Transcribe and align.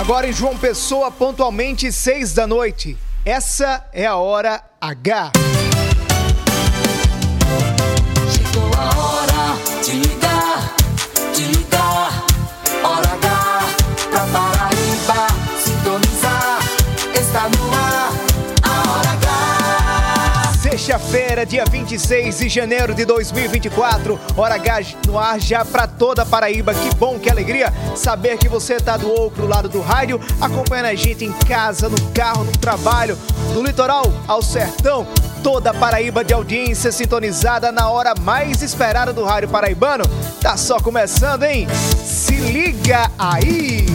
Agora 0.00 0.26
em 0.26 0.32
João 0.32 0.56
Pessoa, 0.56 1.10
pontualmente 1.10 1.92
seis 1.92 2.32
da 2.32 2.46
noite. 2.46 2.96
Essa 3.22 3.86
é 3.92 4.06
a 4.06 4.16
hora 4.16 4.64
H. 4.80 5.30
Sexta-feira, 21.40 21.46
dia 21.46 21.64
26 21.64 22.38
de 22.38 22.48
janeiro 22.48 22.94
de 22.94 23.04
2024. 23.04 24.18
Hora 24.36 24.54
H 24.54 24.96
no 25.06 25.18
ar 25.18 25.40
já 25.40 25.64
pra 25.64 25.86
toda 25.86 26.26
Paraíba. 26.26 26.74
Que 26.74 26.94
bom, 26.96 27.18
que 27.18 27.30
alegria 27.30 27.72
saber 27.96 28.36
que 28.36 28.48
você 28.48 28.78
tá 28.78 28.96
do 28.96 29.10
outro 29.10 29.46
lado 29.46 29.68
do 29.68 29.80
rádio, 29.80 30.20
acompanhando 30.40 30.86
a 30.86 30.94
gente 30.94 31.24
em 31.24 31.32
casa, 31.32 31.88
no 31.88 32.00
carro, 32.10 32.44
no 32.44 32.52
trabalho, 32.52 33.16
do 33.54 33.62
litoral 33.62 34.04
ao 34.26 34.42
sertão. 34.42 35.06
Toda 35.42 35.72
Paraíba 35.72 36.22
de 36.22 36.34
audiência 36.34 36.92
sintonizada 36.92 37.72
na 37.72 37.88
hora 37.88 38.14
mais 38.20 38.62
esperada 38.62 39.12
do 39.12 39.24
rádio 39.24 39.48
paraibano. 39.48 40.04
Tá 40.40 40.56
só 40.56 40.78
começando, 40.78 41.44
hein? 41.44 41.66
Se 42.04 42.34
liga 42.34 43.10
aí! 43.18 43.86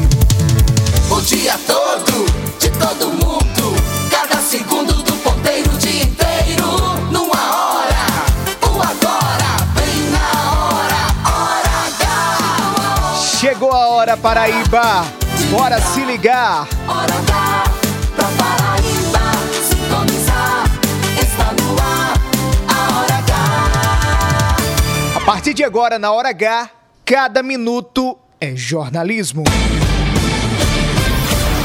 O 1.12 1.22
dia 1.22 1.60
todo, 1.68 2.26
de 2.60 2.70
todo 2.72 3.10
mundo. 3.10 3.76
Cada 4.10 4.42
segundo 4.42 4.94
do 4.94 5.14
ponteiro, 5.18 5.72
o 5.72 5.78
Chegou 13.66 13.82
a 13.82 13.88
hora, 13.88 14.16
Paraíba! 14.16 15.06
Bora 15.50 15.82
se 15.82 16.06
ligar! 16.06 16.68
Hora 16.88 17.16
H 17.16 17.64
pra 18.16 18.28
Paraíba 18.38 19.32
sintonizar. 19.64 20.66
Está 21.20 21.52
no 21.52 21.72
ar, 21.82 22.14
a 22.68 23.00
hora 23.00 23.16
H. 23.16 24.56
A 25.16 25.20
partir 25.22 25.56
de 25.56 25.64
agora, 25.64 25.98
na 25.98 26.12
hora 26.12 26.30
H, 26.30 26.70
cada 27.04 27.42
minuto 27.42 28.16
é 28.40 28.56
jornalismo. 28.56 29.44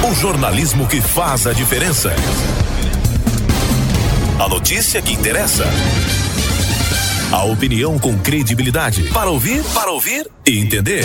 O 0.03 0.15
jornalismo 0.15 0.87
que 0.89 1.03
faz 1.03 1.47
a 1.47 1.53
diferença. 1.53 2.15
A 4.43 4.49
notícia 4.49 5.03
que 5.03 5.13
interessa. 5.13 5.67
A 7.31 7.45
opinião 7.45 7.99
com 7.99 8.19
credibilidade. 8.19 9.03
Para 9.11 9.29
ouvir, 9.29 9.63
para 9.75 9.91
ouvir 9.91 10.27
e 10.47 10.59
entender. 10.59 11.05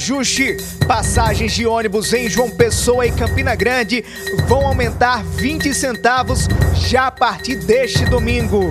Reajuste. 0.00 0.56
Passagens 0.86 1.52
de 1.52 1.66
ônibus 1.66 2.14
em 2.14 2.28
João 2.28 2.50
Pessoa 2.50 3.06
e 3.06 3.12
Campina 3.12 3.54
Grande 3.54 4.02
vão 4.48 4.66
aumentar 4.66 5.22
20 5.22 5.74
centavos 5.74 6.48
já 6.74 7.08
a 7.08 7.10
partir 7.10 7.56
deste 7.56 8.06
domingo. 8.06 8.70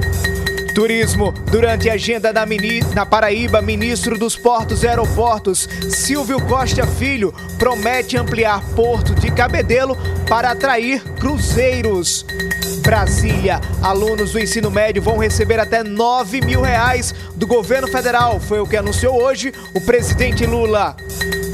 Turismo. 0.80 1.34
Durante 1.52 1.90
a 1.90 1.96
agenda 1.96 2.32
da 2.32 2.46
mini, 2.46 2.80
na 2.96 3.06
Paraíba, 3.06 3.62
ministro 3.62 4.18
dos 4.18 4.38
Portos 4.38 4.82
e 4.82 4.88
Aeroportos, 4.88 5.68
Silvio 5.90 6.40
Costa 6.40 6.88
Filho, 6.88 7.34
promete 7.58 8.16
ampliar 8.16 8.62
Porto 8.78 9.14
de 9.14 9.30
Cabedelo 9.30 9.98
para 10.30 10.52
atrair 10.52 11.04
cruzeiros. 11.20 12.26
Brasília. 12.82 13.60
Alunos 13.82 14.32
do 14.32 14.40
ensino 14.40 14.72
médio 14.72 15.02
vão 15.02 15.18
receber 15.18 15.60
até 15.60 15.84
9 15.84 16.40
mil 16.42 16.62
reais 16.62 17.14
do 17.36 17.46
governo 17.46 17.90
federal. 17.90 18.40
Foi 18.40 18.62
o 18.62 18.66
que 18.66 18.78
anunciou 18.78 19.22
hoje 19.22 19.52
o 19.74 19.82
presidente 19.82 20.46
Lula. 20.46 20.96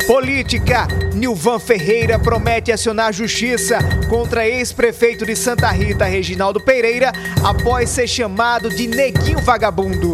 Política. 0.05 0.87
Nilvan 1.15 1.59
Ferreira 1.59 2.19
promete 2.19 2.71
acionar 2.71 3.11
justiça 3.11 3.79
contra 4.07 4.47
ex-prefeito 4.47 5.25
de 5.25 5.35
Santa 5.35 5.69
Rita, 5.71 6.05
Reginaldo 6.05 6.59
Pereira, 6.59 7.11
após 7.43 7.89
ser 7.89 8.05
chamado 8.05 8.69
de 8.69 8.83
neguinho 9.15 9.39
vagabundo. 9.39 10.13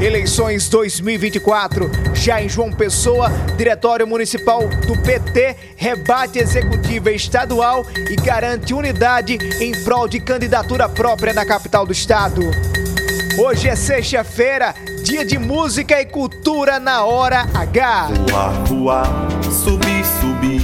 Eleições 0.00 0.68
2024. 0.68 1.90
Já 2.14 2.42
em 2.42 2.48
João 2.48 2.72
Pessoa, 2.72 3.30
Diretório 3.56 4.06
Municipal 4.06 4.68
do 4.86 5.00
PT 5.02 5.56
rebate 5.76 6.38
executiva 6.38 7.10
estadual 7.10 7.86
e 8.10 8.16
garante 8.16 8.74
unidade 8.74 9.38
em 9.60 9.72
prol 9.82 10.08
de 10.08 10.20
candidatura 10.20 10.88
própria 10.88 11.32
na 11.32 11.44
capital 11.44 11.86
do 11.86 11.92
estado. 11.92 12.42
Hoje 13.38 13.68
é 13.68 13.74
sexta-feira, 13.74 14.74
dia 15.02 15.24
de 15.24 15.38
música 15.38 16.00
e 16.00 16.06
cultura 16.06 16.78
na 16.78 17.04
hora 17.04 17.46
H. 17.54 18.08
Voar, 18.28 18.64
voar, 18.64 19.28
subir, 19.42 20.04
subir. 20.20 20.62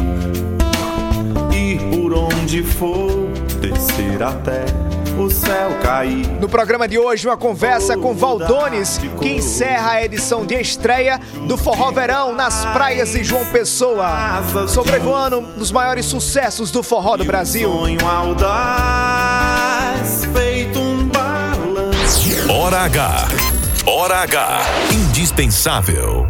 Ir 1.53 1.79
por 1.91 2.15
onde 2.15 2.63
for, 2.63 3.29
descer 3.61 4.23
até 4.23 4.90
o 5.25 5.31
céu 5.31 5.71
cair. 5.83 6.27
No 6.41 6.49
programa 6.49 6.89
de 6.89 6.99
hoje, 6.99 7.27
uma 7.27 7.37
conversa 7.37 7.97
com 7.97 8.15
Valdones, 8.15 8.99
que 9.21 9.29
encerra 9.29 9.93
a 9.93 10.05
edição 10.05 10.45
de 10.47 10.55
estreia 10.55 11.21
do 11.47 11.57
Forró 11.57 11.91
Verão 11.91 12.35
nas 12.35 12.65
praias 12.67 13.13
de 13.13 13.23
João 13.23 13.45
Pessoa. 13.47 14.43
Sobrevoando 14.69 15.41
um 15.41 15.59
dos 15.59 15.71
maiores 15.71 16.07
sucessos 16.07 16.71
do 16.71 16.83
forró 16.83 17.17
do 17.17 17.25
Brasil. 17.25 17.71
Sonho 17.71 18.07
audaz, 18.07 19.31
feito 20.33 20.79
um 20.79 21.09
balanço. 21.09 22.51
Hora 22.51 22.81
H. 22.81 23.29
Hora 23.87 24.17
H. 24.23 24.61
Indispensável. 24.93 26.27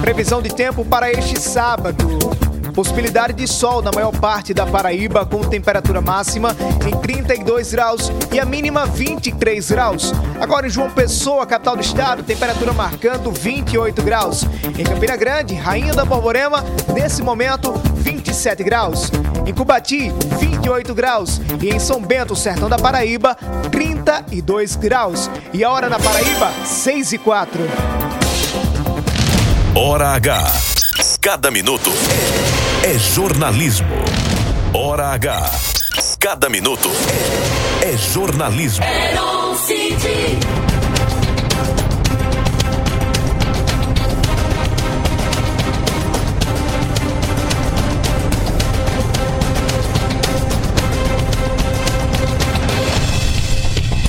Previsão 0.00 0.40
de 0.40 0.54
tempo 0.54 0.84
para 0.84 1.10
este 1.10 1.40
sábado. 1.40 2.45
Possibilidade 2.76 3.32
de 3.32 3.48
sol 3.48 3.80
na 3.80 3.90
maior 3.90 4.12
parte 4.12 4.52
da 4.52 4.66
Paraíba, 4.66 5.24
com 5.24 5.40
temperatura 5.40 6.02
máxima 6.02 6.54
em 6.86 6.94
32 6.94 7.72
graus 7.72 8.12
e 8.30 8.38
a 8.38 8.44
mínima 8.44 8.84
23 8.84 9.70
graus. 9.70 10.12
Agora 10.38 10.66
em 10.66 10.70
João 10.70 10.90
Pessoa, 10.90 11.46
capital 11.46 11.74
do 11.74 11.80
estado, 11.80 12.22
temperatura 12.22 12.74
marcando 12.74 13.32
28 13.32 14.02
graus. 14.02 14.44
Em 14.78 14.84
Campina 14.84 15.16
Grande, 15.16 15.54
Rainha 15.54 15.94
da 15.94 16.04
Borborema, 16.04 16.62
nesse 16.92 17.22
momento 17.22 17.72
27 17.94 18.62
graus. 18.62 19.10
Em 19.46 19.54
Cubati, 19.54 20.12
28 20.38 20.94
graus. 20.94 21.40
E 21.62 21.70
em 21.70 21.78
São 21.78 22.02
Bento, 22.02 22.36
sertão 22.36 22.68
da 22.68 22.76
Paraíba, 22.76 23.34
32 23.72 24.76
graus. 24.76 25.30
E 25.54 25.64
a 25.64 25.70
hora 25.70 25.88
na 25.88 25.98
Paraíba, 25.98 26.52
6 26.62 27.12
e 27.12 27.18
4. 27.18 27.58
Hora 29.74 30.10
H. 30.10 30.52
Cada 31.22 31.50
minuto 31.50 31.90
é 32.86 32.96
jornalismo. 33.00 33.88
Hora 34.72 35.08
H. 35.08 35.50
Cada 36.20 36.48
minuto 36.48 36.88
é 37.82 37.96
jornalismo. 37.96 38.84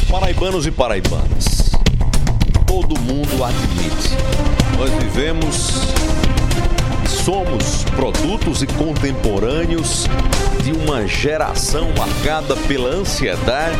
Paraibanos 0.07 0.68
e 0.68 0.71
paraibanas, 0.71 1.71
todo 2.68 3.00
mundo 3.00 3.44
admite, 3.44 4.15
nós 4.77 4.91
vivemos 5.03 5.88
somos 7.27 7.83
produtos 7.94 8.63
e 8.63 8.68
contemporâneos 8.68 10.06
de 10.63 10.71
uma 10.71 11.06
geração 11.06 11.89
marcada 11.97 12.56
pela 12.56 12.88
ansiedade, 12.88 13.75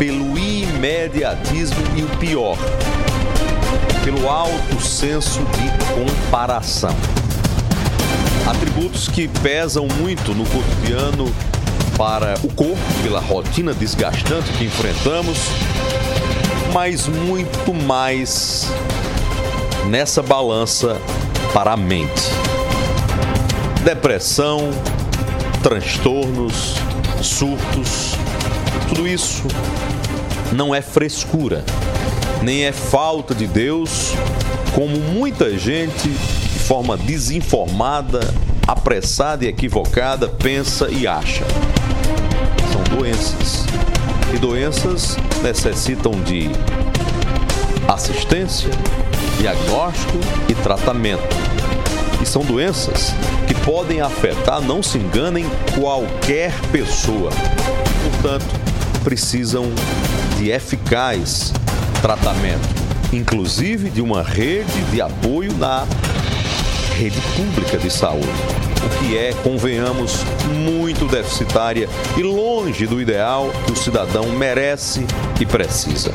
pelo 0.00 0.36
imediatismo 0.36 1.78
e 1.94 2.02
o 2.02 2.08
pior, 2.16 2.58
pelo 4.04 4.28
alto 4.28 4.80
senso 4.80 5.38
de 5.38 5.94
comparação. 5.94 6.90
Atributos 8.44 9.06
que 9.06 9.28
pesam 9.28 9.86
muito 10.00 10.34
no 10.34 10.44
cotidiano 10.46 11.32
para 11.96 12.34
o 12.42 12.52
corpo, 12.52 12.82
pela 13.04 13.20
rotina 13.20 13.72
desgastante 13.74 14.50
que 14.54 14.64
enfrentamos, 14.64 15.38
mas 16.74 17.06
muito 17.06 17.72
mais 17.72 18.68
nessa 19.88 20.20
balança 20.20 21.00
para 21.54 21.74
a 21.74 21.76
mente. 21.76 22.45
Depressão, 23.86 24.70
transtornos, 25.62 26.74
surtos. 27.22 28.16
Tudo 28.88 29.06
isso 29.06 29.44
não 30.50 30.74
é 30.74 30.82
frescura, 30.82 31.64
nem 32.42 32.64
é 32.64 32.72
falta 32.72 33.32
de 33.32 33.46
Deus, 33.46 34.12
como 34.74 34.98
muita 34.98 35.56
gente, 35.56 36.08
de 36.08 36.58
forma 36.58 36.96
desinformada, 36.96 38.18
apressada 38.66 39.44
e 39.44 39.48
equivocada, 39.48 40.26
pensa 40.26 40.88
e 40.90 41.06
acha. 41.06 41.44
São 42.72 42.98
doenças. 42.98 43.66
E 44.34 44.36
doenças 44.36 45.16
necessitam 45.44 46.10
de 46.24 46.50
assistência, 47.86 48.68
diagnóstico 49.38 50.18
e 50.48 50.54
tratamento. 50.56 51.36
E 52.22 52.26
são 52.26 52.42
doenças 52.42 53.12
que 53.46 53.54
podem 53.54 54.00
afetar, 54.00 54.60
não 54.60 54.82
se 54.82 54.98
enganem, 54.98 55.46
qualquer 55.78 56.52
pessoa. 56.72 57.30
Portanto, 58.10 58.46
precisam 59.04 59.66
de 60.36 60.50
eficaz 60.50 61.52
tratamento, 62.02 62.68
inclusive 63.12 63.90
de 63.90 64.00
uma 64.00 64.22
rede 64.22 64.82
de 64.90 65.00
apoio 65.00 65.52
na 65.54 65.86
rede 66.96 67.20
pública 67.36 67.78
de 67.78 67.90
saúde, 67.90 68.26
o 68.84 68.98
que 68.98 69.16
é, 69.16 69.32
convenhamos, 69.42 70.24
muito 70.64 71.04
deficitária 71.06 71.88
e 72.16 72.22
longe 72.22 72.86
do 72.86 73.00
ideal 73.00 73.50
que 73.66 73.72
o 73.72 73.76
cidadão 73.76 74.30
merece 74.30 75.06
e 75.40 75.44
precisa. 75.44 76.12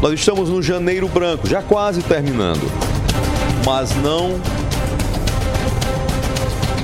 Nós 0.00 0.12
estamos 0.12 0.48
no 0.48 0.62
janeiro 0.62 1.08
branco, 1.08 1.46
já 1.46 1.62
quase 1.62 2.02
terminando, 2.02 2.70
mas 3.66 3.96
não 3.96 4.40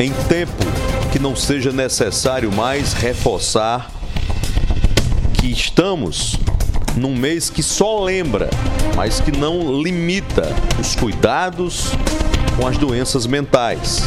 em 0.00 0.12
tempo 0.28 0.64
que 1.12 1.18
não 1.20 1.36
seja 1.36 1.70
necessário 1.70 2.50
mais 2.50 2.92
reforçar 2.92 3.88
que 5.34 5.46
estamos 5.46 6.36
num 6.96 7.14
mês 7.14 7.48
que 7.48 7.62
só 7.62 8.02
lembra, 8.02 8.50
mas 8.96 9.20
que 9.20 9.30
não 9.30 9.80
limita 9.80 10.52
os 10.80 10.96
cuidados 10.96 11.92
com 12.58 12.66
as 12.66 12.76
doenças 12.76 13.26
mentais. 13.26 14.02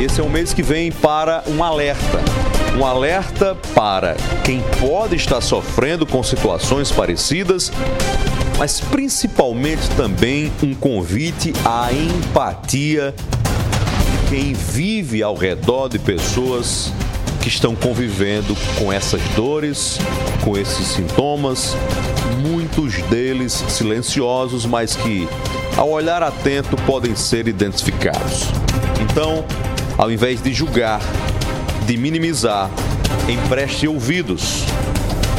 Esse 0.00 0.22
é 0.22 0.24
um 0.24 0.30
mês 0.30 0.54
que 0.54 0.62
vem 0.62 0.90
para 0.90 1.44
um 1.46 1.62
alerta. 1.62 2.20
Um 2.78 2.84
alerta 2.84 3.54
para 3.74 4.16
quem 4.42 4.62
pode 4.80 5.16
estar 5.16 5.42
sofrendo 5.42 6.06
com 6.06 6.22
situações 6.22 6.90
parecidas, 6.90 7.70
mas 8.58 8.80
principalmente 8.80 9.88
também 9.96 10.52
um 10.62 10.74
convite 10.74 11.52
à 11.64 11.92
empatia 11.92 13.14
de 13.16 14.30
quem 14.30 14.52
vive 14.52 15.22
ao 15.22 15.34
redor 15.34 15.88
de 15.88 15.98
pessoas 15.98 16.92
que 17.40 17.48
estão 17.48 17.74
convivendo 17.74 18.56
com 18.78 18.92
essas 18.92 19.20
dores, 19.36 19.98
com 20.42 20.56
esses 20.56 20.86
sintomas, 20.86 21.76
muitos 22.40 22.94
deles 23.02 23.52
silenciosos, 23.68 24.64
mas 24.64 24.96
que, 24.96 25.28
ao 25.76 25.90
olhar 25.90 26.22
atento, 26.22 26.76
podem 26.86 27.14
ser 27.14 27.46
identificados. 27.46 28.44
Então, 29.00 29.44
ao 29.98 30.10
invés 30.10 30.40
de 30.42 30.54
julgar, 30.54 31.00
de 31.86 31.96
minimizar, 31.96 32.70
empreste 33.28 33.86
ouvidos, 33.86 34.64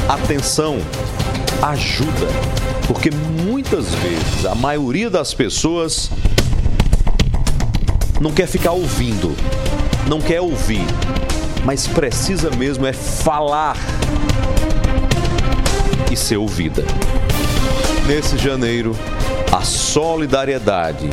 atenção, 0.07 0.77
ajuda, 1.69 2.27
porque 2.87 3.09
muitas 3.11 3.93
vezes 3.95 4.45
a 4.45 4.53
maioria 4.53 5.09
das 5.09 5.33
pessoas 5.33 6.11
não 8.21 8.31
quer 8.31 8.47
ficar 8.47 8.71
ouvindo, 8.71 9.35
não 10.07 10.21
quer 10.21 10.41
ouvir, 10.41 10.85
mas 11.63 11.87
precisa 11.87 12.51
mesmo 12.51 12.85
é 12.85 12.93
falar 12.93 13.77
e 16.11 16.15
ser 16.15 16.37
ouvida. 16.37 16.83
Nesse 18.05 18.37
janeiro, 18.37 18.95
a 19.51 19.61
solidariedade 19.61 21.09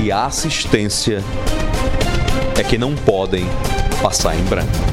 e 0.00 0.12
a 0.12 0.26
assistência 0.26 1.22
é 2.56 2.62
que 2.62 2.78
não 2.78 2.94
podem 2.94 3.44
passar 4.00 4.36
em 4.36 4.44
branco. 4.44 4.91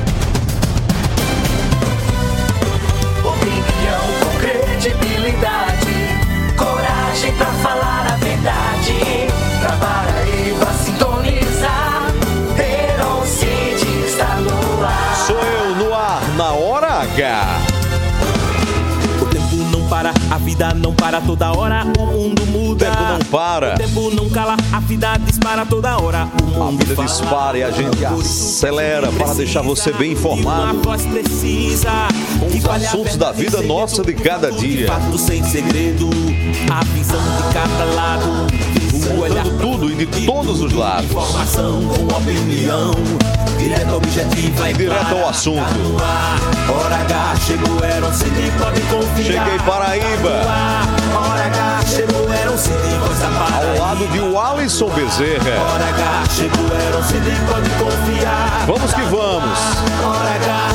Para 21.09 21.21
toda 21.21 21.51
hora, 21.51 21.87
o 21.97 22.05
mundo 22.05 22.43
O 22.43 22.45
muda. 22.45 22.85
tempo 22.85 23.01
não 23.03 23.19
para. 23.31 23.73
O 23.73 23.77
tempo 23.79 24.11
não 24.11 24.29
cala, 24.29 24.55
a 24.71 24.79
vida 24.79 25.17
dispara 25.25 25.65
toda 25.65 25.97
hora. 25.97 26.27
O 26.55 26.61
A 26.61 26.65
mundo 26.67 26.85
vida 26.85 26.93
fala. 26.95 27.07
dispara 27.07 27.57
e 27.57 27.63
a 27.63 27.71
gente 27.71 28.05
acelera 28.05 29.11
para 29.13 29.33
deixar 29.33 29.63
você 29.63 29.91
bem 29.91 30.11
informado. 30.11 30.81
voz 30.83 31.03
precisa, 31.07 31.89
Com 32.39 32.45
os 32.55 32.65
a 32.65 32.75
assuntos 32.75 33.17
da 33.17 33.31
vida 33.31 33.59
nossa 33.63 34.03
de 34.03 34.13
cada 34.13 34.49
tudo 34.49 34.59
de 34.59 34.77
dia. 34.77 34.87
fato 34.87 35.17
sem 35.17 35.43
segredo, 35.43 36.11
a 36.71 36.83
visão 36.83 37.19
de 37.19 37.53
cada 37.55 37.85
lado. 37.85 38.47
O 39.11 39.21
olhar 39.21 39.43
Contando 39.43 39.59
tudo 39.59 39.91
e 39.91 40.05
de 40.05 40.25
todos 40.25 40.61
os 40.61 40.73
lados. 40.73 41.05
Informação 41.05 41.81
com 41.83 42.15
opinião, 42.15 42.91
direto 43.57 43.95
objetiva 43.95 44.69
e 44.69 44.73
Direto 44.73 45.15
ao 45.15 45.29
assunto. 45.29 45.97
Tá 45.97 46.71
Hora 46.71 46.95
H, 46.95 47.35
chegou, 47.47 47.83
Heron 47.83 48.13
Cid, 48.13 48.51
pode 48.59 48.81
confiar. 48.81 49.45
Cheguei 49.45 49.59
Paraíba. 49.65 50.41
Tá 50.43 50.85
Hora 51.17 51.45
H, 51.45 51.78
Ao 51.91 53.79
lado 53.79 54.07
de 54.09 54.19
Alisson 54.37 54.89
Bezerra. 54.89 55.59
Hora 55.73 55.85
H. 55.89 56.49
Vamos 58.67 58.93
que 58.93 59.01
vamos. 59.01 59.59
Hora 60.03 60.35
H. 60.35 60.69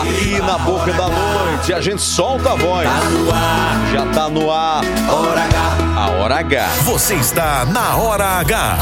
Aqui 0.00 0.40
na 0.40 0.56
boca 0.58 0.92
da 0.94 1.08
noite, 1.08 1.74
a 1.74 1.80
gente 1.82 2.00
solta 2.00 2.52
a 2.52 2.54
voz. 2.54 2.88
Tá 2.88 3.00
Já 3.92 4.06
tá 4.06 4.28
no 4.30 4.50
ar 4.50 4.82
Hora 5.10 5.44
H. 5.44 5.76
a 5.96 6.10
hora 6.10 6.36
H. 6.36 6.68
Você 6.84 7.14
está 7.16 7.66
na 7.66 7.96
Hora 7.96 8.38
H. 8.40 8.78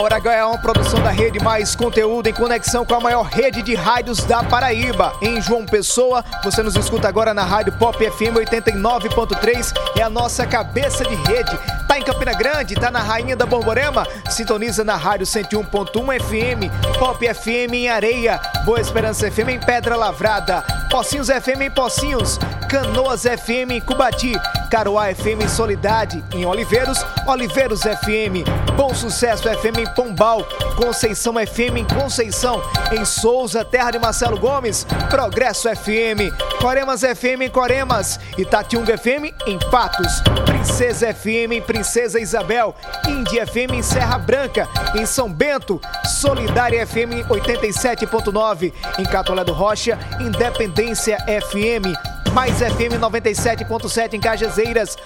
Hora 0.00 0.14
H 0.14 0.32
é 0.32 0.44
uma 0.44 0.56
produção 0.56 1.02
da 1.02 1.10
rede 1.10 1.42
Mais 1.42 1.74
Conteúdo 1.74 2.28
em 2.28 2.32
conexão 2.32 2.86
com 2.86 2.94
a 2.94 3.00
maior 3.00 3.24
rede 3.24 3.62
de 3.62 3.74
rádios 3.74 4.22
da 4.22 4.44
Paraíba. 4.44 5.12
Em 5.20 5.42
João 5.42 5.66
Pessoa, 5.66 6.24
você 6.44 6.62
nos 6.62 6.76
escuta 6.76 7.08
agora 7.08 7.34
na 7.34 7.42
Rádio 7.42 7.72
Pop 7.72 7.98
FM 7.98 8.36
89.3, 8.36 9.72
é 9.98 10.02
a 10.02 10.08
nossa 10.08 10.46
cabeça 10.46 11.02
de 11.02 11.16
rede. 11.16 11.58
Tá 11.98 12.02
em 12.02 12.04
Campina 12.04 12.32
Grande, 12.32 12.74
tá 12.76 12.92
na 12.92 13.00
Rainha 13.00 13.34
da 13.34 13.44
Borborema, 13.44 14.06
sintoniza 14.30 14.84
na 14.84 14.94
Rádio 14.94 15.26
101.1 15.26 16.20
FM, 16.20 16.96
Pop 16.96 17.34
FM 17.34 17.72
em 17.72 17.88
Areia, 17.88 18.40
Boa 18.64 18.80
Esperança 18.80 19.28
FM 19.28 19.48
em 19.48 19.58
Pedra 19.58 19.96
Lavrada, 19.96 20.62
Pocinhos 20.92 21.26
FM 21.26 21.62
em 21.62 21.70
Pocinhos, 21.70 22.38
Canoas 22.70 23.22
FM 23.22 23.72
em 23.72 23.80
Cubati, 23.80 24.32
Caroá 24.70 25.12
FM 25.12 25.42
em 25.42 25.48
Solidade, 25.48 26.22
em 26.32 26.44
Oliveiros, 26.46 27.04
Oliveiros 27.26 27.80
FM, 27.80 28.46
Bom 28.76 28.94
Sucesso 28.94 29.44
FM 29.48 29.78
em 29.80 29.94
Pombal, 29.94 30.44
Conceição 30.76 31.34
FM 31.34 31.78
em 31.78 31.84
Conceição, 31.84 32.62
em 32.92 33.04
Souza, 33.04 33.64
terra 33.64 33.90
de 33.90 33.98
Marcelo 33.98 34.38
Gomes, 34.38 34.86
Progresso 35.10 35.68
FM, 35.68 36.30
Coremas 36.60 37.00
FM 37.00 37.42
em 37.42 37.50
Coremas, 37.50 38.20
Itatiunga 38.36 38.96
FM 38.96 39.34
em 39.46 39.58
Patos, 39.70 40.20
Princesa 40.44 41.12
FM 41.12 41.52
em 41.52 41.62
Princesa 41.62 41.87
Isabel, 41.96 42.74
Índia 43.06 43.46
FM 43.46 43.72
em 43.74 43.82
Serra 43.82 44.18
Branca, 44.18 44.68
em 44.94 45.06
São 45.06 45.32
Bento, 45.32 45.80
Solidária 46.20 46.86
FM 46.86 47.12
em 47.12 47.24
87.9, 47.24 48.72
em 48.98 49.04
Catolé 49.04 49.42
do 49.42 49.52
Rocha, 49.52 49.98
Independência 50.20 51.16
FM, 51.18 51.96
mais 52.32 52.58
FM 52.58 53.00
97.7 53.00 54.14
em 54.14 54.20
Cajazeiras, 54.20 54.96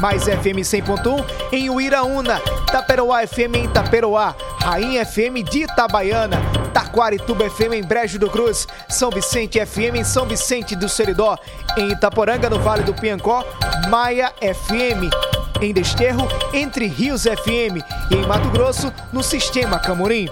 mais 0.00 0.24
FM 0.24 0.60
100.1 0.62 1.24
em 1.52 1.70
Uiraúna, 1.70 2.40
Taperoá 2.70 3.26
FM 3.26 3.54
em 3.54 3.68
Taperoá, 3.68 4.34
Rainha 4.60 5.06
FM 5.06 5.48
de 5.48 5.62
Itabaiana, 5.62 6.38
Taquarituba 6.74 7.48
FM 7.48 7.74
em 7.74 7.82
Brejo 7.82 8.18
do 8.18 8.28
Cruz, 8.28 8.66
São 8.88 9.10
Vicente 9.10 9.64
FM 9.64 9.96
em 9.96 10.04
São 10.04 10.26
Vicente 10.26 10.74
do 10.74 10.88
Seridó, 10.88 11.38
em 11.76 11.92
Itaporanga 11.92 12.50
no 12.50 12.58
Vale 12.58 12.82
do 12.82 12.92
Piancó, 12.92 13.44
Maia 13.88 14.32
FM 14.40 15.35
em 15.60 15.72
Desterro, 15.72 16.28
Entre 16.52 16.86
Rios 16.86 17.22
FM 17.22 17.82
e 18.10 18.14
em 18.14 18.26
Mato 18.26 18.48
Grosso 18.50 18.92
no 19.12 19.22
Sistema 19.22 19.78
Camorim. 19.78 20.28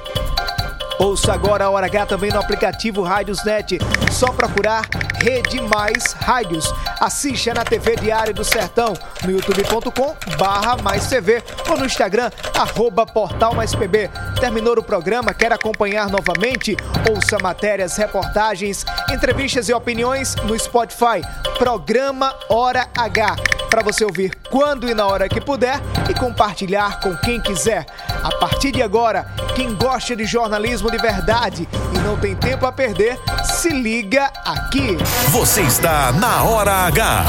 Ouça 0.99 1.33
agora 1.33 1.65
a 1.65 1.71
Hora 1.71 1.87
H 1.87 2.07
também 2.07 2.31
no 2.31 2.39
aplicativo 2.39 3.03
Rádiosnet. 3.03 3.79
Só 4.13 4.29
procurar 4.29 4.89
Rede 5.21 5.61
Mais 5.63 6.13
Rádios. 6.13 6.73
Assista 7.01 7.53
na 7.53 7.65
TV 7.65 7.97
Diário 7.97 8.33
do 8.33 8.45
Sertão, 8.45 8.95
no 9.25 9.33
youtube.com 9.33 10.15
barra 10.39 10.77
mais 10.77 11.07
TV 11.09 11.43
ou 11.69 11.77
no 11.77 11.87
Instagram, 11.87 12.31
arroba 12.57 13.05
portal 13.05 13.55
mais 13.55 13.75
PB. 13.75 14.11
Terminou 14.41 14.79
o 14.79 14.83
programa, 14.83 15.35
quer 15.35 15.53
acompanhar 15.53 16.09
novamente? 16.09 16.77
Ouça 17.11 17.39
matérias, 17.43 17.97
reportagens, 17.97 18.85
entrevistas 19.13 19.69
e 19.69 19.73
opiniões 19.73 20.35
no 20.37 20.59
Spotify. 20.59 21.23
Programa 21.59 22.35
Hora 22.49 22.89
H. 22.97 23.37
Para 23.71 23.83
você 23.83 24.05
ouvir 24.05 24.33
quando 24.51 24.89
e 24.89 24.95
na 24.95 25.07
hora 25.07 25.29
que 25.29 25.41
puder 25.41 25.81
e 26.09 26.15
compartilhar 26.15 27.01
com 27.01 27.17
quem 27.17 27.41
quiser. 27.41 27.87
A 28.23 28.31
partir 28.37 28.71
de 28.71 28.81
agora, 28.81 29.27
quem 29.57 29.75
gosta 29.75 30.15
de 30.15 30.25
jornalismo 30.25 30.84
de 30.91 30.99
verdade 30.99 31.69
e 31.95 31.99
não 31.99 32.17
tem 32.17 32.35
tempo 32.35 32.67
a 32.67 32.73
perder, 32.73 33.19
se 33.45 33.71
liga 33.71 34.31
aqui. 34.45 34.97
Você 35.31 35.63
está 35.63 36.13
na 36.13 36.43
Hora 36.43 36.73
H. 36.87 37.25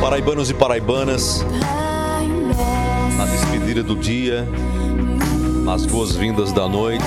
Paraibanos 0.00 0.50
e 0.50 0.54
paraibanas, 0.54 1.44
na 3.16 3.24
despedida 3.24 3.82
do 3.82 3.96
dia, 3.96 4.46
nas 5.64 5.84
boas-vindas 5.84 6.52
da 6.52 6.68
noite. 6.68 7.04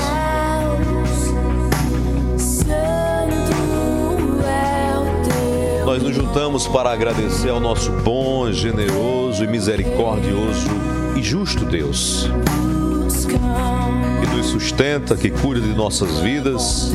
Nós 6.00 6.08
nos 6.08 6.16
juntamos 6.16 6.66
para 6.66 6.94
agradecer 6.94 7.50
ao 7.50 7.60
nosso 7.60 7.92
bom, 7.92 8.50
generoso 8.54 9.44
e 9.44 9.48
misericordioso 9.48 10.70
e 11.18 11.22
justo 11.22 11.66
Deus, 11.66 12.26
que 14.22 14.28
nos 14.34 14.46
sustenta, 14.46 15.18
que 15.18 15.30
cuida 15.30 15.60
de 15.60 15.74
nossas 15.74 16.20
vidas, 16.20 16.94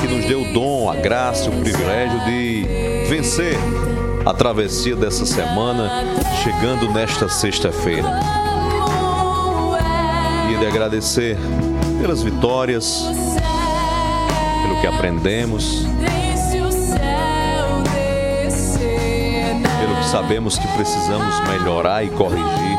que 0.00 0.08
nos 0.08 0.24
deu 0.24 0.42
o 0.42 0.52
dom, 0.52 0.90
a 0.90 0.96
graça 0.96 1.50
o 1.50 1.60
privilégio 1.60 2.18
de 2.24 3.06
vencer 3.08 3.56
a 4.26 4.34
travessia 4.34 4.96
dessa 4.96 5.24
semana, 5.24 5.88
chegando 6.42 6.92
nesta 6.92 7.28
sexta-feira. 7.28 8.10
E 10.52 10.58
de 10.58 10.66
agradecer 10.66 11.38
pelas 12.00 12.24
vitórias, 12.24 13.04
pelo 14.64 14.80
que 14.80 14.86
aprendemos, 14.88 15.86
sabemos 20.10 20.58
que 20.58 20.66
precisamos 20.68 21.40
melhorar 21.48 22.04
e 22.04 22.10
corrigir. 22.10 22.78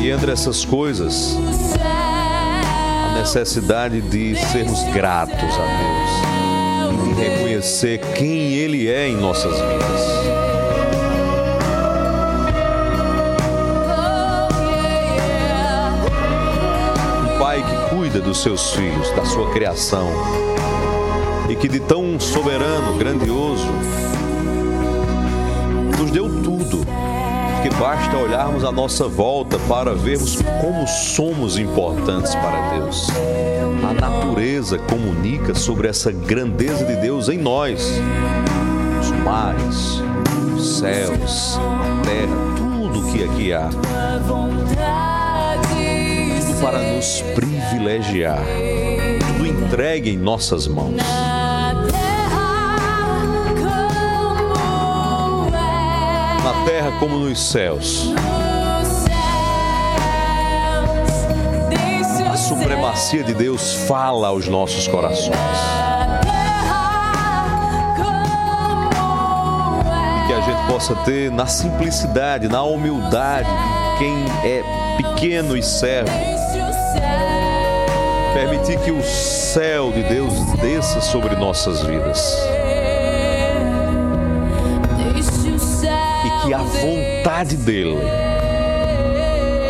E 0.00 0.10
entre 0.10 0.30
essas 0.30 0.64
coisas, 0.64 1.36
a 1.80 3.18
necessidade 3.18 4.00
de 4.00 4.36
sermos 4.36 4.84
gratos 4.92 5.34
a 5.42 6.92
Deus, 6.92 7.16
de 7.16 7.22
reconhecer 7.22 7.98
quem 8.14 8.52
Ele 8.52 8.88
é 8.88 9.08
em 9.08 9.16
nossas 9.16 9.52
vidas. 9.52 10.00
Um 17.24 17.38
pai 17.40 17.64
que 17.64 17.96
cuida 17.96 18.20
dos 18.20 18.40
seus 18.42 18.74
filhos, 18.74 19.10
da 19.12 19.24
sua 19.24 19.50
criação, 19.52 20.53
e 21.48 21.56
que 21.56 21.68
de 21.68 21.80
tão 21.80 22.18
soberano, 22.18 22.96
grandioso, 22.96 23.68
nos 25.98 26.10
deu 26.10 26.28
tudo, 26.42 26.84
que 27.62 27.70
basta 27.76 28.16
olharmos 28.16 28.64
à 28.64 28.72
nossa 28.72 29.06
volta 29.06 29.58
para 29.68 29.94
vermos 29.94 30.38
como 30.60 30.86
somos 30.86 31.58
importantes 31.58 32.34
para 32.34 32.70
Deus. 32.70 33.08
A 33.88 33.92
natureza 33.92 34.78
comunica 34.78 35.54
sobre 35.54 35.88
essa 35.88 36.10
grandeza 36.10 36.84
de 36.84 36.96
Deus 36.96 37.28
em 37.28 37.38
nós. 37.38 38.00
Os 39.00 39.10
mares, 39.22 40.02
os 40.56 40.78
céus, 40.78 41.58
a 41.58 42.06
terra, 42.06 42.36
tudo 42.56 43.12
que 43.12 43.24
aqui 43.24 43.52
há. 43.52 43.68
Tudo 43.68 44.64
para 46.62 46.78
nos 46.78 47.22
privilegiar. 47.34 48.42
Tudo 49.26 49.46
entregue 49.46 50.10
em 50.10 50.16
nossas 50.16 50.66
mãos. 50.66 50.96
Como 56.98 57.18
nos 57.18 57.50
céus. 57.50 58.12
A 62.30 62.36
supremacia 62.36 63.22
de 63.22 63.34
Deus 63.34 63.72
fala 63.86 64.28
aos 64.28 64.46
nossos 64.48 64.86
corações. 64.88 65.38
E 70.18 70.26
que 70.26 70.32
a 70.32 70.40
gente 70.40 70.66
possa 70.66 70.94
ter 70.96 71.30
na 71.30 71.46
simplicidade, 71.46 72.48
na 72.48 72.62
humildade 72.62 73.48
de 73.48 73.98
quem 73.98 74.24
é 74.44 74.62
pequeno 74.96 75.56
e 75.56 75.62
servo. 75.62 76.10
Permitir 78.34 78.78
que 78.80 78.90
o 78.90 79.02
céu 79.02 79.92
de 79.92 80.02
Deus 80.02 80.34
desça 80.60 81.00
sobre 81.00 81.36
nossas 81.36 81.82
vidas. 81.82 82.36
E 86.54 86.56
a 86.56 86.62
vontade 86.62 87.56
dele 87.56 87.98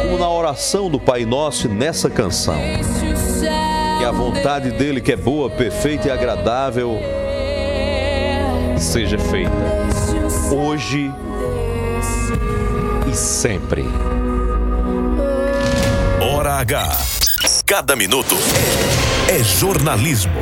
como 0.02 0.18
na 0.18 0.28
oração 0.28 0.90
do 0.90 1.00
Pai 1.00 1.24
Nosso 1.24 1.66
e 1.66 1.70
nessa 1.70 2.10
canção. 2.10 2.60
Que 3.98 4.04
a 4.04 4.10
vontade 4.10 4.70
dele, 4.70 5.00
que 5.00 5.10
é 5.10 5.16
boa, 5.16 5.48
perfeita 5.48 6.08
e 6.08 6.10
agradável, 6.10 7.00
seja 8.76 9.18
feita 9.18 9.50
hoje 10.54 11.10
e 13.10 13.16
sempre. 13.16 13.86
Hora 16.20 16.56
H. 16.56 16.98
Cada 17.64 17.96
minuto 17.96 18.36
é 19.26 19.42
jornalismo. 19.42 20.34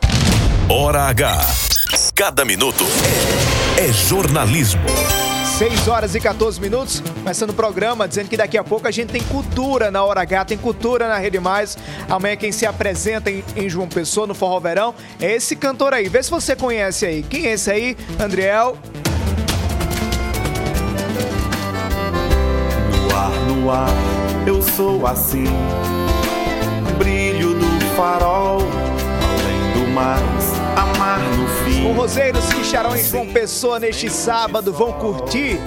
Hora 0.69 1.01
H. 1.09 1.37
Cada 2.15 2.45
minuto 2.45 2.85
é 3.77 3.91
jornalismo. 3.91 5.26
6 5.57 5.87
horas 5.87 6.13
e 6.13 6.19
14 6.19 6.61
minutos, 6.61 6.99
começando 6.99 7.49
o 7.49 7.53
programa, 7.53 8.07
dizendo 8.07 8.29
que 8.29 8.37
daqui 8.37 8.59
a 8.59 8.63
pouco 8.63 8.87
a 8.87 8.91
gente 8.91 9.09
tem 9.09 9.23
cultura 9.23 9.89
na 9.89 10.03
Hora 10.03 10.21
H, 10.21 10.45
tem 10.45 10.57
cultura 10.57 11.07
na 11.07 11.17
Rede 11.17 11.39
Mais. 11.39 11.75
Amanhã 12.07 12.35
quem 12.35 12.51
se 12.51 12.63
apresenta 12.63 13.31
em, 13.31 13.43
em 13.55 13.67
João 13.67 13.87
Pessoa, 13.87 14.27
no 14.27 14.35
Forró 14.35 14.59
Verão, 14.59 14.93
é 15.19 15.33
esse 15.33 15.55
cantor 15.55 15.95
aí. 15.95 16.07
Vê 16.09 16.21
se 16.21 16.29
você 16.29 16.55
conhece 16.55 17.07
aí. 17.07 17.23
Quem 17.23 17.47
é 17.47 17.53
esse 17.53 17.71
aí, 17.71 17.97
Andriel? 18.19 18.77
No 22.91 23.15
ar, 23.17 23.31
no 23.47 23.71
ar, 23.71 23.89
eu 24.45 24.61
sou 24.61 25.07
assim. 25.07 25.45
Brilho 26.99 27.55
do 27.55 27.95
farol, 27.95 28.59
além 28.61 29.73
do 29.73 29.91
mais, 29.91 30.56
Os 31.89 31.95
roseiros 31.95 32.45
que 32.51 32.63
em 32.95 33.03
João 33.03 33.27
Pessoa 33.27 33.79
neste 33.79 34.09
sábado 34.09 34.73
vão 34.73 34.91
curtir 34.91 35.57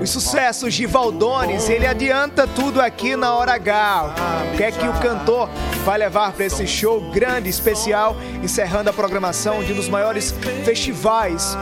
Os 0.00 0.10
sucessos 0.10 0.74
de 0.74 0.86
Valdones, 0.86 1.68
ele 1.68 1.84
adianta 1.84 2.46
tudo 2.46 2.80
aqui 2.80 3.16
na 3.16 3.34
hora 3.34 3.54
H. 3.54 4.14
O 4.52 4.56
que 4.56 4.62
é 4.62 4.70
que 4.70 4.86
o 4.86 4.92
cantor 5.00 5.48
vai 5.84 5.98
levar 5.98 6.32
para 6.32 6.44
esse 6.44 6.66
show 6.68 7.00
grande, 7.10 7.48
especial, 7.48 8.16
encerrando 8.42 8.90
a 8.90 8.92
programação 8.92 9.62
de 9.62 9.72
um 9.72 9.76
dos 9.76 9.88
maiores 9.88 10.32
festivais, 10.64 11.56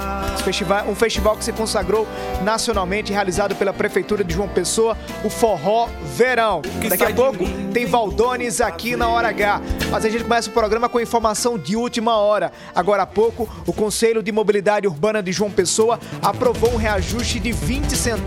um 0.87 0.95
festival 0.95 1.37
que 1.37 1.45
se 1.45 1.53
consagrou 1.53 2.07
nacionalmente, 2.43 3.11
realizado 3.11 3.55
pela 3.55 3.73
Prefeitura 3.73 4.23
de 4.23 4.35
João 4.35 4.49
Pessoa, 4.49 4.99
o 5.25 5.31
Forró 5.31 5.89
Verão. 6.15 6.61
Daqui 6.89 7.05
a 7.05 7.15
pouco 7.15 7.45
tem 7.73 7.87
Valdones 7.87 8.61
aqui 8.61 8.97
na 8.97 9.09
hora 9.09 9.29
H. 9.29 9.63
Mas 9.91 10.05
a 10.05 10.11
gente 10.11 10.25
começa 10.25 10.51
o 10.51 10.53
programa 10.53 10.89
com 10.89 11.01
informação 11.01 11.59
de 11.59 11.75
última 11.75 12.17
hora. 12.17 12.53
Agora 12.75 13.05
há 13.05 13.07
pouco, 13.07 13.49
o 13.67 13.73
Conselho 13.73 14.23
de 14.23 14.31
Mobilidade 14.31 14.87
Urbana 14.87 15.23
de 15.23 15.33
João 15.33 15.51
Pessoa 15.51 15.99
aprovou 16.21 16.75
um 16.75 16.77
reajuste 16.77 17.41
de 17.41 17.53
20 17.53 17.97
centavos 17.97 18.26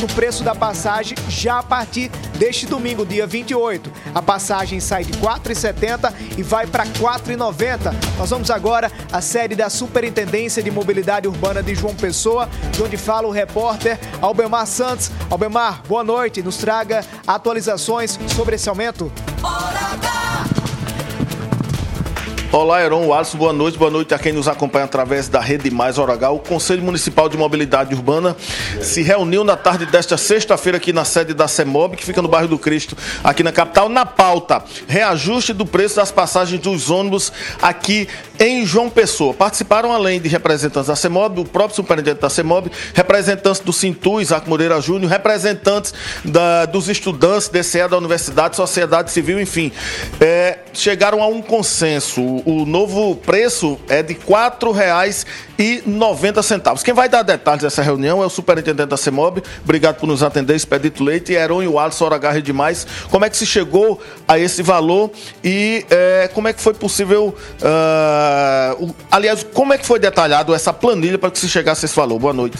no 0.00 0.06
preço 0.14 0.44
da 0.44 0.54
passagem 0.54 1.16
já 1.28 1.58
a 1.58 1.62
partir 1.62 2.08
deste 2.38 2.66
domingo, 2.66 3.04
dia 3.04 3.26
28. 3.26 3.90
A 4.14 4.22
passagem 4.22 4.78
sai 4.78 5.02
de 5.02 5.12
R$ 5.18 5.26
4,70 5.26 6.12
e 6.38 6.42
vai 6.42 6.68
para 6.68 6.84
R$ 6.84 6.90
4,90. 6.90 7.92
Nós 8.16 8.30
vamos 8.30 8.48
agora 8.48 8.92
à 9.10 9.20
sede 9.20 9.56
da 9.56 9.68
Superintendência 9.68 10.62
de 10.62 10.70
Mobilidade 10.70 11.26
Urbana 11.26 11.64
de 11.64 11.74
João 11.74 11.96
Pessoa, 11.96 12.48
de 12.70 12.82
onde 12.82 12.96
fala 12.96 13.26
o 13.26 13.32
repórter 13.32 13.98
Albemar 14.22 14.68
Santos. 14.68 15.10
Albemar, 15.28 15.82
boa 15.88 16.04
noite. 16.04 16.40
Nos 16.40 16.56
traga 16.56 17.04
atualizações 17.26 18.16
sobre 18.36 18.54
esse 18.54 18.68
aumento. 18.68 19.10
Heron 22.54 23.12
Alisson, 23.12 23.36
boa 23.36 23.52
noite. 23.52 23.76
Boa 23.76 23.90
noite 23.90 24.14
a 24.14 24.18
quem 24.18 24.32
nos 24.32 24.46
acompanha 24.46 24.84
através 24.84 25.28
da 25.28 25.40
Rede 25.40 25.72
Mais 25.72 25.98
Orogal. 25.98 26.36
O 26.36 26.38
Conselho 26.38 26.84
Municipal 26.84 27.28
de 27.28 27.36
Mobilidade 27.36 27.92
Urbana 27.92 28.36
se 28.80 29.02
reuniu 29.02 29.42
na 29.42 29.56
tarde 29.56 29.86
desta 29.86 30.16
sexta-feira 30.16 30.78
aqui 30.78 30.92
na 30.92 31.04
sede 31.04 31.34
da 31.34 31.48
CEMOB, 31.48 31.96
que 31.96 32.04
fica 32.04 32.22
no 32.22 32.28
bairro 32.28 32.46
do 32.46 32.56
Cristo, 32.56 32.96
aqui 33.24 33.42
na 33.42 33.50
capital, 33.50 33.88
na 33.88 34.06
pauta. 34.06 34.62
Reajuste 34.86 35.52
do 35.52 35.66
preço 35.66 35.96
das 35.96 36.12
passagens 36.12 36.60
dos 36.60 36.90
ônibus 36.90 37.32
aqui 37.60 38.06
em 38.38 38.64
João 38.64 38.88
Pessoa. 38.88 39.34
Participaram, 39.34 39.92
além 39.92 40.20
de 40.20 40.28
representantes 40.28 40.86
da 40.86 40.94
CEMOB, 40.94 41.40
o 41.40 41.44
próprio 41.44 41.74
superintendente 41.74 42.20
da 42.20 42.30
CEMOB, 42.30 42.70
representantes 42.94 43.60
do 43.62 43.72
Sintu, 43.72 44.20
Isaac 44.20 44.48
Moreira 44.48 44.80
Júnior, 44.80 45.10
representantes 45.10 45.92
da, 46.24 46.66
dos 46.66 46.88
estudantes 46.88 47.48
DCE 47.48 47.88
da 47.88 47.98
Universidade, 47.98 48.54
Sociedade 48.54 49.10
Civil, 49.10 49.40
enfim. 49.40 49.72
É, 50.20 50.58
chegaram 50.74 51.22
a 51.22 51.26
um 51.26 51.40
consenso 51.40 52.34
o 52.44 52.66
novo 52.66 53.16
preço 53.16 53.78
é 53.88 54.02
de 54.02 54.12
R$ 54.14 54.20
4,90. 54.28 56.82
Quem 56.82 56.92
vai 56.92 57.08
dar 57.08 57.22
detalhes 57.22 57.62
dessa 57.62 57.80
reunião 57.82 58.20
é 58.22 58.26
o 58.26 58.30
superintendente 58.30 58.88
da 58.88 58.96
CEMOB. 58.96 59.42
Obrigado 59.62 59.94
por 59.96 60.06
nos 60.06 60.22
atender, 60.22 60.56
Expedito 60.56 61.02
Leite, 61.02 61.32
Heron 61.32 61.62
e 61.62 61.68
o 61.68 61.78
Alisson 61.78 62.04
Hora 62.06 62.42
demais. 62.42 62.86
Como 63.10 63.24
é 63.24 63.30
que 63.30 63.36
se 63.36 63.46
chegou 63.46 64.00
a 64.26 64.38
esse 64.38 64.62
valor 64.62 65.10
e 65.42 65.84
é, 65.90 66.30
como 66.32 66.48
é 66.48 66.52
que 66.52 66.60
foi 66.60 66.74
possível. 66.74 67.34
Uh, 67.60 68.94
aliás, 69.10 69.42
como 69.42 69.72
é 69.72 69.78
que 69.78 69.86
foi 69.86 69.98
detalhado 69.98 70.54
essa 70.54 70.72
planilha 70.72 71.18
para 71.18 71.30
que 71.30 71.38
se 71.38 71.48
chegasse 71.48 71.84
a 71.84 71.86
esse 71.86 71.96
valor? 71.96 72.18
Boa 72.18 72.32
noite. 72.32 72.58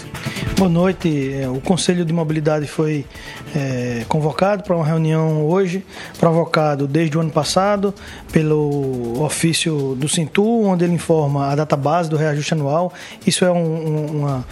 Boa 0.57 0.69
noite. 0.69 1.33
É, 1.33 1.49
o 1.49 1.59
Conselho 1.59 2.05
de 2.05 2.13
Mobilidade 2.13 2.65
foi 2.65 3.05
é, 3.53 4.05
convocado 4.07 4.63
para 4.63 4.75
uma 4.75 4.85
reunião 4.85 5.45
hoje, 5.45 5.85
provocado 6.17 6.87
desde 6.87 7.17
o 7.17 7.21
ano 7.21 7.31
passado 7.31 7.93
pelo 8.31 9.23
ofício 9.23 9.95
do 9.95 10.09
Cintu, 10.09 10.63
onde 10.63 10.83
ele 10.83 10.93
informa 10.93 11.51
a 11.51 11.55
data 11.55 11.75
base 11.75 12.09
do 12.09 12.17
reajuste 12.17 12.53
anual. 12.53 12.91
Isso 13.25 13.45
é 13.45 13.51
um, 13.51 13.57
um, 13.57 14.05
uma, 14.17 14.45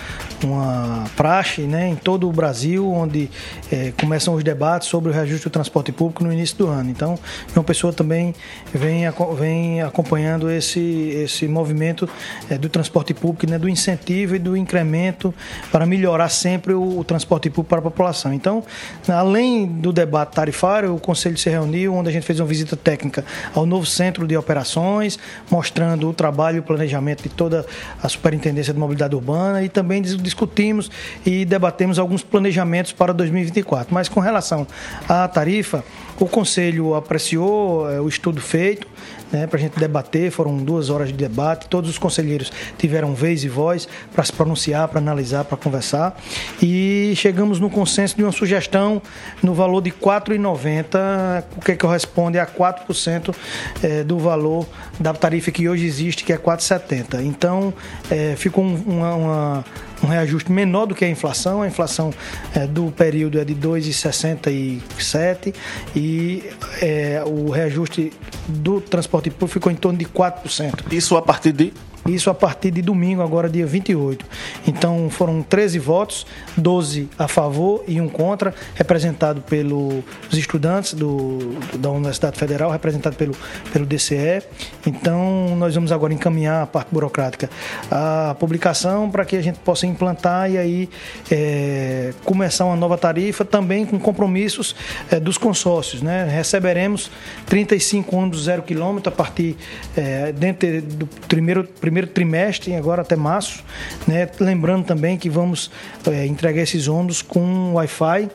uma 0.44 1.04
praxe 1.16 1.62
né, 1.64 1.90
em 1.90 1.96
todo 1.96 2.30
o 2.30 2.32
Brasil, 2.32 2.90
onde 2.90 3.30
é, 3.72 3.92
começam 4.00 4.34
os 4.34 4.44
debates 4.44 4.88
sobre 4.88 5.12
o 5.12 5.14
reajuste 5.14 5.48
do 5.48 5.52
transporte 5.52 5.92
público 5.92 6.24
no 6.24 6.32
início 6.32 6.58
do 6.58 6.68
ano. 6.68 6.90
Então, 6.90 7.20
uma 7.56 7.64
pessoa 7.64 7.92
também 7.92 8.34
vem, 8.74 9.04
vem 9.38 9.82
acompanhando 9.82 10.50
esse, 10.50 10.80
esse 10.80 11.48
movimento 11.48 12.08
é, 12.50 12.58
do 12.58 12.70
transporte 12.70 13.14
público, 13.14 13.50
né, 13.50 13.60
do 13.60 13.68
incentivo 13.68 14.36
e 14.36 14.40
do 14.40 14.56
incremento 14.56 15.34
para 15.72 15.86
melhorar 15.86 16.30
sempre 16.30 16.74
o, 16.74 17.00
o 17.00 17.04
transporte 17.04 17.50
público 17.50 17.70
para 17.70 17.80
a 17.80 17.84
população. 17.84 18.34
Então, 18.34 18.64
além 19.08 19.66
do 19.66 19.92
debate 19.92 20.34
tarifário, 20.34 20.96
o 20.96 21.00
Conselho 21.00 21.38
se 21.38 21.50
reuniu, 21.50 21.94
onde 21.94 22.10
a 22.10 22.12
gente 22.12 22.26
fez 22.26 22.40
uma 22.40 22.48
visita 22.48 22.76
técnica 22.76 23.26
ao 23.54 23.66
novo 23.66 23.86
centro 23.86 24.28
de 24.28 24.36
operações 24.36 25.20
mostrando 25.50 26.10
o 26.10 26.14
trabalho 26.14 26.58
e 26.58 26.60
o 26.60 26.64
planejamento 26.64 27.24
de 27.24 27.30
toda 27.30 27.66
a 28.02 28.10
Superintendência 28.10 28.74
de 28.74 28.80
Mobilidade 28.80 29.16
Urbana 29.16 29.64
e 29.64 29.70
também 29.70 30.02
discutimos 30.02 30.90
e 31.26 31.46
debatemos 31.46 32.00
alguns 32.00 32.24
planejamentos 32.24 32.92
para 32.92 33.14
2024. 33.14 33.94
Mas 33.94 34.10
com 34.10 34.20
relação 34.20 34.68
à 35.08 35.28
tarifa, 35.28 35.84
o 36.20 36.28
Conselho 36.28 36.96
apreciou 36.96 37.90
é, 37.90 38.00
o 38.00 38.08
estudo 38.08 38.40
feito, 38.42 38.88
né, 39.32 39.48
para 39.48 39.58
a 39.58 39.62
gente 39.62 39.78
debater. 39.80 40.32
Foram 40.32 40.58
duas 40.58 40.90
horas 40.90 41.10
de 41.10 41.16
debate. 41.16 41.68
Todos 41.68 41.90
os 41.90 41.98
conselheiros 41.98 42.52
tiveram 42.78 43.14
vez 43.16 43.44
e 43.44 43.50
voz 43.50 43.88
para 44.14 44.24
se 44.24 44.32
pronunciar, 44.32 44.88
para 44.88 45.00
analisar, 45.00 45.44
para 45.44 45.58
conversar. 45.58 46.16
E 46.62 47.14
chegamos 47.16 47.60
no 47.60 47.70
consenso 47.70 48.16
de 48.16 48.24
uma 48.24 48.32
sugestão 48.32 49.02
no 49.42 49.54
valor 49.54 49.82
de 49.82 49.90
R$ 49.90 49.96
4,90, 50.00 51.44
o 51.58 51.62
que 51.62 51.76
corresponde 51.76 52.38
a 52.38 52.46
4% 52.46 53.36
é, 53.82 54.04
do 54.04 54.20
valor 54.20 54.68
da 55.00 55.14
tarifa 55.14 55.52
que 55.52 55.68
hoje 55.68 55.86
existe, 55.86 56.24
que 56.24 56.32
é 56.32 56.36
R$ 56.36 56.42
4,70. 56.44 57.26
Então, 57.26 57.74
é, 58.12 58.36
ficou 58.36 58.64
uma, 58.64 59.16
uma 59.16 59.66
um 60.04 60.08
reajuste 60.08 60.52
menor 60.52 60.86
do 60.86 60.94
que 60.94 61.06
a 61.06 61.10
inflação. 61.10 61.62
A 61.62 61.68
inflação 61.68 62.14
é, 62.54 62.68
do 62.68 62.92
período 62.92 63.40
é 63.40 63.46
de 63.46 63.56
2,67 63.56 65.54
e 65.96 66.44
é, 66.82 67.24
o 67.26 67.50
reajuste 67.50 68.12
do 68.48 68.82
transporte 68.82 69.30
público 69.30 69.54
ficou 69.54 69.72
em 69.72 69.76
torno 69.76 69.98
de 69.98 70.06
4%. 70.06 70.92
Isso 70.92 71.16
a 71.16 71.22
partir 71.22 71.54
de 71.54 71.72
isso 72.06 72.30
a 72.30 72.34
partir 72.34 72.72
de 72.72 72.82
domingo, 72.82 73.22
agora 73.22 73.50
dia 73.50 73.66
28. 73.66 74.26
Então 74.68 75.10
foram 75.10 75.42
13 75.42 75.80
votos, 75.80 76.26
12 76.58 77.10
a 77.18 77.28
favor 77.28 77.84
e 77.88 78.00
um 78.00 78.10
contra, 78.10 78.54
representado 78.76 79.42
pelos 79.42 80.04
estudantes 80.32 80.94
do, 80.94 81.58
da 81.78 81.90
Universidade 81.90 82.38
Federal, 82.38 82.72
representado 82.72 83.16
pelo, 83.16 83.36
pelo 83.72 83.86
DCE. 83.86 84.44
Então 84.86 85.56
nós 85.56 85.74
vamos 85.76 85.92
agora 85.92 86.14
encaminhar 86.14 86.64
a 86.64 86.68
parte 86.68 86.90
burocrática 86.92 87.50
a 87.90 88.36
publicação 88.40 89.10
para 89.10 89.26
que 89.26 89.36
a 89.36 89.42
gente 89.42 89.60
possa 89.60 89.86
implantar 89.86 90.50
e 90.50 90.58
aí 90.58 90.90
é, 91.32 92.14
começar 92.24 92.66
uma 92.66 92.76
nova 92.76 92.98
tarifa 92.98 93.46
também 93.46 93.86
com 93.86 94.00
compromissos 94.00 94.76
é, 95.12 95.20
dos 95.20 95.38
consórcios. 95.38 96.02
Né? 96.02 96.26
Receberemos 96.26 97.12
35 97.46 98.16
ônibus 98.16 98.44
zero 98.44 98.64
quilômetro 98.64 99.12
a 99.12 99.16
partir 99.16 99.56
é, 99.96 100.32
dentro 100.32 100.82
do 100.82 101.08
primeiro, 101.28 101.64
primeiro 101.64 101.93
primeiro 101.94 102.08
trimestre, 102.08 102.74
agora 102.74 103.04
até 103.04 103.16
março. 103.16 103.64
Né? 104.08 104.28
Lembrando 104.40 104.84
também 104.84 105.16
que 105.16 105.30
vamos 105.30 105.70
é, 106.10 106.26
entregar 106.26 106.64
esses 106.64 106.88
ônibus 106.88 107.22
com 107.22 107.74
Wi-Fi 107.76 108.30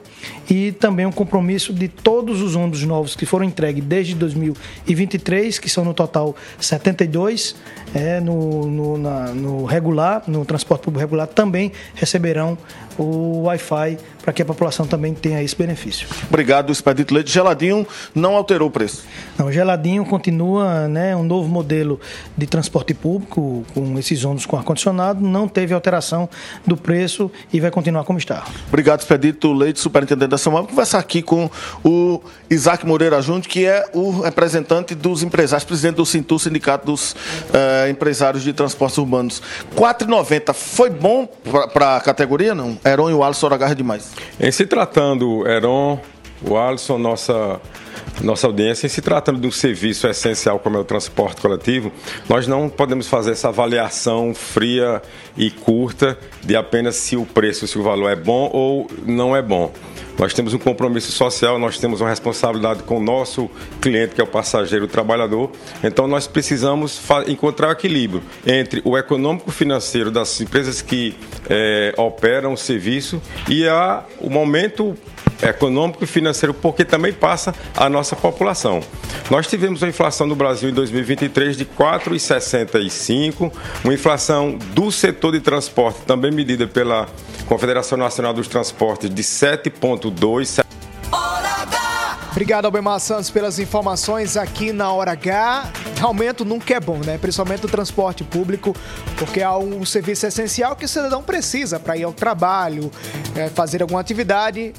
e 0.48 0.72
também 0.72 1.06
um 1.06 1.12
compromisso 1.12 1.72
de 1.72 1.88
todos 1.88 2.40
os 2.40 2.56
ônibus 2.56 2.82
novos 2.82 3.14
que 3.14 3.26
foram 3.26 3.44
entregues 3.44 3.84
desde 3.84 4.14
2023, 4.14 5.58
que 5.58 5.68
são 5.68 5.84
no 5.84 5.94
total 5.94 6.34
72, 6.58 7.54
é, 7.94 8.20
no, 8.20 8.66
no, 8.66 8.98
na, 8.98 9.26
no 9.28 9.64
regular, 9.64 10.22
no 10.26 10.44
transporte 10.44 10.82
público 10.82 11.00
regular, 11.00 11.26
também 11.26 11.72
receberão 11.94 12.56
o 12.98 13.42
Wi-Fi 13.44 13.98
para 14.22 14.32
que 14.32 14.42
a 14.42 14.44
população 14.44 14.86
também 14.86 15.14
tenha 15.14 15.42
esse 15.42 15.56
benefício. 15.56 16.08
Obrigado, 16.28 16.72
Expedito 16.72 17.14
Leite. 17.14 17.30
Geladinho 17.30 17.86
não 18.14 18.34
alterou 18.34 18.68
o 18.68 18.70
preço? 18.70 19.04
Não, 19.38 19.50
Geladinho 19.50 20.04
continua 20.04 20.88
né, 20.88 21.14
um 21.16 21.22
novo 21.22 21.48
modelo 21.48 22.00
de 22.36 22.46
transporte 22.46 22.92
público 22.92 23.64
com 23.72 23.98
esses 23.98 24.24
ônibus 24.24 24.44
com 24.44 24.56
ar-condicionado, 24.56 25.24
não 25.24 25.46
teve 25.46 25.72
alteração 25.72 26.28
do 26.66 26.76
preço 26.76 27.30
e 27.52 27.60
vai 27.60 27.70
continuar 27.70 28.04
como 28.04 28.18
está. 28.18 28.44
Obrigado, 28.66 29.00
Expedito 29.00 29.52
Leite, 29.52 29.80
superintendente 29.80 30.07
da 30.16 30.36
Vamos 30.36 30.70
conversar 30.70 30.98
aqui 30.98 31.22
com 31.22 31.50
o 31.84 32.20
Isaac 32.50 32.86
Moreira 32.86 33.20
Júnior, 33.20 33.46
que 33.46 33.66
é 33.66 33.84
o 33.92 34.20
representante 34.20 34.94
dos 34.94 35.22
empresários, 35.22 35.64
presidente 35.64 35.96
do 35.96 36.06
Sintu, 36.06 36.38
Sindicato 36.38 36.86
dos 36.86 37.12
uh, 37.12 37.90
Empresários 37.90 38.42
de 38.42 38.52
Transportes 38.52 38.98
Urbanos. 38.98 39.42
4,90 39.76 40.52
foi 40.54 40.90
bom 40.90 41.28
para 41.72 41.96
a 41.96 42.00
categoria, 42.00 42.54
não? 42.54 42.78
Heron 42.84 43.10
e 43.10 43.14
o 43.14 43.22
Alisson 43.22 43.48
agarra 43.48 43.74
demais. 43.74 44.12
Em 44.40 44.50
se 44.50 44.66
tratando, 44.66 45.46
Heron, 45.46 46.00
o 46.42 46.56
Alisson, 46.56 46.98
nossa 46.98 47.60
nossa 48.22 48.46
audiência, 48.46 48.86
em 48.86 48.88
se 48.88 49.00
tratando 49.00 49.40
de 49.40 49.46
um 49.46 49.50
serviço 49.50 50.06
essencial 50.06 50.58
como 50.58 50.76
é 50.76 50.80
o 50.80 50.84
transporte 50.84 51.40
coletivo, 51.40 51.92
nós 52.28 52.46
não 52.46 52.68
podemos 52.68 53.06
fazer 53.06 53.32
essa 53.32 53.48
avaliação 53.48 54.34
fria 54.34 55.00
e 55.36 55.50
curta 55.50 56.18
de 56.44 56.56
apenas 56.56 56.96
se 56.96 57.16
o 57.16 57.24
preço, 57.24 57.66
se 57.66 57.78
o 57.78 57.82
valor 57.82 58.10
é 58.10 58.16
bom 58.16 58.50
ou 58.52 58.90
não 59.06 59.36
é 59.36 59.42
bom. 59.42 59.72
Nós 60.18 60.34
temos 60.34 60.52
um 60.52 60.58
compromisso 60.58 61.12
social, 61.12 61.60
nós 61.60 61.78
temos 61.78 62.00
uma 62.00 62.10
responsabilidade 62.10 62.82
com 62.82 62.98
o 62.98 63.00
nosso 63.00 63.48
cliente, 63.80 64.16
que 64.16 64.20
é 64.20 64.24
o 64.24 64.26
passageiro, 64.26 64.86
o 64.86 64.88
trabalhador. 64.88 65.52
Então, 65.82 66.08
nós 66.08 66.26
precisamos 66.26 67.00
encontrar 67.28 67.68
o 67.68 67.72
equilíbrio 67.72 68.20
entre 68.44 68.82
o 68.84 68.98
econômico 68.98 69.52
financeiro 69.52 70.10
das 70.10 70.40
empresas 70.40 70.82
que 70.82 71.14
é, 71.48 71.94
operam 71.96 72.52
o 72.52 72.56
serviço 72.56 73.22
e 73.48 73.68
a, 73.68 74.02
o 74.18 74.28
momento 74.28 74.96
econômico 75.42 76.04
e 76.04 76.06
financeiro, 76.06 76.52
porque 76.52 76.84
também 76.84 77.12
passa 77.12 77.54
a 77.76 77.88
nossa 77.88 78.16
população. 78.16 78.80
Nós 79.30 79.46
tivemos 79.46 79.82
uma 79.82 79.88
inflação 79.88 80.26
no 80.26 80.34
Brasil 80.34 80.70
em 80.70 80.74
2023 80.74 81.56
de 81.56 81.64
4,65, 81.64 83.52
uma 83.84 83.94
inflação 83.94 84.58
do 84.74 84.90
setor 84.90 85.32
de 85.32 85.40
transporte, 85.40 86.00
também 86.06 86.30
medida 86.30 86.66
pela 86.66 87.06
Confederação 87.46 87.98
Nacional 87.98 88.32
dos 88.32 88.48
Transportes, 88.48 89.08
de 89.08 89.22
7,2. 89.22 90.64
Obrigado, 92.30 92.66
Albemar 92.66 93.00
Santos, 93.00 93.30
pelas 93.30 93.58
informações 93.58 94.36
aqui 94.36 94.70
na 94.70 94.92
Hora 94.92 95.10
H. 95.12 95.72
Aumento 96.00 96.44
nunca 96.44 96.74
é 96.74 96.78
bom, 96.78 96.98
né? 96.98 97.18
Principalmente 97.18 97.66
o 97.66 97.68
transporte 97.68 98.22
público, 98.22 98.76
porque 99.16 99.40
é 99.40 99.50
um 99.50 99.84
serviço 99.84 100.24
essencial 100.26 100.76
que 100.76 100.84
o 100.84 100.88
cidadão 100.88 101.20
precisa 101.20 101.80
para 101.80 101.96
ir 101.96 102.04
ao 102.04 102.12
trabalho, 102.12 102.92
é, 103.34 103.48
fazer 103.48 103.82
alguma 103.82 104.00
atividade 104.00 104.72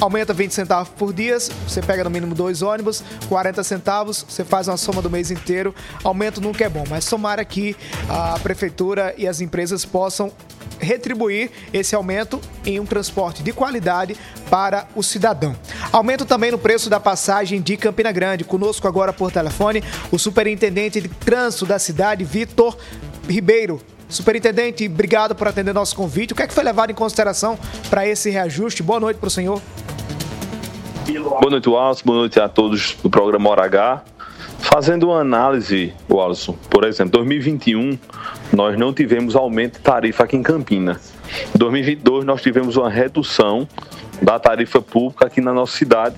aumenta 0.00 0.32
20 0.32 0.52
centavos 0.52 0.88
por 0.96 1.12
dia, 1.12 1.38
você 1.38 1.82
pega 1.82 2.04
no 2.04 2.10
mínimo 2.10 2.34
dois 2.34 2.62
ônibus, 2.62 3.02
40 3.28 3.62
centavos, 3.64 4.24
você 4.28 4.44
faz 4.44 4.68
uma 4.68 4.76
soma 4.76 5.02
do 5.02 5.10
mês 5.10 5.30
inteiro. 5.30 5.74
Aumento 6.04 6.40
nunca 6.40 6.64
é 6.64 6.68
bom, 6.68 6.84
mas 6.88 7.04
somar 7.04 7.38
aqui 7.38 7.76
a 8.08 8.38
prefeitura 8.38 9.14
e 9.16 9.26
as 9.26 9.40
empresas 9.40 9.84
possam 9.84 10.32
retribuir 10.78 11.50
esse 11.72 11.94
aumento 11.94 12.40
em 12.64 12.78
um 12.78 12.84
transporte 12.84 13.42
de 13.42 13.52
qualidade 13.52 14.16
para 14.50 14.86
o 14.94 15.02
cidadão. 15.02 15.56
Aumento 15.90 16.24
também 16.24 16.50
no 16.50 16.58
preço 16.58 16.90
da 16.90 17.00
passagem 17.00 17.60
de 17.60 17.76
Campina 17.76 18.12
Grande. 18.12 18.44
Conosco 18.44 18.86
agora 18.86 19.12
por 19.12 19.32
telefone 19.32 19.82
o 20.10 20.18
superintendente 20.18 21.00
de 21.00 21.08
trânsito 21.08 21.66
da 21.66 21.78
cidade, 21.78 22.24
Vitor 22.24 22.76
Ribeiro. 23.28 23.80
Superintendente, 24.08 24.86
obrigado 24.86 25.34
por 25.34 25.48
atender 25.48 25.72
nosso 25.72 25.96
convite. 25.96 26.32
O 26.32 26.36
que 26.36 26.42
é 26.42 26.46
que 26.46 26.54
foi 26.54 26.64
levado 26.64 26.90
em 26.90 26.94
consideração 26.94 27.58
para 27.90 28.06
esse 28.06 28.30
reajuste? 28.30 28.82
Boa 28.82 29.00
noite 29.00 29.18
para 29.18 29.26
o 29.26 29.30
senhor. 29.30 29.60
Boa 31.40 31.50
noite, 31.50 31.68
Wallace. 31.68 32.04
Boa 32.04 32.18
noite 32.18 32.40
a 32.40 32.48
todos 32.48 32.96
do 33.02 33.08
programa 33.08 33.48
Hora 33.50 33.64
H. 33.64 34.04
Fazendo 34.58 35.08
uma 35.08 35.20
análise, 35.20 35.94
Wallace, 36.10 36.52
por 36.68 36.84
exemplo, 36.84 37.12
2021 37.12 37.98
nós 38.52 38.76
não 38.78 38.92
tivemos 38.92 39.36
aumento 39.36 39.74
de 39.74 39.80
tarifa 39.80 40.24
aqui 40.24 40.36
em 40.36 40.42
Campina. 40.42 41.00
Em 41.54 41.58
2022 41.58 42.24
nós 42.24 42.42
tivemos 42.42 42.76
uma 42.76 42.90
redução 42.90 43.68
da 44.20 44.38
tarifa 44.38 44.80
pública 44.80 45.26
aqui 45.26 45.40
na 45.40 45.52
nossa 45.52 45.76
cidade. 45.76 46.16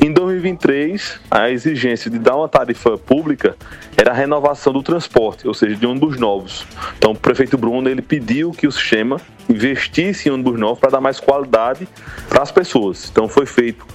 Em 0.00 0.12
2023, 0.12 1.20
a 1.30 1.50
exigência 1.50 2.10
de 2.10 2.18
dar 2.18 2.36
uma 2.36 2.48
tarifa 2.48 2.98
pública 2.98 3.56
era 3.96 4.10
a 4.10 4.14
renovação 4.14 4.72
do 4.72 4.82
transporte, 4.82 5.46
ou 5.46 5.54
seja, 5.54 5.76
de 5.76 5.86
ônibus 5.86 6.18
novos. 6.18 6.66
Então, 6.98 7.12
o 7.12 7.16
prefeito 7.16 7.56
Bruno 7.56 7.88
ele 7.88 8.02
pediu 8.02 8.50
que 8.50 8.66
o 8.66 8.72
sistema 8.72 9.20
investisse 9.48 10.28
em 10.28 10.32
ônibus 10.32 10.58
novos 10.58 10.78
para 10.78 10.90
dar 10.90 11.00
mais 11.00 11.20
qualidade 11.20 11.88
para 12.28 12.42
as 12.42 12.50
pessoas. 12.50 13.08
Então, 13.10 13.28
foi 13.28 13.46
feito 13.46 13.86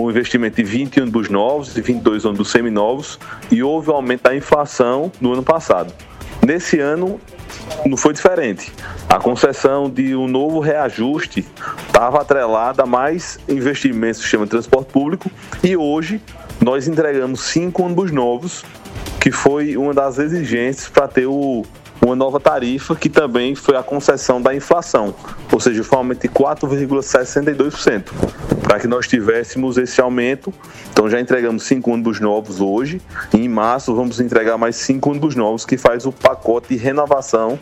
um 0.00 0.10
investimento 0.10 0.56
de 0.56 0.64
20 0.64 1.00
ônibus 1.00 1.28
novos 1.28 1.76
e 1.76 1.80
22 1.80 2.24
ônibus 2.24 2.50
seminovos 2.50 3.18
e 3.50 3.62
houve 3.62 3.90
um 3.90 3.94
aumento 3.94 4.22
da 4.22 4.36
inflação 4.36 5.10
no 5.20 5.32
ano 5.32 5.42
passado. 5.42 5.92
Nesse 6.44 6.78
ano 6.78 7.20
não 7.86 7.96
foi 7.96 8.12
diferente. 8.12 8.72
A 9.08 9.18
concessão 9.18 9.88
de 9.88 10.14
um 10.14 10.28
novo 10.28 10.60
reajuste 10.60 11.46
estava 11.86 12.20
atrelada 12.20 12.82
a 12.82 12.86
mais 12.86 13.38
investimentos 13.48 14.18
no 14.18 14.22
sistema 14.22 14.44
de 14.44 14.50
transporte 14.50 14.92
público 14.92 15.30
e 15.62 15.76
hoje 15.76 16.20
nós 16.60 16.88
entregamos 16.88 17.40
cinco 17.42 17.82
ônibus 17.82 18.10
novos, 18.10 18.64
que 19.20 19.30
foi 19.30 19.76
uma 19.76 19.94
das 19.94 20.18
exigências 20.18 20.88
para 20.88 21.08
ter 21.08 21.26
o, 21.26 21.64
uma 22.08 22.16
nova 22.16 22.40
tarifa, 22.40 22.96
que 22.96 23.08
também 23.08 23.54
foi 23.54 23.76
a 23.76 23.82
concessão 23.82 24.40
da 24.40 24.54
inflação, 24.54 25.14
ou 25.52 25.60
seja, 25.60 25.84
foi 25.84 25.96
um 25.96 26.00
aumento 26.00 26.22
de 26.22 26.28
4,62%. 26.28 28.04
Para 28.62 28.80
que 28.80 28.86
nós 28.86 29.06
tivéssemos 29.06 29.78
esse 29.78 30.00
aumento, 30.00 30.52
então 30.90 31.08
já 31.08 31.20
entregamos 31.20 31.62
cinco 31.62 31.90
ônibus 31.90 32.20
novos 32.20 32.60
hoje, 32.60 33.00
e 33.32 33.38
em 33.38 33.48
março 33.48 33.94
vamos 33.94 34.20
entregar 34.20 34.58
mais 34.58 34.76
cinco 34.76 35.10
ônibus 35.10 35.34
novos, 35.34 35.64
que 35.64 35.76
faz 35.76 36.04
o 36.06 36.12
pacote 36.12 36.68
de 36.68 36.76
renovação 36.76 37.58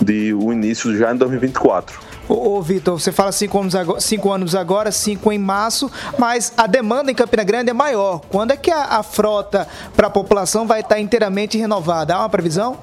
de 0.00 0.34
o 0.34 0.52
início 0.52 0.96
já 0.96 1.12
em 1.12 1.16
2024. 1.16 2.11
Ô, 2.34 2.62
Vitor, 2.62 2.98
você 2.98 3.12
fala 3.12 3.30
cinco 3.30 3.60
anos, 3.60 3.74
agora, 3.74 4.00
cinco 4.00 4.32
anos 4.32 4.54
agora, 4.54 4.90
cinco 4.90 5.30
em 5.30 5.38
março, 5.38 5.92
mas 6.18 6.50
a 6.56 6.66
demanda 6.66 7.10
em 7.10 7.14
Campina 7.14 7.44
Grande 7.44 7.68
é 7.68 7.74
maior. 7.74 8.22
Quando 8.30 8.52
é 8.52 8.56
que 8.56 8.70
a, 8.70 8.84
a 8.84 9.02
frota 9.02 9.68
para 9.94 10.06
a 10.06 10.10
população 10.10 10.66
vai 10.66 10.80
estar 10.80 10.98
inteiramente 10.98 11.58
renovada? 11.58 12.14
Há 12.14 12.20
uma 12.20 12.30
previsão? 12.30 12.78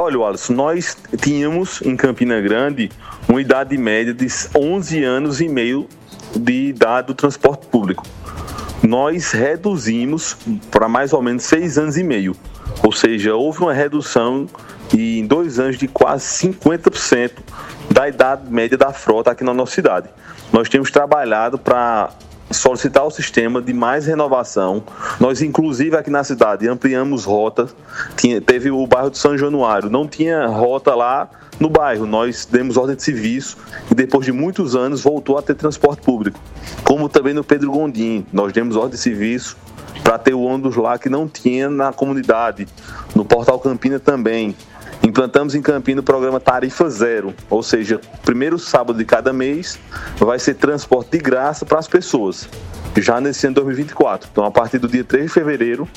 Olha, 0.00 0.18
Wallace, 0.18 0.50
nós 0.50 0.96
tínhamos 1.20 1.82
em 1.82 1.94
Campina 1.94 2.40
Grande 2.40 2.90
uma 3.28 3.38
idade 3.38 3.76
média 3.76 4.14
de 4.14 4.26
11 4.56 5.04
anos 5.04 5.42
e 5.42 5.48
meio 5.48 5.86
de 6.34 6.68
idade 6.68 7.08
do 7.08 7.14
transporte 7.14 7.66
público. 7.66 8.02
Nós 8.82 9.32
reduzimos 9.32 10.38
para 10.70 10.88
mais 10.88 11.12
ou 11.12 11.20
menos 11.20 11.42
6 11.44 11.76
anos 11.76 11.98
e 11.98 12.02
meio. 12.02 12.34
Ou 12.82 12.92
seja, 12.92 13.34
houve 13.34 13.60
uma 13.60 13.74
redução 13.74 14.48
em 14.92 15.26
dois 15.26 15.58
anos 15.58 15.78
de 15.78 15.86
quase 15.86 16.48
50% 16.48 17.30
da 17.92 18.08
idade 18.08 18.50
média 18.50 18.76
da 18.78 18.92
frota 18.92 19.30
aqui 19.30 19.44
na 19.44 19.52
nossa 19.52 19.74
cidade. 19.74 20.08
Nós 20.52 20.68
temos 20.68 20.90
trabalhado 20.90 21.58
para 21.58 22.10
solicitar 22.50 23.04
o 23.04 23.10
sistema 23.10 23.60
de 23.60 23.72
mais 23.72 24.06
renovação. 24.06 24.82
Nós, 25.20 25.42
inclusive, 25.42 25.96
aqui 25.96 26.10
na 26.10 26.24
cidade, 26.24 26.68
ampliamos 26.68 27.24
rotas. 27.24 27.74
Teve 28.46 28.70
o 28.70 28.86
bairro 28.86 29.10
de 29.10 29.18
São 29.18 29.36
Januário, 29.36 29.90
não 29.90 30.06
tinha 30.08 30.46
rota 30.46 30.94
lá 30.94 31.28
no 31.60 31.68
bairro. 31.68 32.06
Nós 32.06 32.46
demos 32.46 32.76
ordem 32.76 32.96
de 32.96 33.02
serviço 33.02 33.58
e, 33.90 33.94
depois 33.94 34.24
de 34.24 34.32
muitos 34.32 34.74
anos, 34.74 35.02
voltou 35.02 35.36
a 35.36 35.42
ter 35.42 35.54
transporte 35.54 36.02
público. 36.02 36.40
Como 36.84 37.08
também 37.08 37.34
no 37.34 37.44
Pedro 37.44 37.70
Gondim, 37.70 38.26
nós 38.32 38.52
demos 38.52 38.74
ordem 38.74 38.92
de 38.92 38.98
serviço 38.98 39.56
para 40.02 40.18
ter 40.18 40.34
o 40.34 40.40
ônibus 40.40 40.76
lá 40.76 40.98
que 40.98 41.08
não 41.08 41.28
tinha 41.28 41.68
na 41.68 41.92
comunidade. 41.92 42.66
No 43.14 43.24
Portal 43.24 43.58
Campina 43.58 44.00
também. 44.00 44.56
Implantamos 45.04 45.56
em 45.56 45.60
Campina 45.60 46.00
o 46.00 46.04
programa 46.04 46.38
Tarifa 46.38 46.88
Zero, 46.88 47.34
ou 47.50 47.60
seja, 47.60 48.00
primeiro 48.24 48.56
sábado 48.56 48.96
de 48.96 49.04
cada 49.04 49.32
mês 49.32 49.76
vai 50.16 50.38
ser 50.38 50.54
transporte 50.54 51.10
de 51.10 51.18
graça 51.18 51.66
para 51.66 51.80
as 51.80 51.88
pessoas, 51.88 52.48
já 52.96 53.20
nesse 53.20 53.44
ano 53.46 53.56
2024. 53.56 54.28
Então, 54.30 54.44
a 54.44 54.50
partir 54.50 54.78
do 54.78 54.86
dia 54.86 55.02
3 55.02 55.26
de 55.26 55.32
fevereiro, 55.32 55.88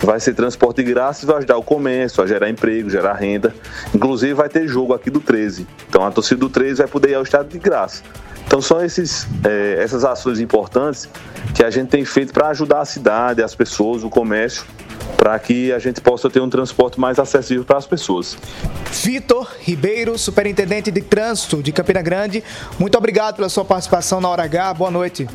vai 0.00 0.18
ser 0.18 0.34
transporte 0.34 0.82
de 0.82 0.84
graça 0.84 1.24
e 1.24 1.26
vai 1.26 1.36
ajudar 1.36 1.58
o 1.58 1.62
comércio 1.62 2.22
a 2.22 2.26
gerar 2.26 2.48
emprego, 2.48 2.88
gerar 2.88 3.12
renda. 3.12 3.54
Inclusive, 3.94 4.32
vai 4.32 4.48
ter 4.48 4.66
jogo 4.66 4.94
aqui 4.94 5.10
do 5.10 5.20
13. 5.20 5.66
Então, 5.86 6.06
a 6.06 6.10
torcida 6.10 6.40
do 6.40 6.48
13 6.48 6.78
vai 6.78 6.88
poder 6.88 7.10
ir 7.10 7.14
ao 7.16 7.22
estado 7.22 7.48
de 7.48 7.58
graça. 7.58 8.02
Então, 8.46 8.60
são 8.60 8.84
esses, 8.84 9.26
é, 9.44 9.82
essas 9.82 10.04
ações 10.04 10.40
importantes 10.40 11.08
que 11.54 11.64
a 11.64 11.70
gente 11.70 11.88
tem 11.88 12.04
feito 12.04 12.32
para 12.32 12.48
ajudar 12.48 12.80
a 12.80 12.84
cidade, 12.84 13.42
as 13.42 13.54
pessoas, 13.54 14.04
o 14.04 14.10
comércio 14.10 14.64
para 15.16 15.38
que 15.38 15.72
a 15.72 15.78
gente 15.78 16.00
possa 16.00 16.28
ter 16.28 16.40
um 16.40 16.50
transporte 16.50 17.00
mais 17.00 17.18
acessível 17.18 17.64
para 17.64 17.78
as 17.78 17.86
pessoas. 17.86 18.36
Vitor 18.90 19.50
Ribeiro, 19.60 20.18
superintendente 20.18 20.90
de 20.90 21.00
trânsito 21.00 21.62
de 21.62 21.72
Campina 21.72 22.02
Grande, 22.02 22.44
muito 22.78 22.96
obrigado 22.98 23.36
pela 23.36 23.48
sua 23.48 23.64
participação 23.64 24.20
na 24.20 24.28
Hora 24.28 24.44
H. 24.44 24.74
Boa 24.74 24.90
noite. 24.90 25.26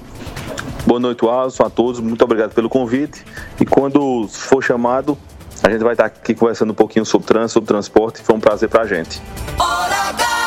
Boa 0.85 0.99
noite, 0.99 1.25
Alisson, 1.27 1.63
a 1.63 1.69
todos. 1.69 1.99
Muito 1.99 2.23
obrigado 2.23 2.53
pelo 2.53 2.69
convite. 2.69 3.23
E 3.59 3.65
quando 3.65 4.27
for 4.27 4.63
chamado, 4.63 5.17
a 5.61 5.69
gente 5.69 5.83
vai 5.83 5.93
estar 5.93 6.05
aqui 6.05 6.33
conversando 6.33 6.71
um 6.71 6.75
pouquinho 6.75 7.05
sobre 7.05 7.27
trânsito, 7.27 7.53
sobre 7.53 7.67
transporte. 7.67 8.21
Foi 8.21 8.35
um 8.35 8.39
prazer 8.39 8.69
para 8.69 8.83
a 8.83 8.87
gente. 8.87 9.21
Hora 9.57 10.09
H! 10.09 10.38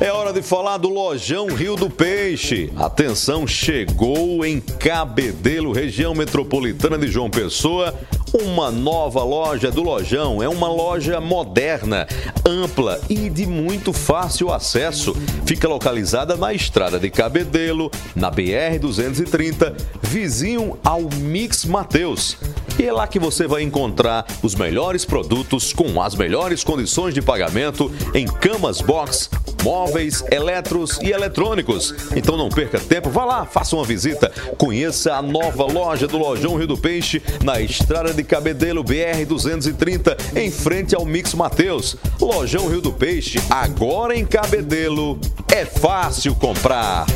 É 0.00 0.10
hora 0.10 0.32
de 0.32 0.42
falar 0.42 0.78
do 0.78 0.88
Lojão 0.88 1.46
Rio 1.46 1.76
do 1.76 1.88
Peixe. 1.88 2.68
Atenção, 2.76 3.46
chegou 3.46 4.44
em 4.44 4.58
Cabedelo, 4.58 5.72
região 5.72 6.12
metropolitana 6.12 6.98
de 6.98 7.06
João 7.06 7.30
Pessoa, 7.30 7.94
uma 8.32 8.72
nova 8.72 9.22
loja 9.22 9.70
do 9.70 9.82
Lojão. 9.82 10.42
É 10.42 10.48
uma 10.48 10.68
loja 10.68 11.20
moderna, 11.20 12.08
ampla 12.44 13.00
e 13.08 13.30
de 13.30 13.46
muito 13.46 13.92
fácil 13.92 14.52
acesso. 14.52 15.14
Fica 15.46 15.68
localizada 15.68 16.36
na 16.36 16.52
estrada 16.52 16.98
de 16.98 17.08
Cabedelo, 17.08 17.88
na 18.16 18.30
BR 18.32 18.80
230, 18.80 19.76
vizinho 20.02 20.76
ao 20.84 21.02
Mix 21.02 21.64
Mateus. 21.64 22.36
E 22.76 22.82
é 22.82 22.92
lá 22.92 23.06
que 23.06 23.20
você 23.20 23.46
vai 23.46 23.62
encontrar 23.62 24.26
os 24.42 24.56
melhores 24.56 25.04
produtos 25.04 25.72
com 25.72 26.02
as 26.02 26.16
melhores 26.16 26.64
condições 26.64 27.14
de 27.14 27.22
pagamento 27.22 27.90
em 28.12 28.26
camas 28.26 28.80
box, 28.80 29.30
móveis, 29.62 29.83
eletros 30.30 30.98
e 31.02 31.10
eletrônicos. 31.10 31.94
Então 32.14 32.36
não 32.36 32.48
perca 32.48 32.78
tempo, 32.78 33.10
vá 33.10 33.24
lá, 33.24 33.46
faça 33.46 33.76
uma 33.76 33.84
visita, 33.84 34.30
conheça 34.56 35.14
a 35.14 35.22
nova 35.22 35.64
loja 35.64 36.06
do 36.06 36.18
Lojão 36.18 36.56
Rio 36.56 36.66
do 36.66 36.78
Peixe 36.78 37.22
na 37.42 37.60
estrada 37.60 38.12
de 38.12 38.22
Cabedelo 38.22 38.82
BR 38.82 39.24
230, 39.26 40.16
em 40.36 40.50
frente 40.50 40.94
ao 40.94 41.04
Mix 41.04 41.34
Mateus. 41.34 41.96
Lojão 42.20 42.68
Rio 42.68 42.80
do 42.80 42.92
Peixe, 42.92 43.38
agora 43.50 44.16
em 44.16 44.24
Cabedelo, 44.24 45.18
é 45.52 45.64
fácil 45.64 46.34
comprar. 46.34 47.06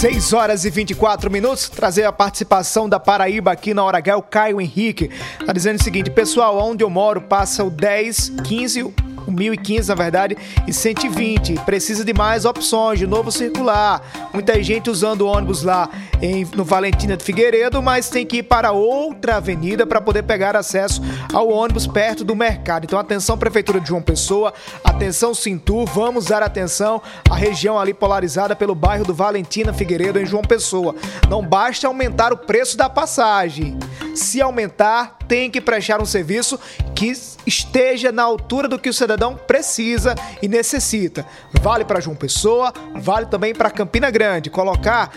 6 0.00 0.32
horas 0.32 0.64
e 0.64 0.70
24 0.70 1.30
minutos. 1.30 1.68
Trazer 1.68 2.04
a 2.04 2.12
participação 2.12 2.88
da 2.88 2.98
Paraíba 2.98 3.52
aqui 3.52 3.74
na 3.74 3.84
Hora 3.84 3.98
H, 3.98 4.16
o 4.16 4.22
Caio 4.22 4.58
Henrique. 4.58 5.10
Tá 5.44 5.52
dizendo 5.52 5.78
o 5.78 5.82
seguinte: 5.82 6.10
pessoal, 6.10 6.56
onde 6.58 6.82
eu 6.82 6.88
moro 6.88 7.20
passa 7.20 7.62
o 7.62 7.70
10, 7.70 8.32
15, 8.44 8.82
o 8.84 8.94
1015 9.30 9.88
na 9.88 9.94
verdade, 9.94 10.36
e 10.66 10.72
120. 10.72 11.54
Precisa 11.60 12.04
de 12.04 12.12
mais 12.12 12.44
opções, 12.44 12.98
de 12.98 13.06
novo 13.06 13.30
circular. 13.30 14.02
Muita 14.32 14.62
gente 14.62 14.90
usando 14.90 15.26
ônibus 15.26 15.62
lá 15.62 15.88
em, 16.20 16.44
no 16.54 16.64
Valentina 16.64 17.16
de 17.16 17.24
Figueiredo, 17.24 17.82
mas 17.82 18.08
tem 18.08 18.26
que 18.26 18.38
ir 18.38 18.42
para 18.42 18.72
outra 18.72 19.36
avenida 19.36 19.86
para 19.86 20.00
poder 20.00 20.22
pegar 20.22 20.56
acesso 20.56 21.02
ao 21.32 21.48
ônibus 21.48 21.86
perto 21.86 22.24
do 22.24 22.36
mercado. 22.36 22.84
Então, 22.84 22.98
atenção, 22.98 23.38
Prefeitura 23.38 23.80
de 23.80 23.88
João 23.88 24.02
Pessoa, 24.02 24.52
atenção, 24.84 25.34
Cintur, 25.34 25.86
vamos 25.86 26.26
dar 26.26 26.42
atenção 26.42 27.00
à 27.28 27.34
região 27.34 27.78
ali 27.78 27.94
polarizada 27.94 28.54
pelo 28.54 28.74
bairro 28.74 29.04
do 29.04 29.14
Valentina 29.14 29.72
Figueiredo, 29.72 30.20
em 30.20 30.26
João 30.26 30.42
Pessoa. 30.42 30.94
Não 31.28 31.44
basta 31.44 31.86
aumentar 31.86 32.32
o 32.32 32.36
preço 32.36 32.76
da 32.76 32.88
passagem. 32.88 33.78
Se 34.14 34.40
aumentar, 34.40 35.19
tem 35.30 35.48
que 35.48 35.60
prestar 35.60 36.02
um 36.02 36.04
serviço 36.04 36.58
que 36.92 37.12
esteja 37.46 38.10
na 38.10 38.24
altura 38.24 38.66
do 38.66 38.76
que 38.76 38.88
o 38.88 38.92
cidadão 38.92 39.36
precisa 39.36 40.12
e 40.42 40.48
necessita. 40.48 41.24
Vale 41.62 41.84
para 41.84 42.00
João 42.00 42.16
Pessoa, 42.16 42.74
vale 42.96 43.26
também 43.26 43.54
para 43.54 43.70
Campina 43.70 44.10
Grande. 44.10 44.50
Colocar 44.50 45.12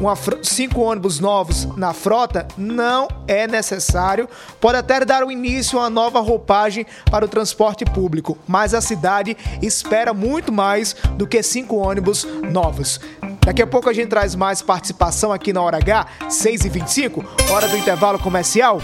uma, 0.00 0.14
cinco 0.42 0.80
ônibus 0.80 1.18
novos 1.20 1.64
na 1.76 1.92
frota 1.92 2.46
não 2.56 3.08
é 3.26 3.46
necessário. 3.46 4.28
Pode 4.60 4.78
até 4.78 5.04
dar 5.04 5.24
o 5.24 5.30
início 5.30 5.78
a 5.78 5.82
uma 5.82 5.90
nova 5.90 6.20
roupagem 6.20 6.86
para 7.10 7.24
o 7.24 7.28
transporte 7.28 7.84
público, 7.84 8.38
mas 8.46 8.74
a 8.74 8.80
cidade 8.80 9.36
espera 9.60 10.14
muito 10.14 10.52
mais 10.52 10.94
do 11.16 11.26
que 11.26 11.42
cinco 11.42 11.76
ônibus 11.76 12.26
novos. 12.52 13.00
Daqui 13.44 13.62
a 13.62 13.66
pouco 13.66 13.88
a 13.88 13.92
gente 13.92 14.08
traz 14.08 14.34
mais 14.34 14.60
participação 14.60 15.32
aqui 15.32 15.52
na 15.52 15.62
Hora 15.62 15.78
H, 15.78 16.06
6h25, 16.28 17.24
hora 17.50 17.66
do 17.66 17.76
intervalo 17.76 18.18
comercial. 18.18 18.80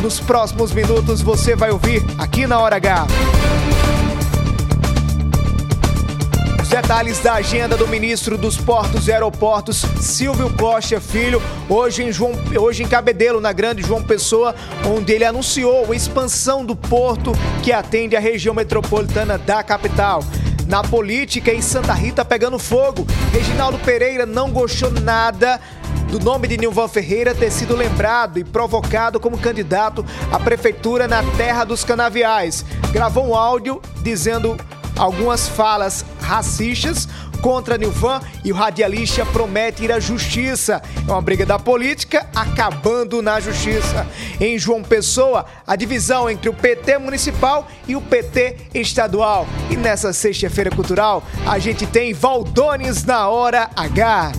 Nos 0.00 0.18
próximos 0.20 0.72
minutos 0.72 1.20
você 1.20 1.54
vai 1.54 1.70
ouvir 1.70 2.02
aqui 2.18 2.46
na 2.46 2.58
Hora 2.58 2.76
H. 2.76 3.06
Detalhes 6.80 7.18
da 7.18 7.34
agenda 7.34 7.76
do 7.76 7.88
ministro 7.88 8.38
dos 8.38 8.56
Portos 8.56 9.08
e 9.08 9.12
Aeroportos, 9.12 9.84
Silvio 10.00 10.48
Costa 10.56 11.00
Filho, 11.00 11.42
hoje 11.68 12.04
em, 12.04 12.12
João, 12.12 12.30
hoje 12.56 12.84
em 12.84 12.86
Cabedelo, 12.86 13.40
na 13.40 13.52
Grande 13.52 13.82
João 13.82 14.00
Pessoa, 14.00 14.54
onde 14.86 15.12
ele 15.12 15.24
anunciou 15.24 15.90
a 15.90 15.96
expansão 15.96 16.64
do 16.64 16.76
porto 16.76 17.32
que 17.64 17.72
atende 17.72 18.14
a 18.14 18.20
região 18.20 18.54
metropolitana 18.54 19.36
da 19.36 19.60
capital. 19.60 20.22
Na 20.68 20.84
política, 20.84 21.52
em 21.52 21.60
Santa 21.60 21.92
Rita 21.92 22.24
pegando 22.24 22.60
fogo, 22.60 23.04
Reginaldo 23.32 23.78
Pereira 23.80 24.24
não 24.24 24.52
gostou 24.52 24.92
nada 24.92 25.60
do 26.12 26.20
nome 26.20 26.46
de 26.46 26.56
Nilvan 26.56 26.86
Ferreira 26.86 27.34
ter 27.34 27.50
sido 27.50 27.74
lembrado 27.74 28.38
e 28.38 28.44
provocado 28.44 29.18
como 29.18 29.36
candidato 29.36 30.06
à 30.30 30.38
prefeitura 30.38 31.08
na 31.08 31.24
terra 31.36 31.64
dos 31.64 31.82
canaviais. 31.82 32.64
Gravou 32.92 33.26
um 33.26 33.34
áudio 33.34 33.82
dizendo 34.00 34.56
algumas 34.98 35.48
falas 35.48 36.04
racistas 36.20 37.08
contra 37.40 37.78
Nilvan 37.78 38.20
e 38.44 38.52
o 38.52 38.54
radialista 38.54 39.24
promete 39.26 39.84
ir 39.84 39.92
à 39.92 40.00
justiça. 40.00 40.82
É 41.06 41.10
uma 41.10 41.22
briga 41.22 41.46
da 41.46 41.58
política 41.58 42.26
acabando 42.34 43.22
na 43.22 43.40
justiça. 43.40 44.06
Em 44.40 44.58
João 44.58 44.82
Pessoa, 44.82 45.46
a 45.66 45.76
divisão 45.76 46.28
entre 46.28 46.48
o 46.48 46.54
PT 46.54 46.98
municipal 46.98 47.66
e 47.86 47.96
o 47.96 48.00
PT 48.00 48.56
estadual. 48.74 49.46
E 49.70 49.76
nessa 49.76 50.12
sexta-feira 50.12 50.70
cultural, 50.70 51.22
a 51.46 51.58
gente 51.58 51.86
tem 51.86 52.12
Valdones 52.12 53.04
na 53.04 53.28
hora 53.28 53.70
H. 53.74 54.32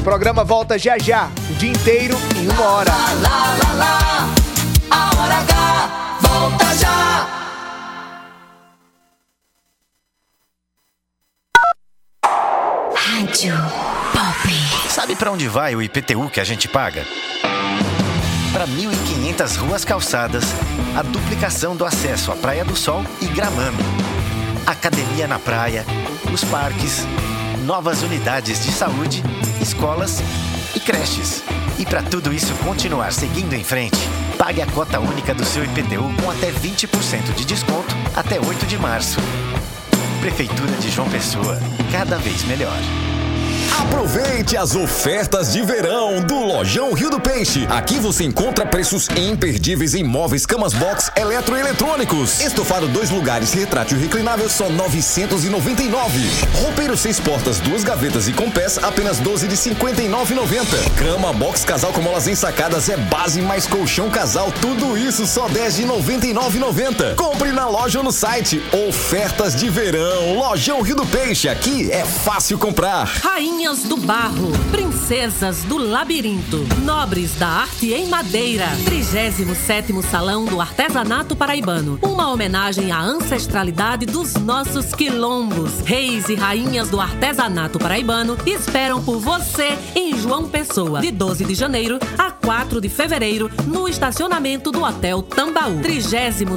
O 0.00 0.02
programa 0.02 0.42
volta 0.42 0.78
já 0.78 0.96
já, 0.98 1.28
o 1.50 1.54
dia 1.54 1.70
inteiro 1.70 2.16
em 2.36 2.48
uma 2.48 2.64
hora. 2.64 2.90
Lá, 2.90 3.56
lá, 3.62 3.74
lá, 3.74 4.34
a 4.90 5.20
hora. 5.20 5.47
Rádio 12.94 13.54
Pop. 14.12 14.88
Sabe 14.88 15.14
pra 15.16 15.30
onde 15.30 15.48
vai 15.48 15.74
o 15.74 15.82
IPTU 15.82 16.30
que 16.30 16.40
a 16.40 16.44
gente 16.44 16.68
paga? 16.68 17.04
Para 18.52 18.66
1.500 18.66 19.56
ruas 19.58 19.84
calçadas, 19.84 20.44
a 20.96 21.02
duplicação 21.02 21.76
do 21.76 21.84
acesso 21.84 22.32
à 22.32 22.36
Praia 22.36 22.64
do 22.64 22.74
Sol 22.74 23.04
e 23.20 23.26
Gramame, 23.26 23.78
academia 24.66 25.28
na 25.28 25.38
praia, 25.38 25.84
os 26.32 26.42
parques, 26.44 27.06
novas 27.64 28.02
unidades 28.02 28.64
de 28.64 28.72
saúde, 28.72 29.22
escolas 29.60 30.22
e 30.74 30.80
creches. 30.80 31.42
E 31.78 31.84
para 31.84 32.02
tudo 32.02 32.32
isso 32.32 32.52
continuar 32.64 33.12
seguindo 33.12 33.54
em 33.54 33.64
frente, 33.64 33.98
pague 34.36 34.60
a 34.60 34.66
cota 34.66 35.00
única 35.00 35.34
do 35.34 35.44
seu 35.44 35.64
IPTU 35.64 36.12
com 36.22 36.30
até 36.30 36.50
20% 36.50 37.34
de 37.34 37.44
desconto 37.44 37.94
até 38.14 38.40
8 38.40 38.66
de 38.66 38.78
março. 38.78 39.20
Prefeitura 40.20 40.72
de 40.80 40.90
João 40.90 41.08
Pessoa, 41.08 41.58
cada 41.92 42.16
vez 42.18 42.44
melhor. 42.44 42.78
Aproveite 43.78 44.56
as 44.56 44.74
ofertas 44.74 45.52
de 45.52 45.62
verão 45.62 46.20
do 46.22 46.34
Lojão 46.34 46.92
Rio 46.92 47.10
do 47.10 47.20
Peixe. 47.20 47.66
Aqui 47.70 47.98
você 48.00 48.24
encontra 48.24 48.66
preços 48.66 49.08
imperdíveis 49.16 49.94
em 49.94 50.02
móveis, 50.02 50.44
camas 50.44 50.74
box, 50.74 51.10
eletroeletrônicos. 51.16 52.40
Estofado 52.40 52.88
dois 52.88 53.10
lugares, 53.10 53.52
retrátil 53.52 53.98
reclinável, 53.98 54.48
só 54.48 54.68
999. 54.68 56.28
Roupeiro 56.60 56.96
seis 56.96 57.20
portas, 57.20 57.60
duas 57.60 57.84
gavetas 57.84 58.26
e 58.26 58.32
com 58.32 58.50
pés, 58.50 58.78
apenas 58.78 59.18
12 59.18 59.46
de 59.46 59.56
59,90. 59.56 60.64
Cama 60.96 61.32
box 61.32 61.64
casal 61.64 61.92
com 61.92 62.02
molas 62.02 62.26
ensacadas 62.26 62.88
é 62.88 62.96
base 62.96 63.40
mais 63.40 63.66
colchão 63.66 64.10
casal, 64.10 64.52
tudo 64.60 64.98
isso 64.98 65.26
só 65.26 65.48
10 65.48 65.76
de 65.76 65.84
99,90. 65.84 67.14
Compre 67.14 67.52
na 67.52 67.68
loja 67.68 67.98
ou 67.98 68.04
no 68.04 68.12
site. 68.12 68.60
Ofertas 68.88 69.54
de 69.54 69.68
verão, 69.70 70.34
Lojão 70.36 70.82
Rio 70.82 70.96
do 70.96 71.06
Peixe. 71.06 71.48
Aqui 71.48 71.90
é 71.92 72.04
fácil 72.04 72.58
comprar. 72.58 73.08
Rainhas 73.68 73.82
do 73.82 73.98
Barro, 73.98 74.50
Princesas 74.70 75.62
do 75.64 75.76
Labirinto, 75.76 76.66
Nobres 76.84 77.34
da 77.34 77.48
Arte 77.48 77.92
em 77.92 78.08
Madeira, 78.08 78.66
37 78.86 79.92
Salão 80.10 80.46
do 80.46 80.58
Artesanato 80.58 81.36
Paraibano, 81.36 81.98
uma 82.00 82.32
homenagem 82.32 82.90
à 82.90 82.98
ancestralidade 82.98 84.06
dos 84.06 84.32
nossos 84.36 84.94
quilombos. 84.94 85.80
Reis 85.84 86.30
e 86.30 86.34
rainhas 86.34 86.88
do 86.88 86.98
artesanato 86.98 87.78
paraibano 87.78 88.38
esperam 88.46 89.04
por 89.04 89.18
você 89.18 89.76
em 89.94 90.16
João 90.18 90.48
Pessoa, 90.48 91.02
de 91.02 91.10
12 91.10 91.44
de 91.44 91.54
janeiro 91.54 91.98
a 92.16 92.30
4 92.30 92.80
de 92.80 92.88
fevereiro, 92.88 93.50
no 93.66 93.86
estacionamento 93.86 94.72
do 94.72 94.82
Hotel 94.82 95.20
Tambaú. 95.20 95.80
37 95.82 96.56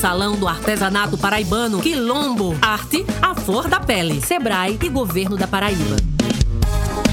Salão 0.00 0.36
do 0.36 0.46
Artesanato 0.46 1.18
Paraibano, 1.18 1.80
Quilombo, 1.80 2.56
Arte, 2.62 3.04
a 3.20 3.34
Flor 3.34 3.66
da 3.66 3.80
Pele, 3.80 4.20
Sebrae 4.20 4.78
e 4.80 4.88
Governo 4.88 5.36
da 5.36 5.48
Paraíba. 5.48 6.13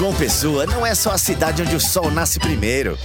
João 0.00 0.14
Pessoa 0.14 0.64
não 0.64 0.86
é 0.86 0.94
só 0.94 1.10
a 1.10 1.18
cidade 1.18 1.60
onde 1.60 1.76
o 1.76 1.80
sol 1.80 2.10
nasce 2.10 2.38
primeiro. 2.38 2.98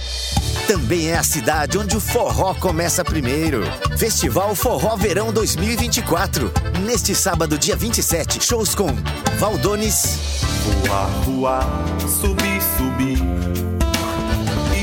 Também 0.66 1.08
é 1.10 1.18
a 1.18 1.22
cidade 1.22 1.76
onde 1.76 1.94
o 1.94 2.00
forró 2.00 2.54
começa 2.54 3.04
primeiro. 3.04 3.64
Festival 3.98 4.54
Forró 4.54 4.96
Verão 4.96 5.30
2024. 5.30 6.50
Neste 6.86 7.14
sábado, 7.14 7.58
dia 7.58 7.76
27, 7.76 8.42
shows 8.42 8.74
com 8.74 8.86
Valdones, 9.38 10.18
Voar, 10.86 11.10
voar, 11.26 11.66
subir, 12.08 12.62
subir. 12.78 13.65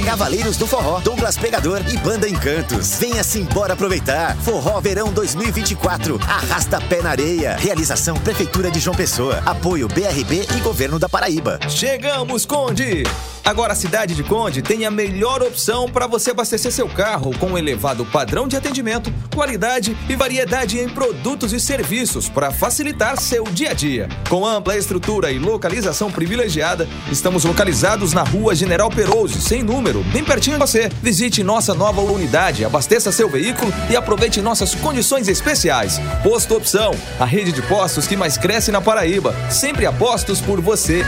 Cavaleiros 0.03 0.57
do 0.57 0.67
Forró, 0.67 0.99
Douglas 0.99 1.37
Pegador 1.37 1.81
e 1.87 1.97
Banda 1.97 2.27
Encantos. 2.27 2.97
Venha-se 2.99 3.39
embora 3.39 3.73
aproveitar. 3.73 4.35
Forró 4.37 4.79
Verão 4.81 5.11
2024. 5.13 6.19
Arrasta 6.27 6.81
pé 6.81 7.01
na 7.01 7.11
areia. 7.11 7.55
Realização 7.55 8.15
Prefeitura 8.17 8.69
de 8.69 8.79
João 8.79 8.95
Pessoa. 8.95 9.41
Apoio 9.45 9.87
BRB 9.87 10.47
e 10.55 10.59
Governo 10.59 10.99
da 10.99 11.07
Paraíba. 11.07 11.59
Chegamos, 11.69 12.45
Conde! 12.45 13.03
Agora 13.45 13.73
a 13.73 13.75
cidade 13.75 14.15
de 14.15 14.23
Conde 14.23 14.61
tem 14.61 14.85
a 14.85 14.91
melhor 14.91 15.43
opção 15.43 15.89
para 15.89 16.07
você 16.07 16.31
abastecer 16.31 16.71
seu 16.71 16.87
carro 16.87 17.37
com 17.37 17.47
um 17.47 17.57
elevado 17.57 18.05
padrão 18.05 18.47
de 18.47 18.55
atendimento, 18.55 19.13
qualidade 19.35 19.97
e 20.07 20.15
variedade 20.15 20.79
em 20.79 20.87
produtos 20.87 21.51
e 21.51 21.59
serviços 21.59 22.29
para 22.29 22.51
facilitar 22.51 23.19
seu 23.19 23.43
dia 23.43 23.71
a 23.71 23.73
dia. 23.73 24.07
Com 24.29 24.45
ampla 24.45 24.77
estrutura 24.77 25.29
e 25.29 25.39
localização 25.39 26.09
privilegiada, 26.09 26.87
estamos 27.11 27.43
localizados 27.43 28.13
na 28.13 28.23
Rua 28.23 28.55
General 28.55 28.89
Perouse, 28.89 29.41
sem 29.41 29.61
número, 29.61 29.92
bem 30.01 30.23
pertinho 30.23 30.57
de 30.57 30.61
você. 30.61 30.89
Visite 31.01 31.43
nossa 31.43 31.73
nova 31.73 32.01
unidade, 32.01 32.65
abasteça 32.65 33.11
seu 33.11 33.29
veículo 33.29 33.71
e 33.89 33.95
aproveite 33.95 34.41
nossas 34.41 34.73
condições 34.73 35.27
especiais. 35.27 35.99
Posto 36.23 36.55
Opção, 36.55 36.95
a 37.19 37.25
rede 37.25 37.51
de 37.51 37.61
postos 37.61 38.07
que 38.07 38.15
mais 38.15 38.37
cresce 38.37 38.71
na 38.71 38.81
Paraíba. 38.81 39.35
Sempre 39.49 39.85
apostos 39.85 40.41
por 40.41 40.61
você. 40.61 41.03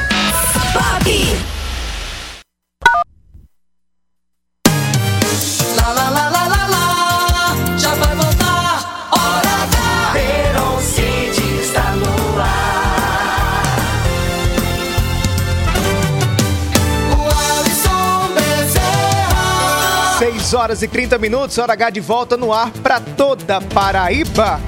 Horas 20.56 20.82
e 20.82 20.88
30 20.88 21.18
minutos, 21.18 21.58
hora 21.58 21.74
H 21.74 21.89
de 21.89 22.00
volta 22.00 22.38
no 22.38 22.54
ar 22.54 22.72
para 22.82 23.00
toda 23.00 23.60
Paraíba. 23.62 24.60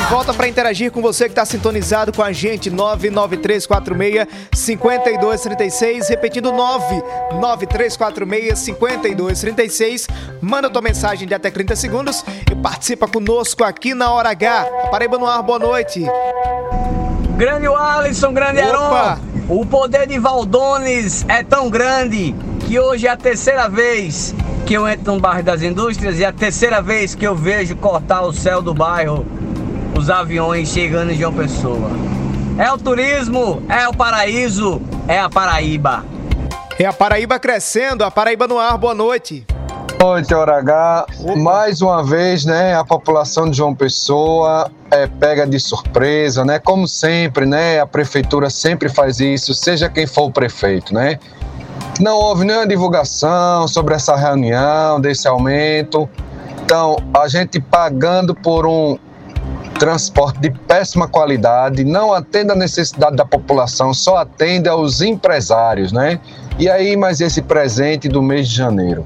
De 0.00 0.06
volta 0.10 0.32
para 0.32 0.48
interagir 0.48 0.90
com 0.90 1.02
você 1.02 1.24
que 1.24 1.32
está 1.32 1.44
sintonizado 1.44 2.12
com 2.12 2.22
a 2.22 2.32
gente, 2.32 2.70
99346 2.70 4.26
5236, 4.52 6.08
repetindo 6.08 6.50
99346 6.50 8.58
5236. 8.58 10.08
Manda 10.40 10.70
tua 10.70 10.82
mensagem 10.82 11.28
de 11.28 11.34
até 11.34 11.50
30 11.50 11.76
segundos 11.76 12.24
e 12.50 12.54
participa 12.54 13.06
conosco 13.06 13.62
aqui 13.62 13.92
na 13.92 14.10
Hora 14.10 14.30
H. 14.30 14.64
Paraíba 14.90 15.18
no 15.18 15.26
ar, 15.26 15.42
boa 15.42 15.58
noite. 15.58 16.04
Grande 17.36 17.66
Alisson, 17.66 18.32
grande 18.32 18.60
Heron. 18.60 19.18
O 19.48 19.66
poder 19.66 20.06
de 20.06 20.18
Valdones 20.18 21.24
é 21.28 21.42
tão 21.42 21.68
grande 21.68 22.34
que 22.66 22.78
hoje 22.78 23.06
é 23.06 23.10
a 23.10 23.16
terceira 23.16 23.68
vez 23.68 24.34
que 24.70 24.74
eu 24.74 24.88
entro 24.88 25.14
no 25.14 25.20
bairro 25.20 25.42
das 25.42 25.62
indústrias 25.62 26.20
e 26.20 26.22
é 26.22 26.28
a 26.28 26.32
terceira 26.32 26.80
vez 26.80 27.12
que 27.12 27.26
eu 27.26 27.34
vejo 27.34 27.74
cortar 27.74 28.22
o 28.22 28.32
céu 28.32 28.62
do 28.62 28.72
bairro 28.72 29.26
os 29.98 30.08
aviões 30.08 30.68
chegando 30.68 31.10
em 31.10 31.16
João 31.16 31.34
Pessoa. 31.34 31.90
É 32.56 32.70
o 32.70 32.78
turismo, 32.78 33.60
é 33.68 33.88
o 33.88 33.92
paraíso, 33.92 34.80
é 35.08 35.18
a 35.18 35.28
Paraíba. 35.28 36.04
É 36.78 36.86
a 36.86 36.92
Paraíba 36.92 37.36
crescendo, 37.40 38.04
a 38.04 38.12
Paraíba 38.12 38.46
no 38.46 38.60
ar, 38.60 38.78
boa 38.78 38.94
noite. 38.94 39.44
Boa 39.98 40.12
noite, 40.12 40.32
Hora 40.32 40.58
H. 40.58 41.06
Mais 41.36 41.82
uma 41.82 42.04
vez, 42.04 42.44
né, 42.44 42.76
a 42.76 42.84
população 42.84 43.50
de 43.50 43.56
João 43.56 43.74
Pessoa 43.74 44.70
é 44.88 45.08
pega 45.08 45.48
de 45.48 45.58
surpresa, 45.58 46.44
né? 46.44 46.60
Como 46.60 46.86
sempre, 46.86 47.44
né, 47.44 47.80
a 47.80 47.86
prefeitura 47.86 48.48
sempre 48.48 48.88
faz 48.88 49.18
isso, 49.18 49.52
seja 49.52 49.88
quem 49.88 50.06
for 50.06 50.26
o 50.26 50.30
prefeito, 50.30 50.94
né? 50.94 51.18
Não 51.98 52.16
houve 52.16 52.44
nenhuma 52.44 52.66
divulgação 52.66 53.66
sobre 53.66 53.94
essa 53.94 54.14
reunião, 54.14 55.00
desse 55.00 55.26
aumento. 55.26 56.08
Então, 56.62 56.96
a 57.12 57.26
gente 57.26 57.60
pagando 57.60 58.34
por 58.34 58.66
um 58.66 58.98
transporte 59.78 60.38
de 60.40 60.50
péssima 60.50 61.08
qualidade, 61.08 61.84
não 61.84 62.12
atende 62.12 62.52
a 62.52 62.54
necessidade 62.54 63.16
da 63.16 63.24
população, 63.24 63.94
só 63.94 64.18
atende 64.18 64.68
aos 64.68 65.00
empresários, 65.00 65.90
né? 65.90 66.20
E 66.58 66.68
aí, 66.68 66.96
mais 66.96 67.20
esse 67.20 67.40
presente 67.40 68.08
do 68.08 68.22
mês 68.22 68.48
de 68.48 68.56
janeiro. 68.56 69.04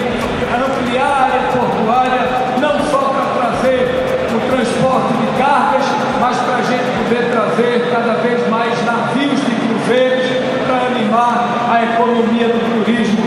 ampliar 0.53 1.06
a 1.06 1.23
área 1.23 1.41
portuária, 1.51 2.60
não 2.60 2.79
só 2.89 3.10
para 3.10 3.51
trazer 3.51 4.03
o 4.34 4.39
transporte 4.49 5.13
de 5.13 5.38
cargas, 5.38 5.86
mas 6.19 6.38
para 6.38 6.56
a 6.56 6.62
gente 6.63 6.89
poder 6.97 7.32
trazer 7.32 7.91
cada 7.91 8.13
vez 8.15 8.49
mais 8.49 8.84
navios 8.84 9.39
de 9.39 9.53
cruzeiros 9.67 10.25
para 10.65 10.88
animar 10.88 11.69
a 11.69 11.84
economia 11.84 12.47
do 12.47 12.84
turismo 12.84 13.21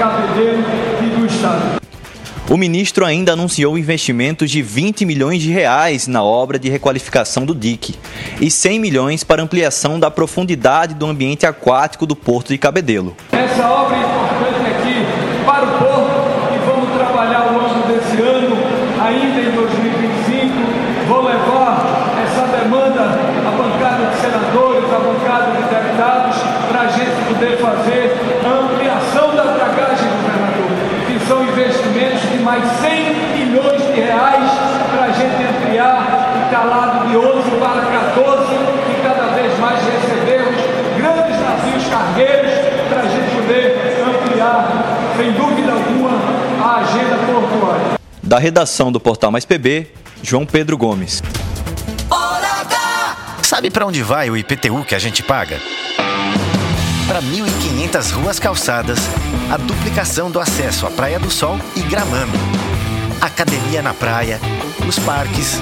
Cabedelo 0.00 0.64
e 1.02 1.10
do 1.14 1.26
Estado. 1.26 1.78
O 2.48 2.56
ministro 2.56 3.04
ainda 3.04 3.34
anunciou 3.34 3.76
investimentos 3.76 4.50
de 4.50 4.62
20 4.62 5.04
milhões 5.04 5.42
de 5.42 5.50
reais 5.50 6.06
na 6.06 6.24
obra 6.24 6.58
de 6.58 6.70
requalificação 6.70 7.44
do 7.44 7.54
dique 7.54 7.94
e 8.40 8.50
100 8.50 8.78
milhões 8.80 9.22
para 9.22 9.42
ampliação 9.42 10.00
da 10.00 10.10
profundidade 10.10 10.94
do 10.94 11.04
ambiente 11.04 11.44
aquático 11.44 12.06
do 12.06 12.16
Porto 12.16 12.48
de 12.48 12.56
Cabedelo. 12.56 13.14
Essa 13.30 13.68
obra 13.68 13.94
é 13.94 14.00
importante 14.00 14.70
aqui 14.70 15.44
para 15.44 15.64
o 15.66 15.78
Porto 15.78 16.54
e 16.54 16.58
vamos 16.64 16.96
trabalhar 16.96 17.52
o 17.52 17.60
ano 17.60 17.86
desse 17.86 18.22
ano, 18.22 18.56
ainda 19.04 19.38
em 19.38 19.50
2025. 19.52 20.54
Vou 21.08 21.24
levar 21.26 22.16
essa 22.24 22.46
demanda 22.56 23.02
à 23.46 23.50
bancada 23.50 24.06
de 24.06 24.16
senadores, 24.16 24.84
à 24.84 24.98
bancada 24.98 25.52
de 25.52 25.62
deputados, 25.68 26.36
para 26.70 26.80
a 26.80 26.88
gente 26.88 27.20
poder 27.28 27.58
fazer 27.58 28.16
a 28.44 28.48
ampliação 28.48 29.34
da 29.36 29.42
dragagem, 29.42 30.08
governador, 30.08 30.70
que 31.06 31.18
são 31.26 31.42
investimentos 31.42 32.22
de 32.30 32.38
mais 32.38 32.64
100 32.80 33.14
milhões 33.38 33.82
de 33.86 34.00
reais 34.00 34.50
para 34.90 35.04
a 35.04 35.10
gente 35.10 35.42
ampliar 35.44 36.32
o 36.36 36.39
calado 36.50 37.08
de 37.08 37.16
11 37.16 37.50
para 37.58 37.86
14 37.86 38.54
e 38.90 39.02
cada 39.02 39.34
vez 39.34 39.58
mais 39.58 39.80
recebermos 39.84 40.60
grandes 40.96 41.40
navios 41.40 41.86
cargueiros 41.88 42.52
para 42.88 43.00
a 43.02 43.08
gente 43.08 43.36
poder 43.36 44.04
ampliar, 44.04 45.14
sem 45.16 45.32
dúvida 45.32 45.72
alguma, 45.72 46.10
a 46.62 46.76
agenda 46.80 47.16
portuária. 47.32 48.00
Da 48.22 48.38
redação 48.38 48.90
do 48.90 49.00
Portal 49.00 49.30
Mais 49.30 49.44
PB, 49.44 49.92
João 50.22 50.44
Pedro 50.44 50.76
Gomes. 50.76 51.22
Sabe 53.42 53.68
para 53.68 53.84
onde 53.84 54.00
vai 54.00 54.30
o 54.30 54.36
IPTU 54.36 54.84
que 54.84 54.94
a 54.94 54.98
gente 55.00 55.24
paga? 55.24 55.58
Para 57.08 57.20
1.500 57.20 58.12
ruas 58.12 58.38
calçadas, 58.38 59.00
a 59.50 59.56
duplicação 59.56 60.30
do 60.30 60.38
acesso 60.38 60.86
à 60.86 60.90
Praia 60.90 61.18
do 61.18 61.28
Sol 61.28 61.58
e 61.74 61.80
Gramame, 61.80 62.38
academia 63.20 63.82
na 63.82 63.92
praia, 63.92 64.38
os 64.88 64.98
parques, 64.98 65.60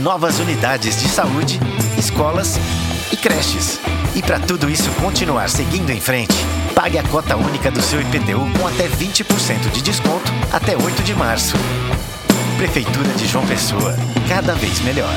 novas 0.00 0.38
unidades 0.38 1.00
de 1.00 1.08
saúde, 1.08 1.60
escolas 1.96 2.58
e 3.12 3.16
creches. 3.16 3.80
E 4.14 4.22
para 4.22 4.38
tudo 4.38 4.68
isso 4.68 4.90
continuar 5.00 5.48
seguindo 5.48 5.90
em 5.90 6.00
frente, 6.00 6.34
pague 6.74 6.98
a 6.98 7.02
cota 7.02 7.36
única 7.36 7.70
do 7.70 7.80
seu 7.80 8.00
IPTU 8.00 8.50
com 8.58 8.66
até 8.66 8.88
20% 8.88 9.70
de 9.70 9.82
desconto 9.82 10.32
até 10.52 10.76
8 10.76 11.02
de 11.02 11.14
março. 11.14 11.56
Prefeitura 12.56 13.08
de 13.14 13.26
João 13.26 13.46
Pessoa, 13.46 13.96
cada 14.28 14.54
vez 14.54 14.80
melhor. 14.80 15.14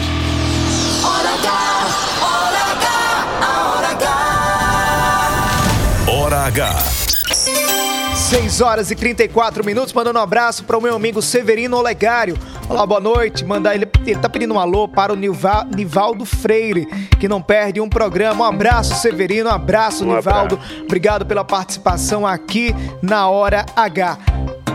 Hora 1.04 1.34
H, 1.34 1.52
hora 2.22 2.58
H, 2.74 2.90
a 3.42 3.52
hora 3.70 3.88
H. 3.90 4.16
Hora 6.12 6.46
H. 6.48 7.05
6 8.26 8.60
horas 8.60 8.90
e 8.90 8.96
34 8.96 9.64
minutos, 9.64 9.94
mandando 9.94 10.18
um 10.18 10.22
abraço 10.22 10.64
para 10.64 10.76
o 10.76 10.82
meu 10.82 10.96
amigo 10.96 11.22
Severino 11.22 11.78
Olegário. 11.78 12.36
Olá, 12.68 12.84
boa 12.84 13.00
noite. 13.00 13.46
Mandar 13.46 13.76
ele, 13.76 13.88
ele 14.04 14.20
tá 14.20 14.28
pedindo 14.28 14.56
um 14.56 14.60
alô 14.60 14.88
para 14.88 15.14
o 15.14 15.16
Nival, 15.16 15.66
Nivaldo 15.66 16.26
Freire, 16.26 16.88
que 17.20 17.28
não 17.28 17.40
perde 17.40 17.80
um 17.80 17.88
programa. 17.88 18.44
Um 18.46 18.48
abraço, 18.48 18.96
Severino, 18.96 19.48
um 19.48 19.54
abraço, 19.54 20.04
Um 20.04 20.16
Nivaldo. 20.16 20.56
abraço. 20.56 20.84
Obrigado 20.86 21.24
pela 21.24 21.46
participação 21.46 22.26
aqui 22.26 22.74
na 23.00 23.30
Hora 23.30 23.64
H. 23.76 24.18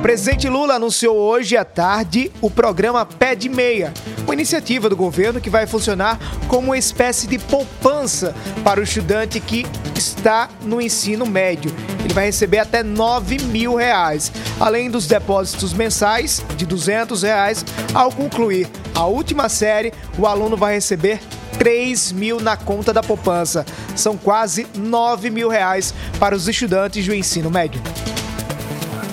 Presidente 0.02 0.48
Lula 0.48 0.74
anunciou 0.74 1.14
hoje 1.14 1.58
à 1.58 1.64
tarde 1.64 2.32
o 2.40 2.50
programa 2.50 3.04
Pé 3.04 3.34
de 3.34 3.50
Meia, 3.50 3.92
uma 4.24 4.32
iniciativa 4.32 4.88
do 4.88 4.96
governo 4.96 5.42
que 5.42 5.50
vai 5.50 5.66
funcionar 5.66 6.18
como 6.48 6.68
uma 6.68 6.78
espécie 6.78 7.26
de 7.26 7.38
poupança 7.38 8.34
para 8.64 8.80
o 8.80 8.82
estudante 8.82 9.38
que 9.40 9.66
está 9.94 10.48
no 10.62 10.80
ensino 10.80 11.26
médio. 11.26 11.70
Ele 12.02 12.14
vai 12.14 12.24
receber 12.24 12.60
até 12.60 12.82
9 12.82 13.40
mil 13.44 13.74
reais, 13.74 14.32
além 14.58 14.90
dos 14.90 15.06
depósitos 15.06 15.74
mensais 15.74 16.42
de 16.56 16.64
200 16.64 17.22
reais. 17.22 17.62
Ao 17.92 18.10
concluir 18.10 18.68
a 18.94 19.04
última 19.04 19.50
série, 19.50 19.92
o 20.18 20.26
aluno 20.26 20.56
vai 20.56 20.72
receber 20.74 21.20
3 21.58 22.12
mil 22.12 22.40
na 22.40 22.56
conta 22.56 22.90
da 22.90 23.02
poupança. 23.02 23.66
São 23.94 24.16
quase 24.16 24.66
9 24.74 25.28
mil 25.28 25.50
reais 25.50 25.92
para 26.18 26.34
os 26.34 26.48
estudantes 26.48 27.06
do 27.06 27.14
ensino 27.14 27.50
médio. 27.50 27.82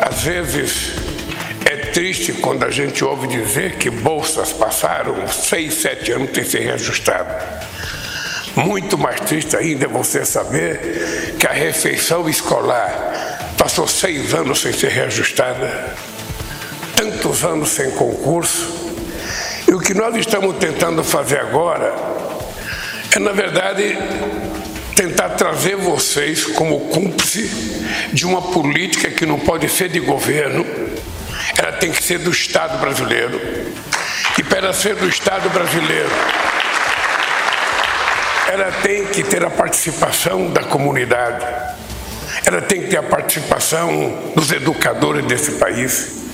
Às 0.09 0.23
vezes 0.23 0.93
é 1.65 1.75
triste 1.91 2.31
quando 2.31 2.63
a 2.63 2.71
gente 2.71 3.03
ouve 3.03 3.27
dizer 3.27 3.75
que 3.75 3.89
bolsas 3.89 4.53
passaram 4.53 5.27
seis, 5.27 5.81
sete 5.81 6.13
anos 6.13 6.29
sem 6.33 6.45
ser 6.45 6.59
reajustadas. 6.59 7.43
Muito 8.55 8.97
mais 8.97 9.19
triste 9.19 9.57
ainda 9.57 9.83
é 9.83 9.87
você 9.89 10.23
saber 10.23 11.35
que 11.37 11.45
a 11.45 11.51
refeição 11.51 12.29
escolar 12.29 13.53
passou 13.57 13.85
seis 13.85 14.33
anos 14.33 14.61
sem 14.61 14.71
ser 14.71 14.91
reajustada, 14.91 15.93
tantos 16.95 17.43
anos 17.43 17.67
sem 17.67 17.91
concurso. 17.91 18.95
E 19.67 19.73
o 19.73 19.79
que 19.81 19.93
nós 19.93 20.15
estamos 20.15 20.55
tentando 20.55 21.03
fazer 21.03 21.41
agora 21.41 21.93
é, 23.13 23.19
na 23.19 23.31
verdade, 23.31 23.97
tentar 24.97 25.29
trazer 25.29 25.75
vocês 25.75 26.43
como 26.43 26.79
cúmplice 26.89 27.47
de 28.11 28.25
uma 28.25 28.41
política 28.41 29.11
que 29.11 29.27
não 29.27 29.39
pode 29.39 29.69
ser 29.69 29.89
de 29.89 29.99
governo, 29.99 30.65
ela 31.55 31.71
tem 31.73 31.91
que 31.91 32.01
ser 32.03 32.17
do 32.17 32.31
Estado 32.31 32.79
brasileiro. 32.79 33.39
E 34.39 34.43
para 34.43 34.73
ser 34.73 34.95
do 34.95 35.07
Estado 35.07 35.49
brasileiro, 35.51 36.09
ela 38.51 38.71
tem 38.81 39.05
que 39.05 39.23
ter 39.23 39.45
a 39.45 39.51
participação 39.51 40.49
da 40.49 40.63
comunidade, 40.63 41.45
ela 42.43 42.61
tem 42.61 42.81
que 42.81 42.87
ter 42.87 42.97
a 42.97 43.03
participação 43.03 44.31
dos 44.35 44.51
educadores 44.51 45.23
desse 45.25 45.53
país. 45.53 46.26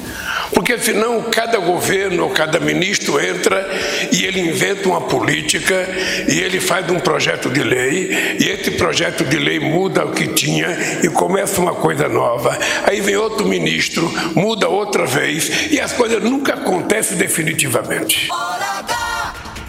Porque 0.54 0.78
senão 0.78 1.22
cada 1.24 1.58
governo 1.58 2.24
ou 2.24 2.30
cada 2.30 2.60
ministro 2.60 3.20
entra 3.20 3.68
e 4.12 4.24
ele 4.24 4.40
inventa 4.40 4.88
uma 4.88 5.02
política 5.02 5.88
e 6.28 6.40
ele 6.40 6.60
faz 6.60 6.90
um 6.90 7.00
projeto 7.00 7.50
de 7.50 7.64
lei 7.64 8.38
e 8.40 8.50
esse 8.50 8.72
projeto 8.72 9.24
de 9.24 9.38
lei 9.38 9.60
muda 9.60 10.06
o 10.06 10.12
que 10.12 10.28
tinha 10.28 10.68
e 11.04 11.10
começa 11.10 11.60
uma 11.60 11.76
coisa 11.76 12.08
nova. 12.08 12.58
Aí 12.86 13.02
vem 13.02 13.16
outro 13.16 13.48
ministro, 13.48 14.12
muda 14.36 14.68
outra 14.68 15.06
vez 15.06 15.72
e 15.72 15.80
as 15.80 15.92
coisas 15.92 16.24
nunca 16.24 16.54
acontecem 16.54 17.18
definitivamente. 17.18 18.30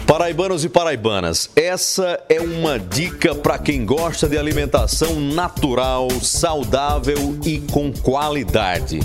Paraibanos 0.05 0.63
e 0.63 0.69
paraibanas, 0.69 1.49
essa 1.55 2.19
é 2.29 2.39
uma 2.39 2.77
dica 2.77 3.33
para 3.33 3.57
quem 3.57 3.83
gosta 3.83 4.29
de 4.29 4.37
alimentação 4.37 5.19
natural, 5.19 6.09
saudável 6.21 7.39
e 7.43 7.59
com 7.59 7.91
qualidade. 7.91 8.99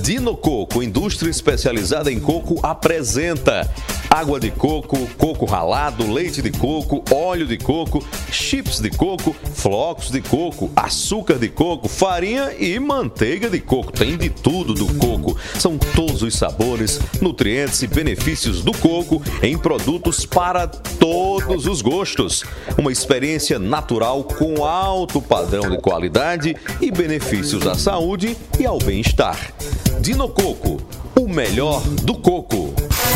Dinococo, 0.00 0.82
indústria 0.82 1.30
especializada 1.30 2.10
em 2.10 2.18
coco, 2.18 2.58
apresenta 2.64 3.68
água 4.12 4.38
de 4.38 4.50
coco, 4.50 5.08
coco 5.16 5.46
ralado, 5.46 6.12
leite 6.12 6.42
de 6.42 6.50
coco, 6.50 7.02
óleo 7.10 7.46
de 7.46 7.56
coco, 7.56 8.06
chips 8.30 8.78
de 8.78 8.90
coco, 8.90 9.34
flocos 9.54 10.10
de 10.10 10.20
coco, 10.20 10.70
açúcar 10.76 11.38
de 11.38 11.48
coco, 11.48 11.88
farinha 11.88 12.52
e 12.58 12.78
manteiga 12.78 13.48
de 13.48 13.58
coco. 13.58 13.90
Tem 13.90 14.18
de 14.18 14.28
tudo 14.28 14.74
do 14.74 14.86
coco. 14.96 15.34
São 15.58 15.78
todos 15.78 16.20
os 16.20 16.36
sabores, 16.36 17.00
nutrientes 17.22 17.80
e 17.80 17.86
benefícios 17.86 18.62
do 18.62 18.72
coco 18.72 19.22
em 19.42 19.56
produtos 19.56 20.26
para 20.26 20.66
todos 20.66 21.66
os 21.66 21.80
gostos. 21.80 22.44
Uma 22.76 22.92
experiência 22.92 23.58
natural 23.58 24.24
com 24.24 24.62
alto 24.62 25.22
padrão 25.22 25.70
de 25.70 25.78
qualidade 25.78 26.54
e 26.82 26.90
benefícios 26.90 27.66
à 27.66 27.74
saúde 27.74 28.36
e 28.60 28.66
ao 28.66 28.78
bem-estar. 28.78 29.54
Dinococo, 30.02 30.82
o 31.18 31.26
melhor 31.26 31.80
do 32.02 32.14
coco. 32.14 32.71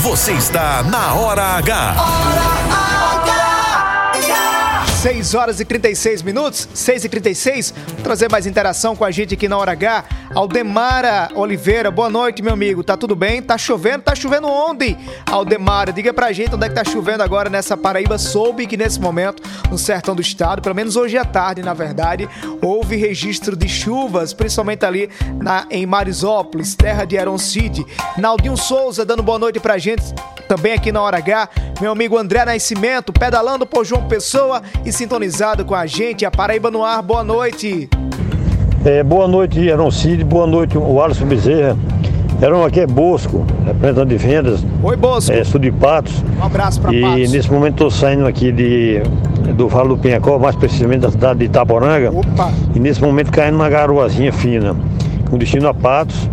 Você 0.06 0.34
está 0.34 0.84
na 0.84 1.14
Hora 1.14 1.56
H. 1.56 3.25
6 5.06 5.34
horas 5.36 5.60
e 5.60 5.64
36 5.64 6.20
minutos, 6.22 6.68
6 6.74 7.04
e 7.04 7.08
36. 7.08 7.70
Vou 7.70 8.02
trazer 8.02 8.28
mais 8.28 8.44
interação 8.44 8.96
com 8.96 9.04
a 9.04 9.10
gente 9.12 9.34
aqui 9.34 9.48
na 9.48 9.56
Hora 9.56 9.70
H. 9.70 10.04
Aldemara 10.34 11.28
Oliveira, 11.32 11.92
boa 11.92 12.10
noite, 12.10 12.42
meu 12.42 12.52
amigo. 12.52 12.82
Tá 12.82 12.96
tudo 12.96 13.14
bem? 13.14 13.40
Tá 13.40 13.56
chovendo? 13.56 14.02
Tá 14.02 14.16
chovendo 14.16 14.48
onde? 14.48 14.96
Aldemara, 15.30 15.92
diga 15.92 16.12
pra 16.12 16.32
gente 16.32 16.56
onde 16.56 16.66
é 16.66 16.68
que 16.68 16.74
tá 16.74 16.82
chovendo 16.82 17.22
agora 17.22 17.48
nessa 17.48 17.76
Paraíba. 17.76 18.18
Soube 18.18 18.66
que 18.66 18.76
nesse 18.76 19.00
momento, 19.00 19.40
no 19.70 19.78
sertão 19.78 20.12
do 20.12 20.20
estado, 20.20 20.60
pelo 20.60 20.74
menos 20.74 20.96
hoje 20.96 21.16
à 21.16 21.24
tarde, 21.24 21.62
na 21.62 21.72
verdade, 21.72 22.28
houve 22.60 22.96
registro 22.96 23.54
de 23.54 23.68
chuvas, 23.68 24.34
principalmente 24.34 24.84
ali 24.84 25.08
na, 25.40 25.68
em 25.70 25.86
Marisópolis, 25.86 26.74
terra 26.74 27.04
de 27.04 27.16
Aaron 27.16 27.38
Cid. 27.38 27.86
Naldinho 28.18 28.56
Souza 28.56 29.04
dando 29.04 29.22
boa 29.22 29.38
noite 29.38 29.60
pra 29.60 29.78
gente 29.78 30.02
também 30.46 30.72
aqui 30.72 30.90
na 30.90 31.02
Hora 31.02 31.18
H. 31.18 31.48
Meu 31.80 31.92
amigo 31.92 32.16
André 32.16 32.44
Nascimento, 32.44 33.12
pedalando 33.12 33.66
por 33.66 33.84
João 33.84 34.08
Pessoa 34.08 34.62
e 34.84 34.92
sintonizado 34.96 35.64
com 35.64 35.74
a 35.74 35.86
gente. 35.86 36.24
A 36.24 36.30
Paraíba 36.30 36.70
no 36.70 36.82
ar, 36.82 37.02
boa 37.02 37.22
noite. 37.22 37.88
É, 38.84 39.02
boa 39.02 39.28
noite, 39.28 39.70
Aroncide. 39.70 40.24
Boa 40.24 40.46
noite, 40.46 40.78
o 40.78 41.02
Alisson 41.02 41.26
Bezerra. 41.26 41.76
Eram 42.40 42.64
aqui 42.64 42.80
é 42.80 42.86
Bosco, 42.86 43.46
representante 43.64 44.08
de 44.08 44.16
vendas. 44.16 44.64
Oi, 44.82 44.96
Bosco. 44.96 45.32
É, 45.32 45.42
sul 45.44 45.60
de 45.60 45.70
Patos. 45.72 46.22
Um 46.38 46.44
abraço 46.44 46.80
pra 46.80 46.92
E 46.92 47.00
Patos. 47.00 47.32
nesse 47.32 47.50
momento 47.50 47.74
estou 47.74 47.90
saindo 47.90 48.26
aqui 48.26 48.52
de, 48.52 49.02
do 49.54 49.68
Vale 49.68 49.88
do 49.88 49.98
Pinhacó, 49.98 50.38
mais 50.38 50.54
precisamente 50.56 51.00
da 51.00 51.10
cidade 51.10 51.40
de 51.40 51.44
Itaporanga. 51.46 52.10
Opa. 52.10 52.50
E 52.74 52.78
nesse 52.78 53.00
momento 53.02 53.30
caindo 53.32 53.54
uma 53.54 53.68
garoazinha 53.68 54.32
fina, 54.32 54.76
com 55.30 55.38
destino 55.38 55.68
a 55.68 55.74
Patos. 55.74 56.28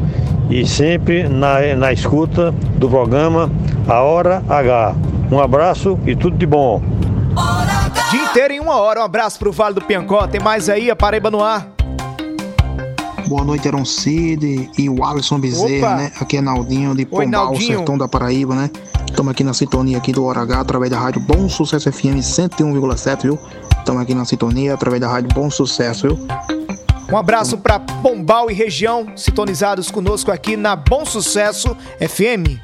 E 0.49 0.65
sempre 0.67 1.27
na, 1.27 1.75
na 1.75 1.91
escuta 1.93 2.53
do 2.77 2.89
programa 2.89 3.49
A 3.87 4.01
Hora 4.01 4.43
H. 4.47 4.93
Um 5.31 5.39
abraço 5.39 5.97
e 6.05 6.15
tudo 6.15 6.37
de 6.37 6.45
bom. 6.45 6.81
Dia 8.13 8.23
inteiro 8.25 8.53
em 8.53 8.59
uma 8.59 8.75
hora. 8.75 9.01
Um 9.01 9.03
abraço 9.03 9.39
pro 9.39 9.51
Vale 9.51 9.73
do 9.73 9.81
Piancó. 9.81 10.27
Tem 10.27 10.39
mais 10.39 10.69
aí, 10.69 10.91
a 10.91 10.95
Paraíba 10.95 11.31
no 11.31 11.43
ar. 11.43 11.67
Boa 13.27 13.43
noite, 13.43 13.67
Aaron 13.67 13.85
Cid 13.85 14.69
e 14.77 14.87
o 14.89 15.03
Alisson 15.03 15.39
Bezerra, 15.39 15.87
Opa. 15.87 15.95
né? 15.95 16.11
Aqui 16.19 16.37
é 16.37 16.41
Naldinho 16.41 16.93
de 16.93 17.07
Oi, 17.09 17.25
Pombal, 17.25 17.45
Naldinho. 17.45 17.77
sertão 17.77 17.97
da 17.97 18.07
Paraíba, 18.07 18.53
né? 18.53 18.69
Estamos 19.09 19.31
aqui 19.31 19.43
na 19.43 19.53
sintonia 19.53 19.97
aqui 19.97 20.11
do 20.11 20.23
Hora 20.25 20.41
H, 20.41 20.59
através 20.59 20.91
da 20.91 20.99
rádio 20.99 21.21
Bom 21.21 21.49
Sucesso 21.49 21.91
FM 21.91 22.19
101,7, 22.21 23.21
viu? 23.23 23.39
Estamos 23.79 24.01
aqui 24.01 24.13
na 24.13 24.25
sintonia 24.25 24.73
através 24.75 25.01
da 25.01 25.07
rádio 25.07 25.29
Bom 25.33 25.49
Sucesso, 25.49 26.07
viu? 26.07 26.27
Um 27.11 27.17
abraço 27.17 27.57
pra 27.57 27.79
Pombal 27.79 28.51
e 28.51 28.53
região, 28.53 29.07
sintonizados 29.15 29.89
conosco 29.89 30.31
aqui 30.31 30.55
na 30.55 30.75
Bom 30.75 31.03
Sucesso 31.05 31.75
FM. 31.99 32.59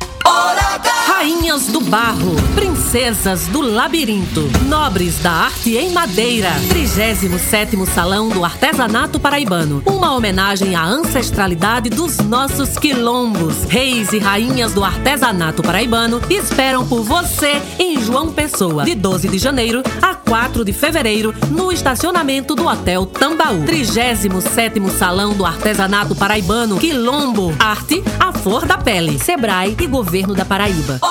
Rainhas 1.20 1.68
do 1.68 1.82
Barro, 1.82 2.34
Princesas 2.56 3.46
do 3.48 3.60
Labirinto, 3.60 4.50
Nobres 4.70 5.20
da 5.20 5.30
Arte 5.30 5.76
em 5.76 5.92
Madeira, 5.92 6.50
37º 6.70 7.86
Salão 7.86 8.30
do 8.30 8.46
Artesanato 8.46 9.20
Paraibano. 9.20 9.84
Uma 9.86 10.16
homenagem 10.16 10.76
à 10.76 10.86
ancestralidade 10.86 11.90
dos 11.90 12.20
nossos 12.20 12.78
quilombos. 12.78 13.66
Reis 13.66 14.14
e 14.14 14.18
rainhas 14.18 14.72
do 14.72 14.82
artesanato 14.82 15.62
paraibano 15.62 16.22
esperam 16.30 16.88
por 16.88 17.04
você 17.04 17.62
em 17.78 18.00
João 18.00 18.32
Pessoa, 18.32 18.86
de 18.86 18.96
12 18.96 19.28
de 19.28 19.38
janeiro 19.38 19.84
a 20.02 20.16
4 20.16 20.64
de 20.64 20.72
fevereiro, 20.72 21.36
no 21.52 21.70
estacionamento 21.70 22.56
do 22.56 22.66
Hotel 22.66 23.06
Tambaú. 23.06 23.66
37º 23.66 24.90
Salão 24.90 25.34
do 25.34 25.46
Artesanato 25.46 26.16
Paraibano, 26.16 26.78
Quilombo, 26.78 27.54
Arte, 27.60 28.02
a 28.18 28.32
Flor 28.32 28.66
da 28.66 28.78
Pele, 28.78 29.20
Sebrae 29.20 29.76
e 29.78 29.86
Governo 29.86 30.34
da 30.34 30.46
Paraíba. 30.46 31.09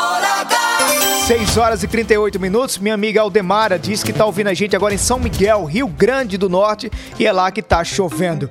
6 1.28 1.58
horas 1.58 1.82
e 1.82 1.86
38 1.86 2.40
minutos. 2.40 2.78
Minha 2.78 2.94
amiga 2.94 3.20
Aldemara 3.20 3.78
diz 3.78 4.02
que 4.02 4.14
tá 4.14 4.24
ouvindo 4.24 4.46
a 4.46 4.54
gente 4.54 4.74
agora 4.74 4.94
em 4.94 4.98
São 4.98 5.18
Miguel, 5.18 5.64
Rio 5.66 5.86
Grande 5.86 6.38
do 6.38 6.48
Norte, 6.48 6.90
e 7.18 7.26
é 7.26 7.32
lá 7.32 7.50
que 7.50 7.60
tá 7.60 7.84
chovendo. 7.84 8.48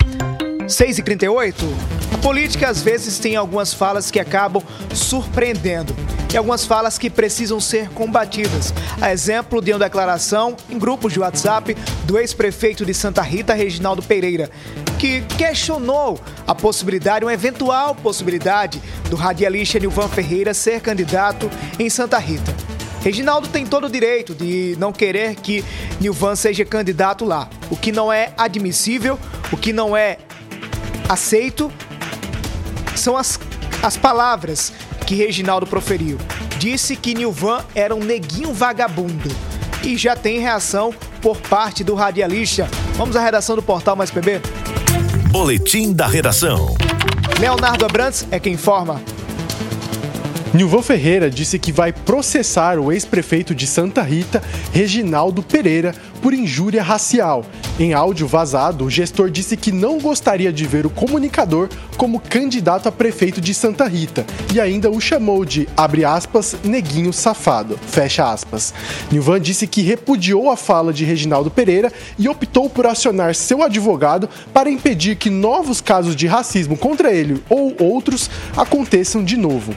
6 0.68 1.00
e 1.00 1.02
38 1.02 1.66
A 2.14 2.18
política 2.20 2.70
às 2.70 2.82
vezes 2.82 3.18
tem 3.18 3.36
algumas 3.36 3.74
falas 3.74 4.12
que 4.12 4.20
acabam 4.20 4.62
surpreendendo 4.94 5.96
e 6.32 6.38
algumas 6.38 6.66
falas 6.66 7.00
que 7.00 7.10
precisam 7.10 7.60
ser 7.60 7.90
combatidas. 7.90 8.72
A 9.02 9.12
exemplo 9.12 9.60
de 9.60 9.72
uma 9.72 9.80
declaração 9.80 10.56
em 10.70 10.78
grupos 10.78 11.14
de 11.14 11.20
WhatsApp 11.20 11.76
do 12.04 12.20
ex-prefeito 12.20 12.86
de 12.86 12.94
Santa 12.94 13.24
Rita, 13.24 13.56
Reginaldo 13.56 14.04
Pereira. 14.04 14.52
Que 14.98 15.22
questionou 15.38 16.20
a 16.46 16.56
possibilidade, 16.56 17.24
uma 17.24 17.34
eventual 17.34 17.94
possibilidade, 17.96 18.82
do 19.10 19.16
radialista 19.16 19.80
Nilvan 19.80 20.08
Ferreira 20.08 20.54
ser 20.54 20.82
candidato 20.82 21.50
em 21.80 21.90
Santa 21.90 22.18
Rita. 22.18 22.56
Reginaldo 23.02 23.48
tem 23.48 23.66
todo 23.66 23.86
o 23.86 23.90
direito 23.90 24.34
de 24.34 24.76
não 24.80 24.92
querer 24.92 25.36
que 25.36 25.64
Nilvan 26.02 26.36
seja 26.36 26.66
candidato 26.66 27.24
lá. 27.24 27.48
O 27.70 27.78
que 27.78 27.92
não 27.92 28.12
é 28.12 28.34
admissível, 28.38 29.20
o 29.52 29.56
que 29.56 29.72
não 29.72 29.96
é 29.96 30.18
aceito, 31.08 31.72
são 32.96 33.16
as, 33.16 33.40
as 33.82 33.96
palavras 33.96 34.74
que 35.06 35.16
Reginaldo 35.16 35.66
proferiu. 35.68 36.18
Disse 36.58 36.96
que 36.96 37.14
Nilvan 37.14 37.64
era 37.76 37.96
um 37.96 38.04
neguinho 38.04 38.52
vagabundo. 38.52 39.30
E 39.84 39.96
já 39.96 40.16
tem 40.16 40.40
reação 40.40 40.94
por 41.22 41.38
parte 41.38 41.84
do 41.84 41.94
radialista. 41.94 42.68
Vamos 42.96 43.16
à 43.16 43.22
redação 43.22 43.56
do 43.56 43.62
portal 43.62 43.96
Mais 43.96 44.10
PB? 44.10 44.42
Boletim 45.32 45.92
da 45.94 46.08
redação. 46.08 46.74
Leonardo 47.40 47.86
Abrantes 47.86 48.26
é 48.32 48.40
quem 48.40 48.54
informa. 48.54 49.02
Nilvan 50.54 50.82
Ferreira 50.82 51.30
disse 51.30 51.60
que 51.60 51.72
vai 51.72 51.92
processar 51.92 52.80
o 52.80 52.92
ex-prefeito 52.92 53.54
de 53.54 53.68
Santa 53.68 54.02
Rita, 54.02 54.42
Reginaldo 54.72 55.44
Pereira, 55.44 55.94
por 56.22 56.34
injúria 56.34 56.82
racial. 56.82 57.46
Em 57.80 57.94
áudio 57.94 58.28
vazado, 58.28 58.86
o 58.86 58.90
gestor 58.90 59.30
disse 59.30 59.56
que 59.56 59.72
não 59.72 60.00
gostaria 60.00 60.52
de 60.52 60.66
ver 60.66 60.88
o 60.88 60.90
comunicador 60.90 61.70
como 61.96 62.20
candidato 62.20 62.90
a 62.90 62.92
prefeito 62.92 63.40
de 63.40 63.54
Santa 63.54 63.88
Rita 63.88 64.26
e 64.52 64.60
ainda 64.60 64.90
o 64.90 65.00
chamou 65.00 65.46
de, 65.46 65.70
abre 65.78 66.04
aspas, 66.04 66.56
neguinho 66.64 67.14
safado, 67.14 67.78
fecha 67.88 68.32
aspas. 68.32 68.74
Nilvan 69.12 69.40
disse 69.40 69.68
que 69.68 69.84
repudiou 69.84 70.50
a 70.50 70.58
fala 70.58 70.92
de 70.92 71.06
Reginaldo 71.06 71.52
Pereira 71.52 71.94
e 72.18 72.28
optou 72.28 72.68
por 72.68 72.88
acionar 72.88 73.36
seu 73.36 73.62
advogado 73.62 74.28
para 74.52 74.72
impedir 74.72 75.16
que 75.16 75.30
novos 75.30 75.80
casos 75.80 76.16
de 76.16 76.26
racismo 76.26 76.76
contra 76.76 77.14
ele 77.14 77.44
ou 77.48 77.76
outros 77.80 78.28
aconteçam 78.56 79.24
de 79.24 79.38
novo. 79.38 79.76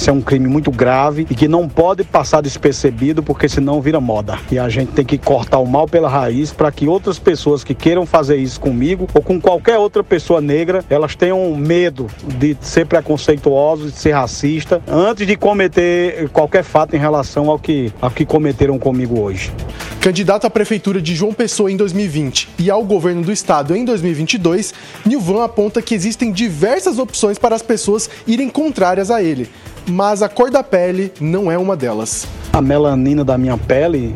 Isso 0.00 0.08
é 0.08 0.12
um 0.14 0.22
crime 0.22 0.48
muito 0.48 0.70
grave 0.70 1.26
e 1.28 1.34
que 1.34 1.46
não 1.46 1.68
pode 1.68 2.04
passar 2.04 2.40
despercebido 2.40 3.22
porque 3.22 3.46
senão 3.50 3.82
vira 3.82 4.00
moda. 4.00 4.38
E 4.50 4.58
a 4.58 4.66
gente 4.66 4.92
tem 4.92 5.04
que 5.04 5.18
cortar 5.18 5.58
o 5.58 5.66
mal 5.66 5.86
pela 5.86 6.08
raiz 6.08 6.54
para 6.54 6.72
que 6.72 6.88
outras 6.88 7.18
pessoas 7.18 7.62
que 7.62 7.74
queiram 7.74 8.06
fazer 8.06 8.36
isso 8.36 8.58
comigo 8.58 9.06
ou 9.12 9.20
com 9.20 9.38
qualquer 9.38 9.76
outra 9.76 10.02
pessoa 10.02 10.40
negra, 10.40 10.82
elas 10.88 11.14
tenham 11.14 11.54
medo 11.54 12.06
de 12.38 12.56
ser 12.62 12.86
preconceituosos, 12.86 13.92
de 13.92 13.98
ser 13.98 14.12
racista, 14.12 14.80
antes 14.88 15.26
de 15.26 15.36
cometer 15.36 16.30
qualquer 16.30 16.64
fato 16.64 16.96
em 16.96 16.98
relação 16.98 17.50
ao 17.50 17.58
que, 17.58 17.92
ao 18.00 18.10
que 18.10 18.24
cometeram 18.24 18.78
comigo 18.78 19.20
hoje. 19.20 19.52
Candidato 20.00 20.46
à 20.46 20.50
prefeitura 20.50 20.98
de 21.02 21.14
João 21.14 21.34
Pessoa 21.34 21.70
em 21.70 21.76
2020 21.76 22.48
e 22.58 22.70
ao 22.70 22.82
governo 22.82 23.20
do 23.20 23.30
estado 23.30 23.76
em 23.76 23.84
2022, 23.84 24.72
Nilvan 25.04 25.44
aponta 25.44 25.82
que 25.82 25.94
existem 25.94 26.32
diversas 26.32 26.98
opções 26.98 27.38
para 27.38 27.54
as 27.54 27.60
pessoas 27.60 28.08
irem 28.26 28.48
contrárias 28.48 29.10
a 29.10 29.22
ele 29.22 29.46
mas 29.90 30.22
a 30.22 30.28
cor 30.28 30.50
da 30.50 30.62
pele 30.62 31.12
não 31.20 31.50
é 31.50 31.58
uma 31.58 31.76
delas. 31.76 32.26
A 32.52 32.62
melanina 32.62 33.24
da 33.24 33.36
minha 33.36 33.58
pele 33.58 34.14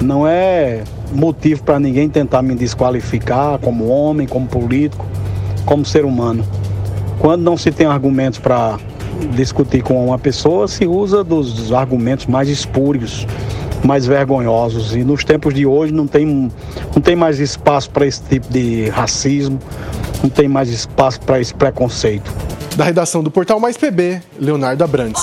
não 0.00 0.26
é 0.26 0.82
motivo 1.12 1.62
para 1.62 1.78
ninguém 1.78 2.08
tentar 2.08 2.42
me 2.42 2.54
desqualificar 2.54 3.58
como 3.58 3.88
homem, 3.88 4.26
como 4.26 4.46
político, 4.46 5.04
como 5.64 5.84
ser 5.84 6.04
humano. 6.04 6.44
Quando 7.18 7.42
não 7.42 7.56
se 7.56 7.70
tem 7.70 7.86
argumentos 7.86 8.38
para 8.38 8.78
discutir 9.34 9.82
com 9.82 10.06
uma 10.06 10.18
pessoa, 10.18 10.66
se 10.66 10.86
usa 10.86 11.22
dos 11.22 11.72
argumentos 11.72 12.26
mais 12.26 12.48
espúrios, 12.48 13.26
mais 13.84 14.06
vergonhosos. 14.06 14.94
E 14.94 15.04
nos 15.04 15.24
tempos 15.24 15.54
de 15.54 15.66
hoje 15.66 15.92
não 15.92 16.06
tem, 16.06 16.50
não 16.94 17.02
tem 17.02 17.16
mais 17.16 17.38
espaço 17.38 17.90
para 17.90 18.06
esse 18.06 18.22
tipo 18.22 18.50
de 18.52 18.88
racismo, 18.90 19.58
não 20.22 20.30
tem 20.30 20.48
mais 20.48 20.68
espaço 20.68 21.20
para 21.20 21.40
esse 21.40 21.54
preconceito. 21.54 22.32
Da 22.76 22.84
redação 22.84 23.22
do 23.22 23.30
Portal 23.30 23.58
Mais 23.58 23.76
PB, 23.76 24.22
Leonardo 24.38 24.84
Abrantes. 24.84 25.22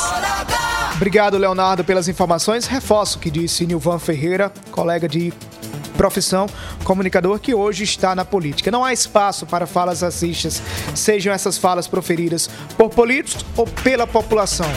Obrigado, 0.96 1.38
Leonardo, 1.38 1.84
pelas 1.84 2.08
informações. 2.08 2.66
Reforço 2.66 3.18
o 3.18 3.22
que 3.22 3.30
disse 3.30 3.66
Nilvan 3.66 4.00
Ferreira, 4.00 4.52
colega 4.72 5.08
de 5.08 5.32
profissão, 5.96 6.48
comunicador 6.84 7.40
que 7.40 7.54
hoje 7.54 7.84
está 7.84 8.16
na 8.16 8.24
política. 8.24 8.72
Não 8.72 8.86
há 8.86 8.94
espaço 8.94 9.46
para 9.46 9.66
falas 9.66 10.02
racistas, 10.02 10.62
sejam 10.96 11.34
essas 11.34 11.58
falas 11.58 11.88
proferidas 11.88 12.50
por 12.78 12.90
políticos 12.90 13.46
ou 13.56 13.66
pela 13.66 14.08
população. 14.08 14.70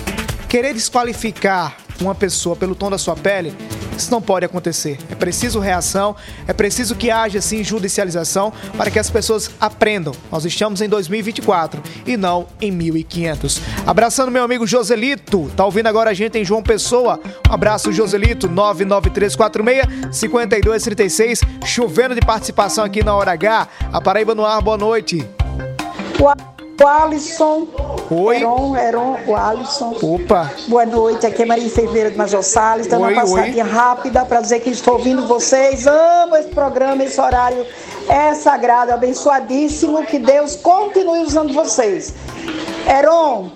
Querer 0.49 0.75
desqualificar 0.75 1.77
uma 2.01 2.15
pessoa 2.15 2.57
pelo 2.57 2.75
tom 2.75 2.91
da 2.91 2.99
sua 2.99 3.17
pele 3.17 3.55
isso 4.01 4.11
não 4.11 4.23
pode 4.23 4.47
acontecer. 4.47 4.99
É 5.11 5.15
preciso 5.15 5.59
reação, 5.61 6.17
é 6.49 6.53
preciso 6.53 6.95
que 6.95 7.11
haja 7.11 7.41
sim 7.41 7.63
judicialização 7.63 8.53
para 8.77 8.91
que 8.91 8.99
as 8.99 9.11
pessoas 9.11 9.51
aprendam. 9.61 10.15
Nós 10.33 10.45
estamos 10.45 10.81
em 10.81 10.89
2024 10.89 11.83
e 12.07 12.17
não 12.17 12.47
em 12.61 12.71
1500. 12.71 13.61
Abraçando 13.87 14.31
meu 14.31 14.43
amigo 14.43 14.67
Joselito, 14.67 15.51
tá 15.55 15.65
ouvindo 15.65 15.87
agora 15.87 16.11
a 16.11 16.15
gente 16.15 16.39
em 16.39 16.45
João 16.45 16.63
Pessoa. 16.63 17.21
Um 17.49 17.53
abraço, 17.53 17.93
Joselito, 17.93 18.49
99346 18.49 20.17
5236. 20.17 21.41
Chovendo 21.67 22.15
de 22.15 22.23
participação 22.23 22.85
aqui 22.85 23.05
na 23.05 23.15
Hora 23.15 23.33
H. 23.33 23.69
A 23.93 24.01
Paraíba 24.01 24.35
no 24.35 24.47
ar, 24.47 24.63
boa 24.63 24.79
noite. 24.79 25.29
O 26.83 26.87
Alisson. 26.87 27.67
Oi. 28.11 28.37
Heron, 28.37 28.75
Heron, 28.75 29.19
o 29.27 29.37
Alisson. 29.37 29.95
Opa. 30.03 30.51
Boa 30.67 30.87
noite, 30.87 31.27
aqui 31.27 31.43
é 31.43 31.45
Maria 31.45 31.69
Ferreira 31.69 32.11
de 32.11 32.17
Major 32.17 32.43
Salles, 32.43 32.87
dando 32.87 33.05
Oi, 33.05 33.13
uma 33.13 33.21
passadinha 33.21 33.65
oi. 33.65 33.71
rápida 33.71 34.25
para 34.25 34.41
dizer 34.41 34.61
que 34.61 34.71
estou 34.71 34.95
ouvindo 34.95 35.27
vocês. 35.27 35.87
Amo 35.87 36.37
esse 36.37 36.49
programa, 36.49 37.05
esse 37.05 37.21
horário 37.21 37.67
é 38.09 38.35
sagrado, 38.35 38.93
abençoadíssimo. 38.93 40.03
Que 40.07 40.19
Deus 40.19 40.57
continue 40.57 41.19
usando 41.19 41.53
vocês. 41.53 42.15
Heron, 42.89 43.51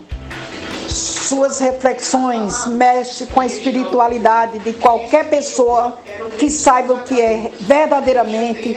suas 1.24 1.58
reflexões 1.58 2.66
mexem 2.66 3.26
com 3.28 3.40
a 3.40 3.46
espiritualidade 3.46 4.58
de 4.58 4.72
qualquer 4.74 5.28
pessoa 5.28 5.98
que 6.38 6.50
saiba 6.50 6.94
o 6.94 7.02
que 7.02 7.20
é 7.20 7.50
verdadeiramente 7.60 8.76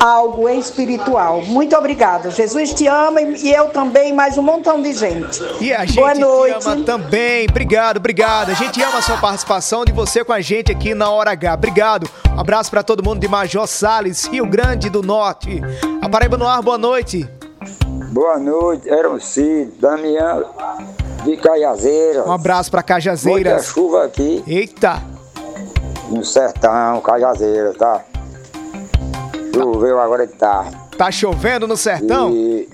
algo 0.00 0.48
espiritual. 0.48 1.42
Muito 1.42 1.76
obrigada. 1.76 2.30
Jesus 2.30 2.72
te 2.72 2.86
ama 2.86 3.20
e 3.20 3.52
eu 3.52 3.68
também, 3.68 4.12
mais 4.12 4.38
um 4.38 4.42
montão 4.42 4.80
de 4.80 4.92
gente. 4.92 5.40
E 5.60 5.72
a 5.72 5.84
gente 5.84 5.96
Boa 5.96 6.14
noite. 6.14 6.58
te 6.60 6.68
ama 6.68 6.84
também. 6.84 7.46
Obrigado, 7.48 7.98
obrigado. 7.98 8.50
A 8.50 8.54
gente 8.54 8.82
ama 8.82 8.98
a 8.98 9.02
sua 9.02 9.18
participação, 9.18 9.84
de 9.84 9.92
você 9.92 10.24
com 10.24 10.32
a 10.32 10.40
gente 10.40 10.72
aqui 10.72 10.94
na 10.94 11.10
Hora 11.10 11.32
H. 11.32 11.54
Obrigado. 11.54 12.10
Um 12.34 12.40
abraço 12.40 12.70
para 12.70 12.82
todo 12.82 13.04
mundo 13.04 13.20
de 13.20 13.28
Major 13.28 13.66
Salles, 13.66 14.26
Rio 14.26 14.46
Grande 14.46 14.88
do 14.88 15.02
Norte. 15.02 15.60
A 16.00 16.08
Paraíba 16.08 16.36
no 16.38 16.46
ar, 16.46 16.62
boa 16.62 16.78
noite. 16.78 17.28
Boa 18.12 18.38
noite, 18.38 18.88
Eroncid, 18.88 19.72
Damião 19.78 21.01
de 21.24 21.36
Caiazeiras. 21.36 22.26
Um 22.26 22.32
abraço 22.32 22.70
para 22.70 22.82
Cajazeiras. 22.82 23.52
Muita 23.52 23.62
chuva 23.62 24.04
aqui. 24.04 24.42
Eita. 24.46 25.02
No 26.08 26.24
sertão, 26.24 27.00
Cajazeiras, 27.00 27.76
tá? 27.76 28.04
Choveu 29.54 30.00
agora 30.00 30.26
de 30.26 30.34
tarde. 30.34 30.76
Tá 30.96 31.10
chovendo 31.10 31.66
no 31.66 31.76
sertão? 31.76 32.30
E 32.30 32.68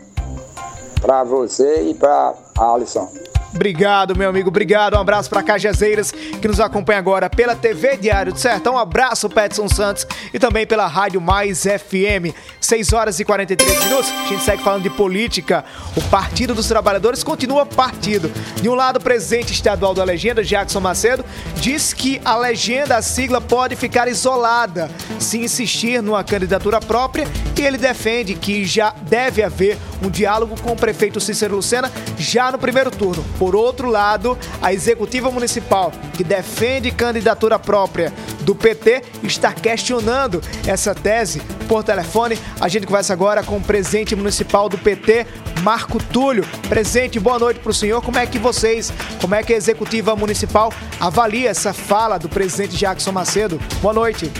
pra 1.00 1.22
você 1.24 1.82
e 1.82 1.94
pra 1.94 2.34
Alisson. 2.58 3.08
Obrigado, 3.54 4.16
meu 4.16 4.28
amigo. 4.28 4.48
Obrigado. 4.48 4.94
Um 4.94 5.00
abraço 5.00 5.30
para 5.30 5.42
Cajazeiras, 5.42 6.12
que 6.12 6.46
nos 6.46 6.60
acompanha 6.60 6.98
agora 6.98 7.30
pela 7.30 7.54
TV 7.54 7.96
Diário 7.96 8.32
do 8.32 8.38
Sertão. 8.38 8.74
Um 8.74 8.78
abraço, 8.78 9.28
Petson 9.28 9.68
Santos. 9.68 10.06
E 10.32 10.38
também 10.38 10.66
pela 10.66 10.86
Rádio 10.86 11.20
Mais 11.20 11.62
FM. 11.62 12.34
6 12.60 12.92
horas 12.92 13.18
e 13.20 13.24
43 13.24 13.84
minutos. 13.84 14.10
A 14.10 14.26
gente 14.28 14.42
segue 14.42 14.62
falando 14.62 14.82
de 14.82 14.90
política. 14.90 15.64
O 15.96 16.02
Partido 16.02 16.54
dos 16.54 16.68
Trabalhadores 16.68 17.22
continua 17.22 17.64
partido. 17.64 18.30
De 18.60 18.68
um 18.68 18.74
lado, 18.74 18.96
o 18.96 19.02
presidente 19.02 19.52
estadual 19.52 19.94
da 19.94 20.04
legenda, 20.04 20.44
Jackson 20.44 20.80
Macedo, 20.80 21.24
diz 21.56 21.92
que 21.92 22.20
a 22.24 22.36
legenda, 22.36 22.96
a 22.96 23.02
sigla, 23.02 23.40
pode 23.40 23.76
ficar 23.76 24.08
isolada 24.08 24.90
se 25.18 25.38
insistir 25.38 26.02
numa 26.02 26.22
candidatura 26.22 26.80
própria. 26.80 27.26
E 27.56 27.62
ele 27.62 27.78
defende 27.78 28.34
que 28.34 28.64
já 28.64 28.94
deve 29.02 29.42
haver 29.42 29.78
um 30.02 30.08
diálogo 30.08 30.54
com 30.60 30.72
o 30.72 30.76
prefeito 30.76 31.20
Cícero 31.20 31.56
Lucena 31.56 31.90
já 32.16 32.52
no 32.52 32.58
primeiro 32.58 32.90
turno. 32.90 33.24
Por 33.38 33.54
outro 33.54 33.88
lado, 33.88 34.36
a 34.60 34.72
executiva 34.72 35.30
municipal, 35.30 35.92
que 36.14 36.24
defende 36.24 36.90
candidatura 36.90 37.58
própria 37.58 38.12
do 38.40 38.54
PT, 38.54 39.02
está 39.22 39.52
questionando 39.52 40.42
essa 40.66 40.94
tese 40.94 41.40
por 41.68 41.84
telefone. 41.84 42.38
A 42.60 42.68
gente 42.68 42.86
conversa 42.86 43.12
agora 43.12 43.42
com 43.42 43.58
o 43.58 43.60
presidente 43.60 44.16
municipal 44.16 44.68
do 44.68 44.76
PT, 44.76 45.26
Marco 45.62 46.02
Túlio. 46.02 46.44
Presidente, 46.68 47.20
boa 47.20 47.38
noite 47.38 47.60
para 47.60 47.70
o 47.70 47.74
senhor. 47.74 48.02
Como 48.02 48.18
é 48.18 48.26
que 48.26 48.38
vocês, 48.38 48.92
como 49.20 49.34
é 49.34 49.42
que 49.42 49.52
a 49.52 49.56
executiva 49.56 50.16
municipal 50.16 50.72
avalia 50.98 51.50
essa 51.50 51.72
fala 51.72 52.18
do 52.18 52.28
presidente 52.28 52.76
Jackson 52.76 53.12
Macedo? 53.12 53.60
Boa 53.80 53.94
noite. 53.94 54.32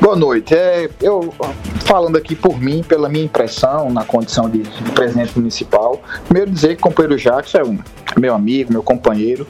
Boa 0.00 0.16
noite. 0.16 0.54
É, 0.54 0.88
eu 1.00 1.32
falando 1.90 2.16
aqui 2.16 2.36
por 2.36 2.56
mim, 2.56 2.84
pela 2.84 3.08
minha 3.08 3.24
impressão 3.24 3.90
na 3.90 4.04
condição 4.04 4.48
de, 4.48 4.62
de 4.62 4.92
presidente 4.92 5.36
municipal, 5.36 6.00
primeiro 6.24 6.48
dizer 6.48 6.76
que 6.76 6.82
o 6.82 6.84
companheiro 6.84 7.16
Jackson 7.16 7.58
é 7.58 7.64
um 7.64 7.78
meu 8.16 8.32
amigo, 8.32 8.72
meu 8.72 8.82
companheiro, 8.82 9.44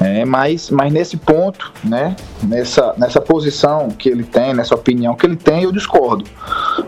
É, 0.00 0.24
mas, 0.24 0.70
mas 0.70 0.92
nesse 0.92 1.16
ponto, 1.16 1.72
né, 1.84 2.16
nessa, 2.42 2.94
nessa 2.96 3.20
posição 3.20 3.88
que 3.90 4.08
ele 4.08 4.24
tem, 4.24 4.52
nessa 4.54 4.74
opinião 4.74 5.14
que 5.14 5.24
ele 5.24 5.36
tem, 5.36 5.62
eu 5.62 5.70
discordo. 5.70 6.24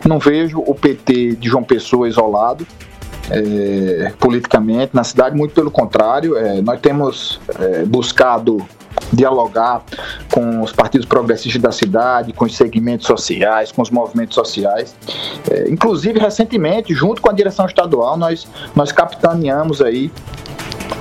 Não 0.04 0.18
vejo 0.18 0.58
o 0.58 0.74
PT 0.74 1.36
de 1.36 1.48
João 1.48 1.62
Pessoa 1.62 2.08
isolado, 2.08 2.66
é, 3.30 4.12
politicamente 4.18 4.94
na 4.94 5.04
cidade, 5.04 5.36
muito 5.36 5.54
pelo 5.54 5.70
contrário, 5.70 6.36
é, 6.36 6.60
nós 6.60 6.80
temos 6.80 7.40
é, 7.58 7.84
buscado 7.84 8.66
dialogar 9.12 9.82
com 10.32 10.62
os 10.62 10.72
partidos 10.72 11.06
progressistas 11.06 11.60
da 11.60 11.70
cidade, 11.70 12.32
com 12.32 12.44
os 12.44 12.56
segmentos 12.56 13.06
sociais, 13.06 13.70
com 13.70 13.82
os 13.82 13.90
movimentos 13.90 14.34
sociais. 14.34 14.94
É, 15.50 15.68
inclusive, 15.70 16.18
recentemente, 16.18 16.94
junto 16.94 17.20
com 17.20 17.30
a 17.30 17.32
direção 17.32 17.66
estadual, 17.66 18.16
nós, 18.16 18.48
nós 18.74 18.92
capitaneamos 18.92 19.82
aí 19.82 20.10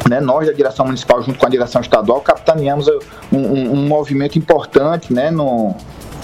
né, 0.09 0.19
nós 0.19 0.45
da 0.45 0.53
direção 0.53 0.85
municipal, 0.85 1.21
junto 1.23 1.39
com 1.39 1.45
a 1.45 1.49
direção 1.49 1.81
estadual, 1.81 2.21
capitaneamos 2.21 2.87
um, 3.31 3.37
um, 3.37 3.73
um 3.73 3.87
movimento 3.87 4.37
importante 4.37 5.11
né, 5.11 5.31
no, 5.31 5.75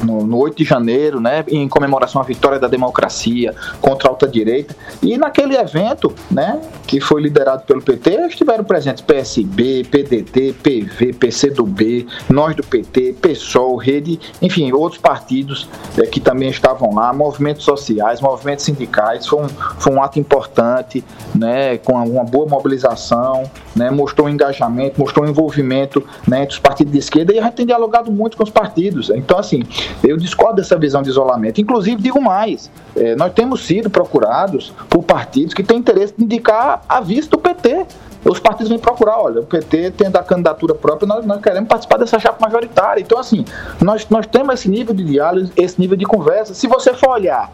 no, 0.03 0.25
no 0.25 0.37
8 0.37 0.57
de 0.57 0.63
janeiro, 0.63 1.19
né, 1.19 1.43
em 1.47 1.67
comemoração 1.67 2.21
à 2.21 2.23
vitória 2.23 2.59
da 2.59 2.67
democracia 2.67 3.53
contra 3.81 4.07
a 4.07 4.11
alta 4.11 4.27
direita. 4.27 4.75
E 5.01 5.17
naquele 5.17 5.55
evento, 5.55 6.13
né, 6.29 6.59
que 6.87 6.99
foi 6.99 7.21
liderado 7.21 7.63
pelo 7.63 7.81
PT, 7.81 8.27
estiveram 8.27 8.63
presentes 8.63 9.01
PSB, 9.01 9.85
PDT, 9.89 10.55
PV, 10.61 11.13
PCdoB, 11.13 12.07
nós 12.29 12.55
do 12.55 12.63
PT, 12.63 13.15
PSOL, 13.21 13.75
Rede, 13.77 14.19
enfim, 14.41 14.71
outros 14.71 15.01
partidos 15.01 15.67
é, 15.97 16.05
que 16.05 16.19
também 16.19 16.49
estavam 16.49 16.93
lá, 16.93 17.13
movimentos 17.13 17.63
sociais, 17.63 18.21
movimentos 18.21 18.65
sindicais. 18.65 19.25
Foi 19.27 19.43
um, 19.43 19.49
foi 19.49 19.93
um 19.93 20.01
ato 20.01 20.19
importante, 20.19 21.03
né, 21.33 21.77
com 21.77 21.93
uma 21.93 22.23
boa 22.23 22.47
mobilização, 22.47 23.43
né, 23.75 23.89
mostrou 23.89 24.29
engajamento, 24.29 24.99
mostrou 24.99 25.27
envolvimento 25.27 26.03
né, 26.27 26.43
entre 26.43 26.55
os 26.55 26.59
partidos 26.59 26.93
de 26.93 26.99
esquerda 26.99 27.33
e 27.33 27.39
a 27.39 27.43
gente 27.43 27.55
tem 27.55 27.65
dialogado 27.65 28.11
muito 28.11 28.37
com 28.37 28.43
os 28.43 28.49
partidos. 28.49 29.09
Então, 29.09 29.37
assim, 29.37 29.63
eu 30.03 30.17
discordo 30.17 30.55
dessa 30.57 30.77
visão 30.77 31.01
de 31.01 31.09
isolamento. 31.09 31.61
Inclusive, 31.61 32.01
digo 32.01 32.21
mais, 32.21 32.69
é, 32.95 33.15
nós 33.15 33.33
temos 33.33 33.65
sido 33.65 33.89
procurados 33.89 34.73
por 34.89 35.03
partidos 35.03 35.53
que 35.53 35.63
têm 35.63 35.77
interesse 35.77 36.13
em 36.19 36.23
indicar 36.23 36.81
a 36.87 37.01
vista 37.01 37.35
do 37.35 37.41
PT. 37.41 37.85
Os 38.23 38.39
partidos 38.39 38.69
vêm 38.69 38.77
procurar, 38.77 39.17
olha, 39.17 39.41
o 39.41 39.45
PT 39.45 39.91
tem 39.91 40.11
da 40.11 40.21
candidatura 40.21 40.75
própria, 40.75 41.07
nós, 41.07 41.25
nós 41.25 41.41
queremos 41.41 41.67
participar 41.67 41.97
dessa 41.97 42.19
chapa 42.19 42.37
majoritária. 42.39 43.01
Então, 43.01 43.17
assim, 43.17 43.43
nós, 43.81 44.07
nós 44.09 44.27
temos 44.27 44.53
esse 44.53 44.69
nível 44.69 44.93
de 44.93 45.03
diálogo, 45.03 45.49
esse 45.57 45.79
nível 45.79 45.97
de 45.97 46.05
conversa. 46.05 46.53
Se 46.53 46.67
você 46.67 46.93
for 46.93 47.09
olhar 47.09 47.51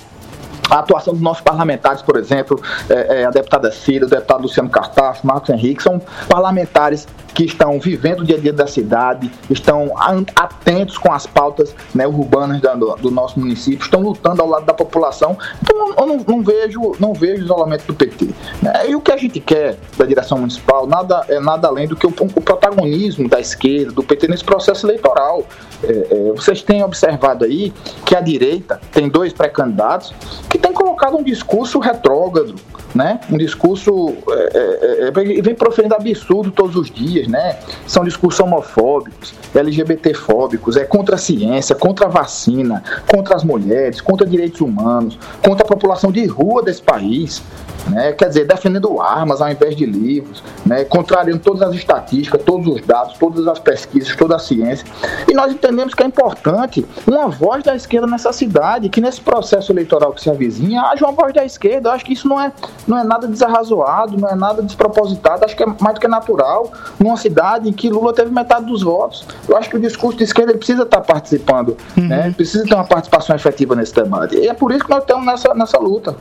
a 0.69 0.79
atuação 0.79 1.13
dos 1.13 1.21
nossos 1.21 1.41
parlamentares, 1.41 2.01
por 2.01 2.17
exemplo, 2.17 2.61
é, 2.89 3.21
é, 3.21 3.25
a 3.25 3.31
deputada 3.31 3.71
Cira, 3.71 4.05
o 4.05 4.09
deputado 4.09 4.41
Luciano 4.41 4.69
Cartacho, 4.69 5.25
Marcos 5.25 5.49
Henrique, 5.49 5.83
são 5.83 6.01
parlamentares 6.27 7.07
que 7.37 7.45
estão 7.45 7.79
vivendo 7.79 8.21
o 8.21 8.25
dia 8.25 8.35
a 8.35 8.39
dia 8.39 8.51
da 8.51 8.65
cidade, 8.65 9.31
estão 9.47 9.93
atentos 10.35 10.97
com 10.97 11.13
as 11.13 11.27
pautas 11.27 11.75
né, 11.93 12.07
urbanas 12.07 12.59
do, 12.59 12.95
do, 12.95 13.11
nosso 13.11 13.39
município, 13.39 13.83
estão 13.83 14.01
lutando 14.01 14.41
ao 14.41 14.49
lado 14.49 14.65
da 14.65 14.73
população. 14.73 15.37
Então 15.61 15.93
eu 15.95 16.05
não, 16.07 16.17
não 16.27 16.43
vejo, 16.43 16.93
não 16.99 17.13
vejo 17.13 17.43
isolamento 17.43 17.85
do 17.85 17.93
PT. 17.93 18.29
Né? 18.59 18.89
E 18.89 18.95
o 18.95 19.01
que 19.01 19.11
a 19.11 19.17
gente 19.17 19.39
quer 19.39 19.77
da 19.95 20.05
direção 20.05 20.39
municipal 20.39 20.87
nada, 20.87 21.23
é 21.29 21.39
nada 21.39 21.67
além 21.67 21.87
do 21.87 21.95
que 21.95 22.07
o, 22.07 22.09
o 22.09 22.41
protagonismo 22.41 23.29
da 23.29 23.39
esquerda, 23.39 23.91
do 23.91 24.01
PT 24.01 24.27
nesse 24.27 24.43
processo 24.43 24.87
eleitoral. 24.87 25.45
É, 25.83 25.91
é, 25.91 26.33
vocês 26.35 26.63
têm 26.63 26.83
observado 26.83 27.45
aí 27.45 27.71
que 28.03 28.15
a 28.15 28.21
direita 28.21 28.81
tem 28.91 29.07
dois 29.07 29.31
pré-candidatos 29.31 30.11
que 30.49 30.56
têm 30.59 30.73
colocado 30.73 31.17
um 31.17 31.23
discurso 31.23 31.79
retrógrado, 31.79 32.55
né? 32.93 33.19
Um 33.29 33.37
discurso 33.37 34.15
é, 34.29 35.03
é, 35.03 35.07
é 35.07 35.11
vem 35.11 35.55
proferindo 35.55 35.95
absurdo 35.95 36.51
todos 36.51 36.75
os 36.75 36.89
dias, 36.89 37.27
né? 37.27 37.57
São 37.85 38.03
discursos 38.03 38.39
homofóbicos, 38.39 39.33
LGBTfóbicos, 39.53 40.77
é 40.77 40.85
contra 40.85 41.15
a 41.15 41.17
ciência, 41.17 41.75
contra 41.75 42.05
a 42.05 42.09
vacina, 42.09 42.83
contra 43.09 43.35
as 43.35 43.43
mulheres, 43.43 44.01
contra 44.01 44.25
direitos 44.25 44.61
humanos, 44.61 45.17
contra 45.43 45.65
a 45.65 45.67
população 45.67 46.11
de 46.11 46.25
rua 46.25 46.63
desse 46.63 46.81
país, 46.81 47.41
né? 47.89 48.11
Quer 48.13 48.29
dizer, 48.29 48.45
defendendo 48.45 48.99
armas 49.01 49.41
ao 49.41 49.49
invés 49.49 49.75
de 49.75 49.85
livros, 49.85 50.43
né? 50.65 50.83
Contrariando 50.83 51.41
todas 51.41 51.61
as 51.61 51.75
estatísticas, 51.75 52.41
todos 52.43 52.67
os 52.67 52.85
dados, 52.85 53.17
todas 53.17 53.47
as 53.47 53.59
pesquisas, 53.59 54.15
toda 54.15 54.35
a 54.35 54.39
ciência. 54.39 54.85
E 55.27 55.33
nós 55.33 55.51
entendemos 55.51 55.93
que 55.93 56.03
é 56.03 56.05
importante 56.05 56.85
uma 57.05 57.27
voz 57.27 57.63
da 57.63 57.75
esquerda 57.75 58.07
nessa 58.07 58.33
cidade, 58.33 58.89
que 58.89 59.01
nesse 59.01 59.21
processo 59.21 59.71
eleitoral 59.71 60.13
que 60.13 60.21
se 60.21 60.29
avizinha, 60.47 60.81
haja 60.83 61.05
uma 61.05 61.11
voz 61.11 61.33
da 61.33 61.45
esquerda. 61.45 61.89
Eu 61.89 61.93
acho 61.93 62.05
que 62.05 62.13
isso 62.13 62.27
não 62.27 62.39
é 62.39 62.51
não 62.87 62.97
é 62.97 63.03
nada 63.03 63.27
desarrazoado, 63.27 64.17
não 64.17 64.29
é 64.29 64.35
nada 64.35 64.61
despropositado, 64.61 65.43
acho 65.45 65.55
que 65.55 65.63
é 65.63 65.65
mais 65.79 65.95
do 65.95 66.01
que 66.01 66.07
natural 66.07 66.71
numa 66.99 67.17
cidade 67.17 67.69
em 67.69 67.73
que 67.73 67.89
Lula 67.89 68.13
teve 68.13 68.31
metade 68.31 68.65
dos 68.65 68.81
votos. 68.81 69.25
Eu 69.47 69.57
acho 69.57 69.69
que 69.69 69.75
o 69.75 69.79
discurso 69.79 70.17
de 70.17 70.23
esquerda 70.23 70.53
precisa 70.53 70.83
estar 70.83 71.01
participando, 71.01 71.77
uhum. 71.95 72.07
né? 72.07 72.33
precisa 72.35 72.63
ter 72.65 72.73
uma 72.73 72.85
participação 72.85 73.35
efetiva 73.35 73.75
nesse 73.75 73.93
debate. 73.93 74.35
E 74.35 74.47
é 74.47 74.53
por 74.53 74.71
isso 74.71 74.83
que 74.83 74.89
nós 74.89 75.01
estamos 75.01 75.25
nessa, 75.25 75.53
nessa 75.53 75.77
luta. 75.77 76.15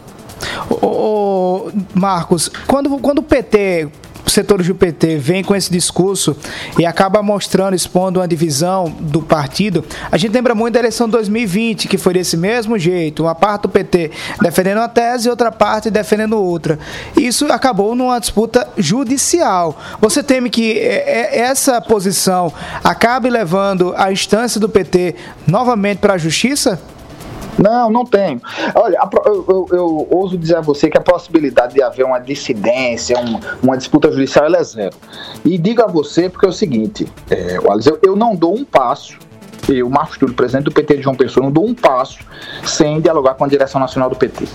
Ô, 0.82 1.70
Marcos, 1.94 2.50
quando, 2.66 2.98
quando 2.98 3.18
o 3.18 3.22
PT 3.22 3.88
setores 4.32 4.66
do 4.66 4.74
PT 4.74 5.16
vem 5.16 5.42
com 5.42 5.54
esse 5.54 5.70
discurso 5.70 6.36
e 6.78 6.84
acaba 6.84 7.22
mostrando, 7.22 7.74
expondo 7.74 8.20
uma 8.20 8.28
divisão 8.28 8.94
do 9.00 9.22
partido, 9.22 9.84
a 10.10 10.16
gente 10.16 10.32
lembra 10.32 10.54
muito 10.54 10.74
da 10.74 10.80
eleição 10.80 11.06
de 11.06 11.12
2020, 11.12 11.88
que 11.88 11.98
foi 11.98 12.14
desse 12.14 12.36
mesmo 12.36 12.78
jeito, 12.78 13.22
uma 13.24 13.34
parte 13.34 13.62
do 13.62 13.68
PT 13.68 14.10
defendendo 14.40 14.78
uma 14.78 14.88
tese 14.88 15.28
e 15.28 15.30
outra 15.30 15.50
parte 15.50 15.90
defendendo 15.90 16.40
outra. 16.40 16.78
Isso 17.16 17.46
acabou 17.52 17.94
numa 17.94 18.18
disputa 18.18 18.68
judicial. 18.76 19.78
Você 20.00 20.22
teme 20.22 20.50
que 20.50 20.78
é, 20.78 21.36
é, 21.36 21.40
essa 21.40 21.80
posição 21.80 22.52
acabe 22.82 23.30
levando 23.30 23.94
a 23.96 24.12
instância 24.12 24.60
do 24.60 24.68
PT 24.68 25.14
novamente 25.46 25.98
para 25.98 26.14
a 26.14 26.18
justiça? 26.18 26.80
Não, 27.58 27.90
não 27.90 28.04
tenho. 28.04 28.40
Olha, 28.74 28.98
eu, 29.24 29.44
eu, 29.48 29.66
eu, 29.72 30.08
ouso 30.10 30.36
dizer 30.36 30.56
a 30.56 30.60
você 30.60 30.90
que 30.90 30.98
a 30.98 31.00
possibilidade 31.00 31.74
de 31.74 31.82
haver 31.82 32.04
uma 32.04 32.18
dissidência, 32.18 33.18
uma, 33.18 33.40
uma 33.62 33.76
disputa 33.76 34.10
judicial, 34.10 34.46
ela 34.46 34.58
é 34.58 34.64
zero. 34.64 34.96
E 35.44 35.56
digo 35.58 35.82
a 35.82 35.86
você 35.86 36.28
porque 36.28 36.46
é 36.46 36.48
o 36.48 36.52
seguinte, 36.52 37.06
é, 37.30 37.58
Wallace, 37.60 37.88
eu, 37.88 37.98
eu 38.02 38.16
não 38.16 38.34
dou 38.34 38.54
um 38.54 38.64
passo 38.64 39.18
eu, 39.68 39.88
Marcos 39.88 40.18
Túlio, 40.18 40.34
presidente 40.34 40.64
do 40.64 40.72
PT 40.72 40.96
de 40.96 41.02
João 41.02 41.14
Pessoa, 41.14 41.44
não 41.44 41.52
dou 41.52 41.66
um 41.66 41.74
passo 41.74 42.18
sem 42.64 43.00
dialogar 43.00 43.34
com 43.34 43.44
a 43.44 43.48
direção 43.48 43.80
nacional 43.80 44.08
do 44.08 44.16
PT, 44.16 44.46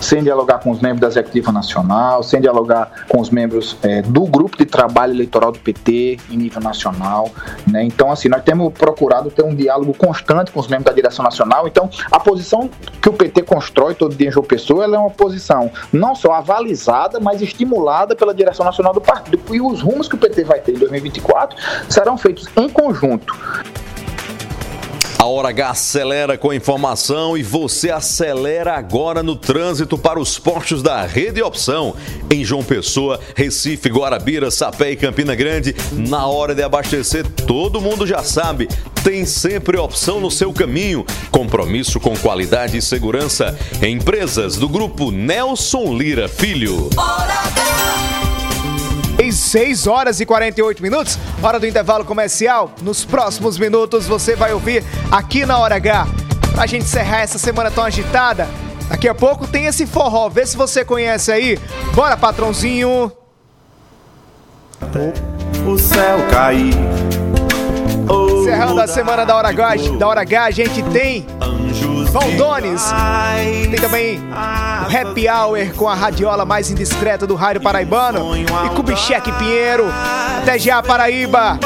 sem 0.00 0.22
dialogar 0.22 0.58
com 0.58 0.70
os 0.70 0.80
membros 0.80 1.00
da 1.00 1.08
executiva 1.08 1.52
nacional, 1.52 2.22
sem 2.22 2.40
dialogar 2.40 3.06
com 3.08 3.20
os 3.20 3.30
membros 3.30 3.76
é, 3.82 4.02
do 4.02 4.22
grupo 4.26 4.56
de 4.56 4.64
trabalho 4.64 5.12
eleitoral 5.12 5.52
do 5.52 5.58
PT 5.58 6.18
em 6.30 6.36
nível 6.36 6.60
nacional. 6.60 7.30
Né? 7.66 7.84
Então, 7.84 8.10
assim, 8.10 8.28
nós 8.28 8.42
temos 8.42 8.72
procurado 8.72 9.30
ter 9.30 9.44
um 9.44 9.54
diálogo 9.54 9.94
constante 9.94 10.50
com 10.50 10.60
os 10.60 10.68
membros 10.68 10.86
da 10.86 10.92
direção 10.92 11.24
nacional. 11.24 11.66
Então, 11.66 11.88
a 12.10 12.18
posição 12.18 12.70
que 13.00 13.08
o 13.08 13.12
PT 13.12 13.42
constrói 13.42 13.94
todo 13.94 14.14
dia 14.14 14.28
em 14.28 14.32
João 14.32 14.44
Pessoa, 14.44 14.84
é 14.84 14.88
uma 14.88 15.10
posição 15.10 15.70
não 15.92 16.14
só 16.14 16.32
avalizada, 16.32 17.20
mas 17.20 17.42
estimulada 17.42 18.14
pela 18.14 18.34
direção 18.34 18.64
nacional 18.64 18.92
do 18.92 19.00
partido. 19.00 19.40
E 19.54 19.60
os 19.60 19.80
rumos 19.80 20.08
que 20.08 20.14
o 20.14 20.18
PT 20.18 20.44
vai 20.44 20.60
ter 20.60 20.72
em 20.72 20.78
2024 20.78 21.56
serão 21.88 22.16
feitos 22.16 22.48
em 22.56 22.68
conjunto. 22.68 23.34
A 25.24 25.26
Hora 25.26 25.48
H 25.48 25.70
acelera 25.70 26.36
com 26.36 26.52
informação 26.52 27.34
e 27.34 27.42
você 27.42 27.90
acelera 27.90 28.74
agora 28.74 29.22
no 29.22 29.34
trânsito 29.34 29.96
para 29.96 30.20
os 30.20 30.38
postos 30.38 30.82
da 30.82 31.00
Rede 31.06 31.40
Opção. 31.40 31.96
Em 32.30 32.44
João 32.44 32.62
Pessoa, 32.62 33.18
Recife, 33.34 33.88
Guarabira, 33.88 34.50
Sapé 34.50 34.90
e 34.90 34.96
Campina 34.96 35.34
Grande, 35.34 35.74
na 35.92 36.26
hora 36.26 36.54
de 36.54 36.62
abastecer, 36.62 37.26
todo 37.26 37.80
mundo 37.80 38.06
já 38.06 38.22
sabe, 38.22 38.68
tem 39.02 39.24
sempre 39.24 39.78
opção 39.78 40.20
no 40.20 40.30
seu 40.30 40.52
caminho. 40.52 41.06
Compromisso 41.30 41.98
com 41.98 42.14
qualidade 42.14 42.76
e 42.76 42.82
segurança. 42.82 43.58
Empresas 43.80 44.58
do 44.58 44.68
grupo 44.68 45.10
Nelson 45.10 45.96
Lira 45.96 46.28
Filho. 46.28 46.90
Hora 46.98 47.32
H. 47.32 47.63
6 49.54 49.86
horas 49.86 50.18
e 50.18 50.26
48 50.26 50.82
minutos, 50.82 51.16
hora 51.40 51.60
do 51.60 51.66
intervalo 51.66 52.04
comercial. 52.04 52.72
Nos 52.82 53.04
próximos 53.04 53.56
minutos 53.56 54.04
você 54.04 54.34
vai 54.34 54.52
ouvir 54.52 54.82
aqui 55.12 55.46
na 55.46 55.56
Hora 55.56 55.76
H. 55.76 56.08
Pra 56.52 56.66
gente 56.66 56.82
encerrar 56.82 57.20
essa 57.20 57.38
semana 57.38 57.70
tão 57.70 57.84
agitada, 57.84 58.48
daqui 58.88 59.08
a 59.08 59.14
pouco 59.14 59.46
tem 59.46 59.66
esse 59.66 59.86
forró. 59.86 60.28
Vê 60.28 60.44
se 60.44 60.56
você 60.56 60.84
conhece 60.84 61.30
aí. 61.30 61.56
Bora, 61.94 62.16
patrãozinho! 62.16 63.12
O 65.64 65.78
céu 65.78 66.18
cair. 66.32 66.74
Encerrando 68.40 68.80
a 68.80 68.88
semana 68.88 69.24
da 69.24 69.36
Hora 69.36 69.50
H, 69.50 69.76
da 70.00 70.08
Hora 70.08 70.22
H 70.22 70.44
a 70.46 70.50
gente 70.50 70.82
tem 70.90 71.24
Valdones. 72.14 72.80
Tem 73.68 73.80
também 73.80 74.20
o 74.20 75.10
Happy 75.10 75.28
Hour 75.28 75.74
com 75.74 75.88
a 75.88 75.96
radiola 75.96 76.44
mais 76.44 76.70
indiscreta 76.70 77.26
do 77.26 77.34
rádio 77.34 77.60
paraibano. 77.60 78.36
E 78.36 78.70
Kubitschek 78.76 79.32
Pinheiro. 79.32 79.86
Até 80.40 80.56
já, 80.56 80.80
Paraíba. 80.80 81.58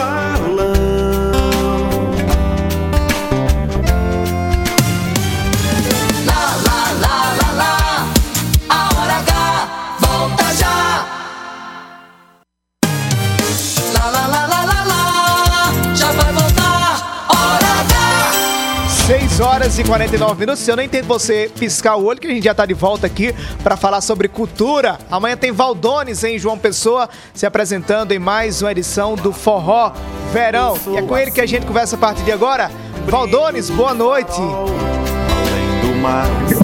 6 19.39 19.41
horas 19.41 19.79
e 19.79 19.85
49 19.85 20.41
minutos. 20.41 20.67
Eu 20.67 20.75
não 20.75 20.83
entendo 20.83 21.07
você 21.07 21.49
piscar 21.57 21.95
o 21.95 22.05
olho, 22.05 22.19
que 22.19 22.27
a 22.27 22.31
gente 22.31 22.43
já 22.43 22.51
está 22.51 22.67
de 22.67 22.75
volta 22.75 23.07
aqui 23.07 23.33
para 23.63 23.77
falar 23.77 24.01
sobre 24.01 24.27
cultura. 24.27 24.99
Amanhã 25.09 25.37
tem 25.37 25.53
Valdones 25.53 26.25
em 26.25 26.37
João 26.37 26.59
Pessoa 26.59 27.09
se 27.33 27.47
apresentando 27.47 28.11
em 28.11 28.19
mais 28.19 28.63
uma 28.63 28.73
edição 28.73 29.15
do 29.15 29.33
Forró 29.33 29.93
Verão. 30.33 30.75
E 30.89 30.97
é 30.97 31.03
com 31.03 31.17
ele 31.17 31.31
que 31.31 31.41
a 31.41 31.47
gente 31.47 31.65
conversa 31.67 31.95
a 31.95 31.99
partir 32.01 32.25
de 32.25 32.33
agora. 32.33 32.69
Valdones, 33.07 33.71
boa 33.71 33.95
noite. 33.95 34.41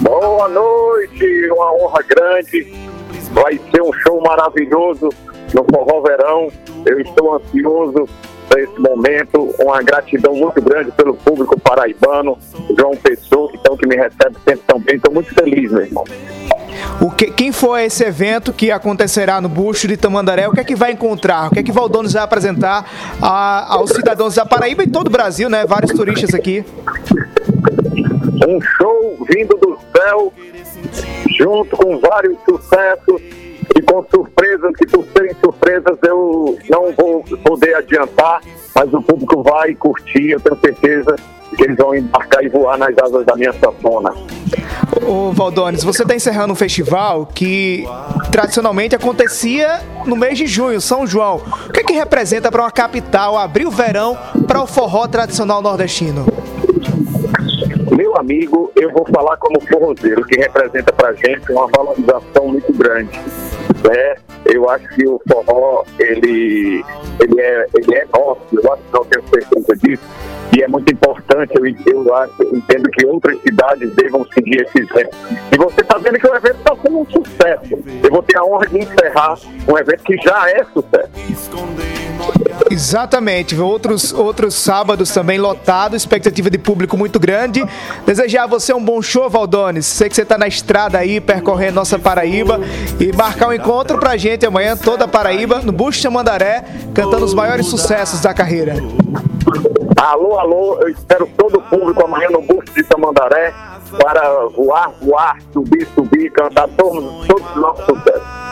Boa 0.01 0.49
noite, 0.49 1.49
uma 1.51 1.73
honra 1.75 2.03
grande. 2.03 2.73
Vai 3.31 3.57
ser 3.71 3.81
um 3.81 3.93
show 4.05 4.21
maravilhoso 4.21 5.09
no 5.53 5.65
Forró 5.73 6.01
Verão. 6.01 6.51
Eu 6.85 6.99
estou 6.99 7.35
ansioso 7.35 8.05
para 8.47 8.61
esse 8.61 8.79
momento. 8.79 9.53
Uma 9.59 9.81
gratidão 9.81 10.33
muito 10.35 10.61
grande 10.61 10.91
pelo 10.91 11.13
público 11.15 11.59
paraibano, 11.59 12.37
João 12.77 12.95
Pessoa, 12.95 13.51
então, 13.53 13.75
que 13.77 13.87
me 13.87 13.95
recebe 13.95 14.35
sempre 14.43 14.61
tão 14.67 14.79
bem. 14.79 14.95
Estou 14.95 15.13
muito 15.13 15.33
feliz, 15.33 15.71
meu 15.71 15.81
irmão. 15.81 16.03
O 17.01 17.11
que, 17.11 17.31
quem 17.31 17.51
for 17.51 17.77
esse 17.79 18.03
evento 18.03 18.53
que 18.53 18.71
acontecerá 18.71 19.41
no 19.41 19.49
Busto 19.49 19.87
de 19.87 19.97
Tamandaré, 19.97 20.47
o 20.47 20.51
que 20.51 20.59
é 20.59 20.63
que 20.63 20.75
vai 20.75 20.91
encontrar? 20.91 21.47
O 21.47 21.49
que 21.51 21.59
é 21.59 21.63
que 21.63 21.71
Valdones 21.71 22.13
vai 22.13 22.23
apresentar 22.23 22.89
a, 23.21 23.73
aos 23.73 23.91
cidadãos 23.91 24.35
da 24.35 24.45
Paraíba 24.45 24.83
e 24.83 24.87
todo 24.87 25.07
o 25.07 25.09
Brasil, 25.09 25.49
né? 25.49 25.65
Vários 25.65 25.91
turistas 25.91 26.33
aqui. 26.33 26.63
Um 28.47 28.61
show 28.61 29.17
vindo 29.29 29.57
do 29.57 29.77
céu, 29.95 30.33
junto 31.37 31.75
com 31.75 31.99
vários 31.99 32.37
sucessos 32.47 33.21
e 33.75 33.81
com 33.81 34.05
surpresas 34.09 34.71
que 34.77 34.85
por 34.87 35.05
serem 35.15 35.35
surpresas 35.43 35.97
eu 36.03 36.57
não 36.69 36.91
vou 36.93 37.23
poder 37.43 37.75
adiantar, 37.75 38.41
mas 38.75 38.93
o 38.93 39.01
público 39.01 39.43
vai 39.43 39.73
curtir, 39.75 40.31
eu 40.31 40.39
tenho 40.39 40.57
certeza 40.59 41.15
que 41.55 41.63
eles 41.63 41.77
vão 41.77 41.95
embarcar 41.95 42.43
e 42.43 42.49
voar 42.49 42.77
nas 42.77 42.97
asas 42.97 43.25
da 43.25 43.35
minha 43.35 43.53
sanfona. 43.53 44.13
Ô 45.01 45.31
Valdones, 45.31 45.83
você 45.83 46.03
está 46.03 46.15
encerrando 46.15 46.53
um 46.53 46.55
festival 46.55 47.25
que 47.25 47.85
tradicionalmente 48.31 48.95
acontecia 48.95 49.81
no 50.05 50.15
mês 50.15 50.37
de 50.37 50.47
junho, 50.47 50.81
São 50.81 51.07
João. 51.07 51.41
O 51.67 51.71
que 51.71 51.79
é 51.79 51.83
que 51.83 51.93
representa 51.93 52.51
para 52.51 52.61
uma 52.61 52.71
capital 52.71 53.37
abrir 53.37 53.65
o 53.65 53.71
verão 53.71 54.17
para 54.47 54.61
o 54.61 54.67
forró 54.67 55.07
tradicional 55.07 55.61
nordestino? 55.61 56.25
Amigo, 58.25 58.71
eu 58.75 58.91
vou 58.91 59.05
falar 59.13 59.37
como 59.37 59.61
forrozeiro, 59.61 60.25
que 60.25 60.39
representa 60.39 60.91
pra 60.91 61.13
gente 61.13 61.51
uma 61.51 61.67
valorização 61.67 62.47
muito 62.47 62.73
grande. 62.73 63.19
Né? 63.19 64.15
Eu 64.45 64.67
acho 64.67 64.87
que 64.95 65.07
o 65.07 65.21
forró, 65.31 65.83
ele, 65.99 66.83
ele, 67.19 67.39
é, 67.39 67.67
ele 67.75 67.95
é 67.95 68.05
nosso, 68.11 68.41
eu 68.51 68.73
acho 68.73 68.81
que 68.81 68.93
não 68.93 69.05
tenho 69.05 69.23
certeza 69.27 69.75
disso, 69.75 70.03
e 70.57 70.63
é 70.63 70.67
muito 70.67 70.91
importante, 70.91 71.53
eu, 71.55 71.65
eu, 71.93 72.15
acho, 72.15 72.33
eu 72.41 72.57
entendo 72.57 72.89
que 72.89 73.05
outras 73.05 73.39
cidades 73.41 73.93
devam 73.93 74.25
seguir 74.33 74.63
esse 74.63 74.79
exemplo. 74.79 75.19
E 75.51 75.57
você 75.57 75.81
está 75.81 75.99
vendo 75.99 76.17
que 76.17 76.27
o 76.27 76.35
evento 76.35 76.57
está 76.57 76.75
sendo 76.81 76.99
um 77.01 77.05
sucesso. 77.05 77.83
Eu 78.03 78.09
vou 78.09 78.23
ter 78.23 78.37
a 78.39 78.43
honra 78.43 78.65
de 78.65 78.79
encerrar 78.79 79.37
um 79.71 79.77
evento 79.77 80.03
que 80.03 80.17
já 80.17 80.49
é 80.49 80.63
sucesso. 80.73 81.11
Exatamente, 82.69 83.55
outros, 83.59 84.11
outros 84.11 84.55
sábados 84.55 85.11
também 85.11 85.37
lotado, 85.37 85.95
expectativa 85.95 86.49
de 86.49 86.57
público 86.57 86.97
muito 86.97 87.19
grande. 87.19 87.63
Desejar 88.05 88.43
a 88.43 88.47
você 88.47 88.73
um 88.73 88.83
bom 88.83 89.01
show, 89.01 89.29
Valdones. 89.29 89.85
Sei 89.85 90.09
que 90.09 90.15
você 90.15 90.23
está 90.23 90.37
na 90.37 90.47
estrada 90.47 90.97
aí, 90.97 91.21
percorrendo 91.21 91.75
nossa 91.75 91.99
Paraíba 91.99 92.59
e 92.99 93.11
marcar 93.13 93.49
um 93.49 93.53
encontro 93.53 93.99
pra 93.99 94.17
gente 94.17 94.45
amanhã, 94.45 94.75
toda 94.75 95.05
a 95.05 95.07
Paraíba, 95.07 95.59
no 95.59 95.71
Busto 95.71 96.11
Mandaré, 96.11 96.65
cantando 96.93 97.25
os 97.25 97.33
maiores 97.33 97.67
sucessos 97.67 98.21
da 98.21 98.33
carreira. 98.33 98.75
Alô, 99.97 100.37
alô, 100.37 100.79
eu 100.81 100.89
espero 100.89 101.29
todo 101.37 101.59
o 101.59 101.61
público 101.61 102.03
amanhã 102.03 102.29
no 102.29 102.41
Busto 102.41 102.73
de 102.73 102.83
Tamandaré 102.83 103.53
para 103.97 104.47
voar, 104.55 104.91
voar, 105.01 105.37
subir, 105.53 105.87
subir, 105.95 106.31
cantar 106.31 106.67
todos, 106.69 107.27
todos 107.27 107.49
os 107.49 107.55
nossos 107.55 107.85
sucessos. 107.85 108.45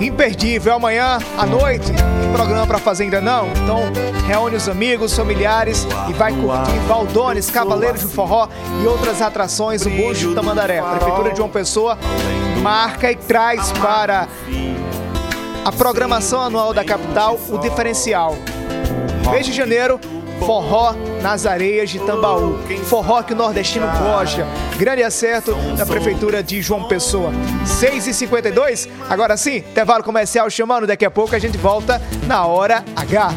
Imperdível, 0.00 0.74
amanhã 0.74 1.18
à 1.36 1.44
noite 1.44 1.92
tem 1.92 2.32
programa 2.32 2.66
para 2.66 2.78
fazer 2.78 3.04
ainda 3.04 3.20
não? 3.20 3.48
Então 3.48 3.82
reúne 4.26 4.56
os 4.56 4.68
amigos, 4.68 5.14
familiares 5.14 5.86
e 6.08 6.12
vai 6.14 6.32
curtir 6.32 6.78
Valdones, 6.88 7.50
Cavaleiros 7.50 8.02
do 8.02 8.08
Forró 8.08 8.48
e 8.82 8.86
outras 8.86 9.20
atrações 9.20 9.82
do 9.82 9.90
Busto 9.90 10.34
Tamandaré. 10.34 10.80
Prefeitura 10.80 11.30
de 11.30 11.36
João 11.36 11.50
Pessoa 11.50 11.98
marca 12.62 13.10
e 13.12 13.16
traz 13.16 13.72
para 13.72 14.26
a 15.64 15.72
programação 15.72 16.40
anual 16.40 16.72
da 16.72 16.84
capital 16.84 17.38
o 17.50 17.58
diferencial. 17.58 18.36
Mês 19.30 19.46
de 19.46 19.52
janeiro, 19.52 20.00
forró 20.40 20.94
nas 21.22 21.46
areias 21.46 21.90
de 21.90 21.98
Tambaú. 22.00 22.58
Forró 22.84 23.22
que 23.22 23.32
o 23.32 23.36
nordestino 23.36 23.86
gosta. 23.98 24.46
Grande 24.76 25.02
acerto 25.02 25.54
da 25.76 25.86
Prefeitura 25.86 26.42
de 26.42 26.60
João 26.60 26.88
Pessoa. 26.88 27.30
6h52, 27.64 28.88
agora 29.08 29.36
sim, 29.36 29.58
intervalo 29.58 30.02
comercial 30.02 30.48
chamando. 30.50 30.86
Daqui 30.86 31.04
a 31.04 31.10
pouco 31.10 31.34
a 31.34 31.38
gente 31.38 31.58
volta 31.58 32.00
na 32.26 32.46
hora 32.46 32.84
H. 32.96 33.34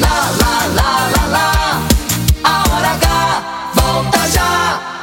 Lá, 0.00 0.30
lá, 0.40 0.66
lá, 0.74 1.08
lá, 1.16 1.26
lá. 1.26 1.82
A 2.44 2.74
hora 2.74 2.88
H 2.88 3.72
volta 3.74 4.28
já. 4.28 4.95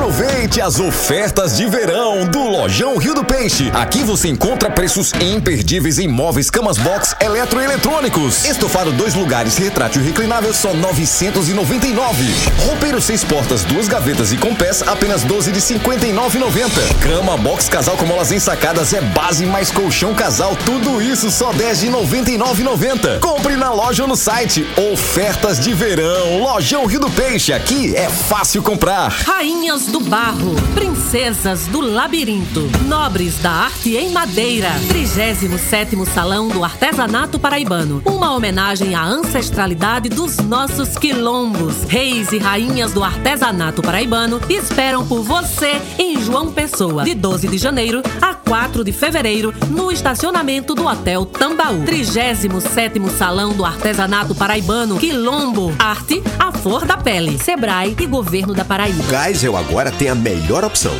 Aproveite 0.00 0.62
as 0.62 0.80
ofertas 0.80 1.58
de 1.58 1.66
verão 1.66 2.24
do 2.24 2.38
Lojão 2.38 2.96
Rio 2.96 3.12
do 3.12 3.22
Peixe. 3.22 3.70
Aqui 3.74 4.02
você 4.02 4.28
encontra 4.28 4.70
preços 4.70 5.12
imperdíveis 5.20 5.98
em 5.98 6.08
móveis, 6.08 6.48
camas 6.48 6.78
box, 6.78 7.14
eletroeletrônicos. 7.20 8.46
Estofado 8.46 8.92
dois 8.92 9.14
lugares, 9.14 9.58
retrátil 9.58 10.02
reclinável, 10.02 10.54
só 10.54 10.72
999. 10.72 12.34
Roupeiro 12.64 12.98
seis 13.02 13.22
portas, 13.22 13.62
duas 13.62 13.88
gavetas 13.88 14.32
e 14.32 14.38
com 14.38 14.54
pés, 14.54 14.82
apenas 14.86 15.22
12 15.22 15.52
de 15.52 15.60
59,90. 15.60 16.70
Cama 17.02 17.36
box 17.36 17.68
casal 17.68 17.94
com 17.98 18.06
molas 18.06 18.32
ensacadas 18.32 18.94
é 18.94 19.02
base 19.02 19.44
mais 19.44 19.70
colchão 19.70 20.14
casal, 20.14 20.56
tudo 20.64 21.02
isso 21.02 21.30
só 21.30 21.52
10 21.52 21.80
de 21.80 21.88
99,90. 21.88 23.20
Compre 23.20 23.54
na 23.54 23.70
loja 23.70 24.04
ou 24.04 24.08
no 24.08 24.16
site. 24.16 24.66
Ofertas 24.92 25.60
de 25.60 25.74
verão, 25.74 26.38
Lojão 26.38 26.86
Rio 26.86 27.00
do 27.00 27.10
Peixe. 27.10 27.52
Aqui 27.52 27.94
é 27.94 28.08
fácil 28.08 28.62
comprar. 28.62 29.08
Rainhas 29.10 29.89
do 29.90 30.00
Barro, 30.00 30.54
Princesas 30.74 31.66
do 31.66 31.80
Labirinto, 31.80 32.70
Nobres 32.86 33.38
da 33.38 33.50
Arte 33.50 33.96
em 33.96 34.10
Madeira, 34.10 34.68
37º 34.88 36.06
Salão 36.06 36.48
do 36.48 36.62
Artesanato 36.62 37.38
Paraibano. 37.38 38.00
Uma 38.04 38.34
homenagem 38.34 38.94
à 38.94 39.04
ancestralidade 39.04 40.08
dos 40.08 40.36
nossos 40.38 40.96
quilombos. 40.96 41.82
Reis 41.88 42.30
e 42.32 42.38
rainhas 42.38 42.92
do 42.92 43.02
artesanato 43.02 43.82
paraibano 43.82 44.40
esperam 44.48 45.06
por 45.06 45.22
você 45.22 45.80
em 45.98 46.20
João 46.22 46.52
Pessoa, 46.52 47.04
de 47.04 47.14
12 47.14 47.48
de 47.48 47.58
janeiro 47.58 48.02
a 48.22 48.34
4 48.34 48.84
de 48.84 48.92
fevereiro, 48.92 49.54
no 49.70 49.90
estacionamento 49.90 50.74
do 50.74 50.86
Hotel 50.86 51.24
Tambaú. 51.24 51.84
37º 51.84 53.10
Salão 53.10 53.52
do 53.52 53.64
Artesanato 53.64 54.34
Paraibano, 54.34 54.98
Quilombo, 54.98 55.74
Arte, 55.78 56.22
a 56.38 56.52
flor 56.52 56.84
da 56.84 56.96
pele, 56.96 57.38
Sebrae 57.38 57.96
e 57.98 58.06
Governo 58.06 58.52
da 58.52 58.64
Paraíba. 58.64 59.04
Geisel 59.08 59.56
agora 59.56 59.79
tem 59.88 60.08
a 60.08 60.16
melhor 60.16 60.64
opção. 60.64 60.92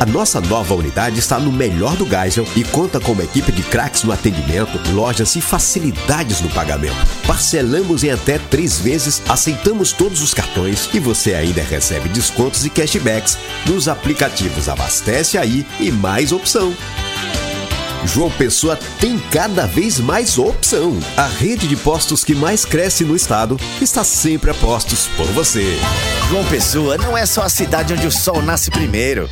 A 0.00 0.04
nossa 0.04 0.42
nova 0.42 0.74
unidade 0.74 1.18
está 1.20 1.38
no 1.38 1.50
melhor 1.50 1.96
do 1.96 2.04
Geisel 2.04 2.44
e 2.56 2.62
conta 2.64 3.00
com 3.00 3.12
uma 3.12 3.22
equipe 3.22 3.50
de 3.52 3.62
craques 3.62 4.02
no 4.02 4.12
atendimento, 4.12 4.78
lojas 4.92 5.36
e 5.36 5.40
facilidades 5.40 6.42
no 6.42 6.50
pagamento. 6.50 6.96
Parcelamos 7.26 8.02
em 8.04 8.10
até 8.10 8.38
três 8.38 8.78
vezes, 8.78 9.22
aceitamos 9.26 9.92
todos 9.92 10.20
os 10.20 10.34
cartões 10.34 10.90
e 10.92 10.98
você 10.98 11.32
ainda 11.32 11.62
recebe 11.62 12.10
descontos 12.10 12.66
e 12.66 12.70
cashbacks 12.70 13.38
nos 13.64 13.88
aplicativos 13.88 14.68
Abastece 14.68 15.38
Aí 15.38 15.64
e 15.80 15.90
Mais 15.90 16.32
Opção. 16.32 16.74
João 18.06 18.30
Pessoa 18.30 18.78
tem 19.00 19.18
cada 19.30 19.66
vez 19.66 19.98
mais 19.98 20.38
opção. 20.38 20.98
A 21.16 21.26
rede 21.26 21.66
de 21.66 21.76
postos 21.76 22.24
que 22.24 22.34
mais 22.34 22.64
cresce 22.64 23.04
no 23.04 23.16
estado 23.16 23.58
está 23.80 24.04
sempre 24.04 24.50
a 24.50 24.54
postos 24.54 25.08
por 25.16 25.26
você. 25.26 25.78
João 26.28 26.44
Pessoa 26.44 26.96
não 26.96 27.16
é 27.16 27.26
só 27.26 27.42
a 27.42 27.48
cidade 27.48 27.92
onde 27.92 28.06
o 28.06 28.12
sol 28.12 28.40
nasce 28.42 28.70
primeiro. 28.70 29.28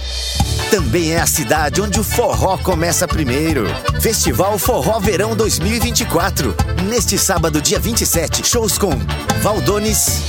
Também 0.71 1.13
é 1.13 1.21
a 1.21 1.27
cidade 1.27 1.81
onde 1.81 2.01
o 2.01 2.05
forró 2.05 2.59
começa 2.59 3.07
primeiro. 3.07 3.67
Festival 4.01 4.59
Forró 4.59 4.99
Verão 4.99 5.37
2024. 5.37 6.55
Neste 6.89 7.17
sábado, 7.17 7.61
dia 7.61 7.79
27, 7.79 8.47
shows 8.47 8.77
com 8.77 8.91
Valdones, 9.41 10.21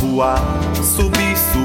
voar, 0.00 0.34
subir, 0.82 1.36
subir. 1.52 1.55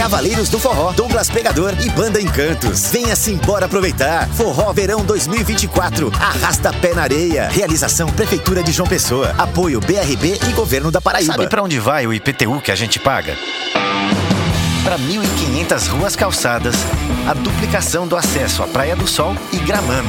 Cavaleiros 0.00 0.48
do 0.48 0.58
Forró, 0.58 0.92
Douglas 0.92 1.28
Pegador 1.28 1.74
e 1.84 1.90
Banda 1.90 2.18
Encantos. 2.18 2.86
Venha-se 2.90 3.32
embora 3.32 3.66
aproveitar. 3.66 4.26
Forró 4.30 4.72
Verão 4.72 5.04
2024. 5.04 6.10
Arrasta 6.18 6.72
pé 6.72 6.94
na 6.94 7.02
areia. 7.02 7.50
Realização 7.50 8.08
Prefeitura 8.08 8.62
de 8.62 8.72
João 8.72 8.88
Pessoa. 8.88 9.34
Apoio 9.36 9.78
BRB 9.78 10.40
e 10.48 10.52
Governo 10.54 10.90
da 10.90 11.02
Paraíba. 11.02 11.34
Sabe 11.34 11.48
pra 11.48 11.62
onde 11.62 11.78
vai 11.78 12.06
o 12.06 12.14
IPTU 12.14 12.62
que 12.62 12.72
a 12.72 12.74
gente 12.74 12.98
paga? 12.98 13.36
Para 14.82 14.98
1.500 14.98 15.88
ruas 15.88 16.16
calçadas, 16.16 16.76
a 17.28 17.34
duplicação 17.34 18.08
do 18.08 18.16
acesso 18.16 18.62
à 18.62 18.66
Praia 18.66 18.96
do 18.96 19.06
Sol 19.06 19.36
e 19.52 19.58
Gramame. 19.58 20.08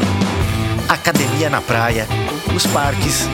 academia 0.88 1.50
na 1.50 1.60
praia, 1.60 2.08
os 2.56 2.66
parques, 2.66 3.28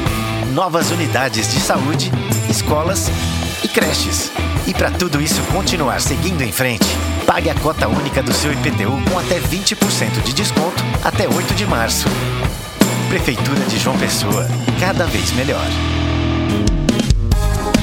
novas 0.56 0.90
unidades 0.90 1.54
de 1.54 1.60
saúde, 1.60 2.12
escolas 2.50 3.12
e 3.64 3.68
creches. 3.68 4.32
E 4.66 4.74
para 4.74 4.92
tudo 4.92 5.22
isso 5.22 5.42
continuar 5.52 6.02
seguindo 6.02 6.42
em 6.42 6.52
frente, 6.52 6.88
pague 7.26 7.50
a 7.50 7.56
cota 7.56 7.88
única 7.88 8.22
do 8.22 8.34
seu 8.34 8.52
IPTU 8.52 9.02
com 9.10 9.20
até 9.20 9.40
20% 9.40 10.22
de 10.24 10.34
desconto 10.34 10.84
até 11.04 11.28
8 11.28 11.54
de 11.56 11.66
março. 11.66 12.08
Prefeitura 13.10 13.60
de 13.68 13.78
João 13.78 13.98
Pessoa, 13.98 14.48
cada 14.80 15.06
vez 15.06 15.32
melhor. 15.32 15.66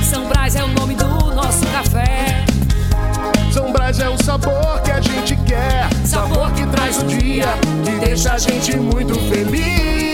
São 0.02 0.28
Brás 0.28 0.54
é 0.54 0.62
o 0.62 0.68
nome 0.68 0.94
do 0.94 1.06
nosso 1.34 1.66
café. 1.66 2.44
São 3.52 3.72
Brás 3.72 3.98
é 3.98 4.08
o 4.08 4.22
sabor 4.22 4.80
que 4.82 4.90
a 4.90 5.00
gente 5.00 5.36
quer. 5.46 5.88
Sabor 6.04 6.52
que 6.52 6.66
traz 6.66 6.98
o 6.98 7.06
dia, 7.06 7.46
que 7.84 8.06
deixa 8.06 8.34
a 8.34 8.38
gente 8.38 8.76
muito 8.76 9.14
feliz. 9.28 10.13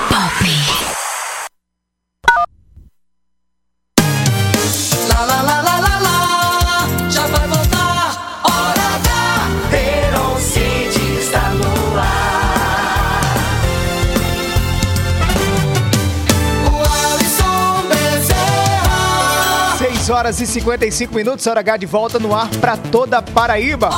horas 20.21 20.39
e 20.39 20.45
55 20.45 21.15
minutos, 21.15 21.47
hora 21.47 21.61
H 21.61 21.77
de 21.77 21.87
volta 21.87 22.19
no 22.19 22.35
ar 22.35 22.47
pra 22.59 22.77
toda 22.77 23.17
a 23.17 23.21
Paraíba. 23.23 23.89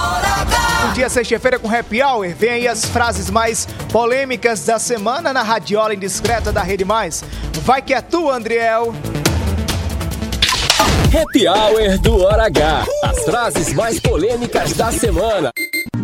Um 0.87 0.93
dia 0.93 1.09
sexta-feira 1.09 1.59
com 1.59 1.69
Happy 1.69 2.01
Hour, 2.01 2.29
vem 2.29 2.49
aí 2.49 2.65
as 2.65 2.85
frases 2.85 3.29
mais 3.29 3.65
polêmicas 3.91 4.63
da 4.63 4.79
semana 4.79 5.33
na 5.33 5.43
radiola 5.43 5.93
indiscreta 5.93 6.49
da 6.49 6.61
Rede 6.61 6.85
Mais. 6.85 7.25
Vai 7.65 7.81
que 7.81 7.93
é 7.93 7.99
tu, 7.99 8.31
Andriel. 8.31 8.95
Happy 11.13 11.45
Hour 11.45 11.97
do 11.99 12.17
Hora 12.23 12.45
H. 12.45 12.85
As 13.03 13.25
frases 13.25 13.73
mais 13.73 13.99
polêmicas 13.99 14.71
da 14.71 14.93
semana. 14.93 15.51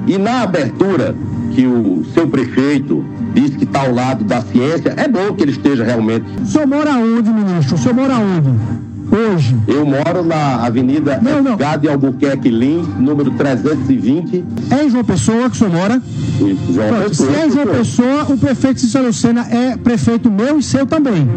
E 0.05 0.17
na 0.17 0.41
abertura 0.41 1.15
que 1.55 1.65
o 1.65 2.03
seu 2.13 2.28
prefeito 2.28 3.05
diz 3.34 3.55
que 3.55 3.63
está 3.63 3.84
ao 3.84 3.93
lado 3.93 4.26
da 4.26 4.41
ciência, 4.41 4.93
é 4.97 5.07
bom 5.07 5.34
que 5.34 5.43
ele 5.43 5.53
esteja 5.53 5.86
realmente. 5.86 6.26
O 6.41 6.45
senhor 6.45 6.67
mora 6.67 6.91
onde, 6.91 7.30
ministro? 7.30 7.76
O 7.76 7.78
senhor 7.78 7.93
mora 7.93 8.15
onde? 8.15 8.88
Hoje. 9.12 9.55
Eu 9.68 9.86
moro 9.86 10.24
na 10.24 10.66
Avenida 10.66 11.20
Edgar 11.20 11.80
de 11.80 11.89
Albuquerque 11.89 12.49
Lins, 12.49 12.88
número 12.97 13.32
320. 13.32 14.45
É 14.72 14.84
em 14.84 14.89
João 14.89 15.03
Pessoa 15.03 15.49
que 15.49 15.55
o 15.55 15.60
senhor 15.60 15.74
mora? 15.74 16.01
Isso, 16.39 16.74
João 16.74 16.88
Pronto, 16.88 17.10
Pessoa. 17.10 17.32
Se 17.32 17.39
é 17.39 17.47
em 17.47 17.51
João 17.51 17.68
Pessoa, 17.68 18.24
o 18.30 18.38
prefeito 18.38 18.80
Cícero 18.82 19.05
Lucena 19.07 19.47
é 19.49 19.78
prefeito 19.78 20.30
meu 20.30 20.60
e 20.60 20.64
seu 20.64 20.86
também. 20.86 21.28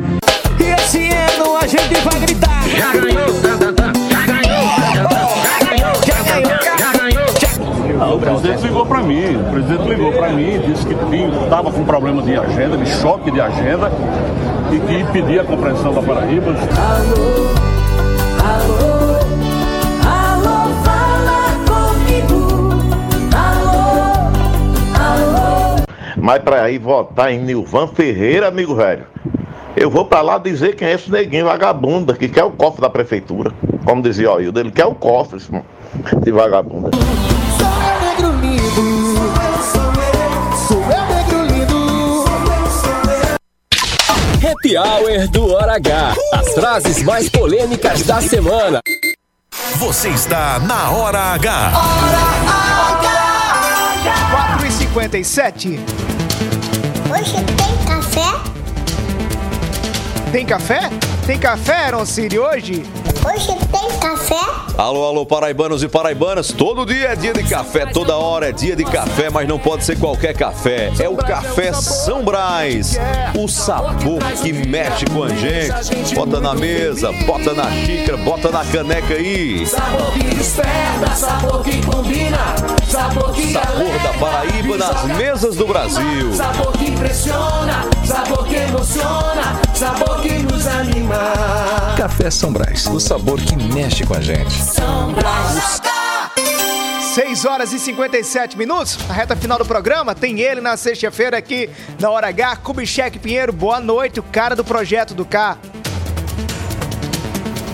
E 0.61 0.65
esse 0.81 0.99
ano 1.09 1.57
a 1.57 1.67
gente 1.67 1.95
vai 2.05 2.21
gritar. 2.21 2.63
Já 2.77 2.93
ganhou, 2.93 3.43
Ah, 8.01 8.15
o 8.15 8.19
presidente 8.19 8.63
ligou 8.65 8.85
para 8.85 9.01
mim, 9.01 9.37
o 9.37 9.51
presidente 9.53 9.89
ligou 9.89 10.13
para 10.13 10.33
mim, 10.33 10.61
disse 10.67 10.85
que 10.85 10.93
estava 11.45 11.71
com 11.71 11.85
problema 11.85 12.21
de 12.21 12.37
agenda, 12.37 12.77
de 12.77 12.91
choque 13.01 13.31
de 13.31 13.41
agenda, 13.41 13.93
e 14.73 14.81
que 14.81 15.13
pedia 15.13 15.43
a 15.43 15.45
compreensão 15.45 15.95
da 15.95 16.03
Paraíba. 16.03 16.51
Alô, 16.51 17.62
Mas 26.23 26.41
pra 26.41 26.71
ir 26.71 26.79
votar 26.79 27.33
em 27.33 27.39
Nilvan 27.41 27.89
Ferreira, 27.89 28.47
amigo 28.47 28.77
velho, 28.77 29.05
eu 29.77 29.91
vou 29.91 30.05
pra 30.05 30.23
lá 30.23 30.39
dizer 30.39 30.77
quem 30.77 30.87
é 30.87 30.93
esse 30.93 31.11
neguinho 31.11 31.47
vagabunda 31.47 32.15
que 32.15 32.29
quer 32.29 32.45
o 32.45 32.51
cofre 32.53 32.81
da 32.81 32.89
prefeitura. 32.89 33.53
Como 33.85 34.01
dizia 34.01 34.31
o 34.31 34.41
Hildo, 34.41 34.61
ele 34.61 34.71
quer 34.71 34.87
o 34.87 34.95
cofre, 34.95 35.39
esse, 35.39 35.51
vagabunda. 36.31 36.91
Happy 44.63 44.77
Hour 44.77 45.27
do 45.27 45.53
Hora 45.53 45.75
H. 45.75 46.15
As 46.33 46.55
frases 46.55 47.03
mais 47.03 47.29
polêmicas 47.29 48.03
da 48.05 48.21
semana. 48.21 48.81
Você 49.75 50.09
está 50.11 50.61
na 50.61 50.89
Hora 50.89 51.19
H. 51.35 51.73
4 54.31 54.67
e 54.67 54.71
57 54.71 55.81
Hoje 57.11 57.45
tem 57.57 57.87
café? 57.89 58.41
Tem 60.31 60.47
café? 60.47 60.91
Tem 61.27 61.39
café, 61.41 61.87
Aaron 61.87 62.05
hoje? 62.39 62.85
Hoje 63.25 63.55
tem 63.71 63.99
café? 64.01 64.41
Alô, 64.77 65.05
alô, 65.07 65.25
paraibanos 65.25 65.83
e 65.83 65.89
paraibanas. 65.89 66.51
Todo 66.51 66.85
dia 66.85 67.11
é 67.11 67.17
dia 67.17 67.33
de 67.33 67.45
café, 67.45 67.87
toda 67.87 68.17
hora 68.17 68.49
é 68.49 68.53
dia 68.53 68.75
de 68.75 68.85
café, 68.85 69.31
mas 69.31 69.47
não 69.47 69.59
pode 69.59 69.85
ser 69.85 69.97
qualquer 69.99 70.35
café. 70.35 70.91
É 70.99 71.09
o 71.09 71.17
café 71.17 71.73
São 71.73 72.25
Brás. 72.25 72.99
O 73.39 73.47
sabor 73.47 74.21
que 74.43 74.53
mexe 74.53 75.05
com 75.07 75.23
a 75.23 75.29
gente. 75.29 76.15
Bota 76.15 76.41
na 76.41 76.55
mesa, 76.55 77.13
bota 77.27 77.53
na 77.55 77.71
xícara, 77.71 78.17
bota 78.19 78.51
na 78.51 78.65
caneca 78.65 79.15
aí. 79.15 79.67
Sabor 79.67 80.13
que 80.13 80.25
desperta, 80.25 81.15
sabor 81.15 81.63
que 81.63 81.81
combina, 81.87 82.57
sabor 82.93 83.33
que 83.33 83.53
Sabor 83.55 83.99
da 84.01 84.13
Paraíba 84.19 84.77
nas 84.77 85.05
mesas 85.17 85.57
do 85.57 85.67
Brasil. 85.67 86.35
Sabor 86.35 86.73
que 86.73 86.91
impressiona, 86.91 87.89
sabor 88.05 88.47
que 88.47 88.55
emociona, 88.57 89.61
sabor 89.75 90.21
que 90.21 90.35
nos 90.41 90.67
anima. 90.67 91.33
Café 91.97 92.31
São 92.31 92.53
Brás, 92.53 92.87
o 92.87 93.01
sabor 93.01 93.41
que 93.41 93.57
mexe 93.57 94.05
com 94.05 94.13
a 94.13 94.21
gente. 94.21 94.53
São 94.53 95.11
Brás. 95.15 95.81
6 97.15 97.45
horas 97.47 97.73
e 97.73 97.79
57 97.79 98.59
minutos, 98.59 98.99
na 99.09 99.15
reta 99.15 99.37
final 99.37 99.59
do 99.59 99.65
programa, 99.65 100.15
tem 100.15 100.41
ele 100.41 100.61
na 100.61 100.77
sexta-feira 100.77 101.39
aqui 101.39 101.71
na 101.99 102.11
Hora 102.11 102.29
H, 102.29 102.57
Kubitschek 102.57 103.19
Pinheiro, 103.19 103.53
boa 103.53 103.81
noite, 103.81 104.21
o 104.21 104.23
cara 104.23 104.55
do 104.55 104.65
projeto 104.65 105.15
do 105.15 105.25
K. 105.25 105.59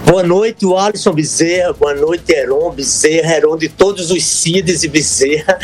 Boa 0.08 0.22
noite, 0.22 0.64
Alisson 0.64 1.12
Bezerra. 1.12 1.74
Boa 1.74 1.92
noite, 1.92 2.32
Heron 2.32 2.70
Bezerra, 2.70 3.30
Heron 3.30 3.58
de 3.58 3.68
todos 3.68 4.10
os 4.10 4.24
Cides 4.24 4.82
e 4.82 4.88
Bezerra. 4.88 5.58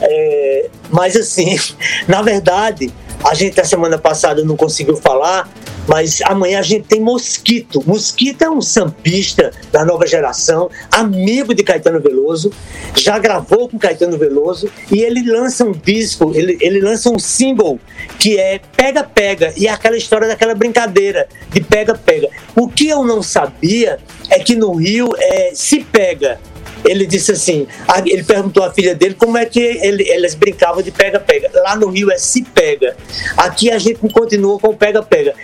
É, 0.00 0.70
mas, 0.90 1.14
assim, 1.14 1.58
na 2.08 2.22
verdade, 2.22 2.90
a 3.22 3.34
gente, 3.34 3.60
a 3.60 3.64
semana 3.66 3.98
passada, 3.98 4.42
não 4.42 4.56
conseguiu 4.56 4.96
falar, 4.96 5.46
mas 5.86 6.20
amanhã 6.24 6.58
a 6.58 6.62
gente 6.62 6.86
tem 6.86 7.00
Mosquito. 7.00 7.82
Mosquito 7.86 8.42
é 8.42 8.50
um 8.50 8.60
sambista 8.60 9.50
da 9.70 9.84
nova 9.84 10.06
geração, 10.06 10.70
amigo 10.90 11.54
de 11.54 11.62
Caetano 11.62 12.00
Veloso, 12.00 12.52
já 12.96 13.18
gravou 13.18 13.68
com 13.68 13.78
Caetano 13.78 14.16
Veloso 14.16 14.70
e 14.90 15.02
ele 15.02 15.22
lança 15.30 15.64
um 15.64 15.72
disco, 15.72 16.32
ele, 16.34 16.56
ele 16.60 16.80
lança 16.80 17.10
um 17.10 17.18
single 17.18 17.78
que 18.18 18.38
é 18.38 18.60
Pega 18.76 19.02
Pega 19.02 19.52
e 19.56 19.66
é 19.66 19.70
aquela 19.70 19.96
história 19.96 20.28
daquela 20.28 20.54
brincadeira 20.54 21.28
de 21.50 21.60
Pega 21.60 21.94
Pega. 21.94 22.28
O 22.54 22.68
que 22.68 22.88
eu 22.88 23.04
não 23.04 23.22
sabia 23.22 23.98
é 24.28 24.38
que 24.38 24.54
no 24.54 24.74
Rio 24.74 25.10
é, 25.16 25.52
se 25.54 25.80
pega. 25.84 26.38
Ele 26.84 27.06
disse 27.06 27.32
assim, 27.32 27.66
ele 28.06 28.24
perguntou 28.24 28.62
à 28.64 28.72
filha 28.72 28.94
dele 28.94 29.14
como 29.14 29.38
é 29.38 29.46
que 29.46 29.60
ele- 29.60 30.08
eles 30.08 30.34
brincavam 30.34 30.82
de 30.82 30.90
pega-pega. 30.90 31.50
Lá 31.62 31.76
no 31.76 31.88
Rio 31.88 32.10
é 32.10 32.18
se 32.18 32.42
pega. 32.42 32.96
Aqui 33.36 33.70
a 33.70 33.78
gente 33.78 34.00
continua 34.12 34.58
com 34.58 34.74
pega-pega. 34.74 35.34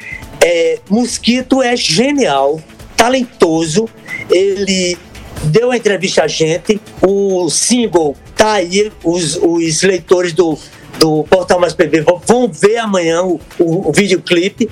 É, 0.45 0.79
Mosquito 0.89 1.63
é 1.63 1.77
genial, 1.77 2.61
talentoso. 2.97 3.89
Ele 4.31 4.97
deu 5.45 5.71
a 5.71 5.77
entrevista 5.77 6.25
a 6.25 6.29
gente. 6.29 6.81
O 7.07 7.49
single 7.49 8.17
tá 8.37 8.53
aí. 8.55 8.91
Os, 9.05 9.37
os 9.37 9.83
leitores 9.83 10.33
do, 10.33 10.59
do 10.99 11.25
Portal 11.25 11.61
Mais 11.61 11.73
PB 11.73 12.03
vão, 12.03 12.21
vão 12.25 12.49
ver 12.49 12.79
amanhã 12.79 13.23
o, 13.23 13.41
o, 13.59 13.89
o 13.89 13.93
videoclipe. 13.93 14.69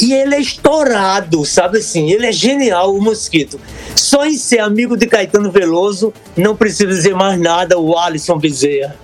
E 0.00 0.12
ele 0.12 0.36
é 0.36 0.40
estourado, 0.40 1.44
sabe 1.44 1.78
assim? 1.78 2.10
Ele 2.10 2.26
é 2.26 2.32
genial, 2.32 2.94
o 2.94 3.02
Mosquito. 3.02 3.60
Só 3.96 4.24
em 4.24 4.36
ser 4.36 4.60
amigo 4.60 4.96
de 4.96 5.06
Caetano 5.06 5.50
Veloso, 5.50 6.12
não 6.36 6.54
precisa 6.54 6.86
dizer 6.86 7.14
mais 7.14 7.38
nada, 7.40 7.78
o 7.78 7.98
Alisson 7.98 8.38
Bezerra. 8.38 8.96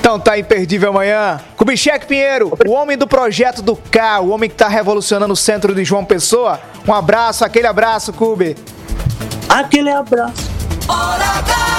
Então 0.00 0.18
tá 0.18 0.38
imperdível 0.38 0.90
amanhã. 0.90 1.40
Kubitschek 1.56 2.06
Pinheiro, 2.06 2.52
o 2.66 2.72
homem 2.72 2.96
do 2.96 3.06
projeto 3.06 3.62
do 3.62 3.76
K, 3.76 4.20
o 4.20 4.30
homem 4.30 4.50
que 4.50 4.56
tá 4.56 4.68
revolucionando 4.68 5.32
o 5.32 5.36
centro 5.36 5.74
de 5.74 5.84
João 5.84 6.04
Pessoa. 6.04 6.60
Um 6.86 6.92
abraço, 6.92 7.44
aquele 7.44 7.66
abraço, 7.66 8.12
Kubi. 8.12 8.56
Aquele 9.48 9.90
abraço. 9.90 10.50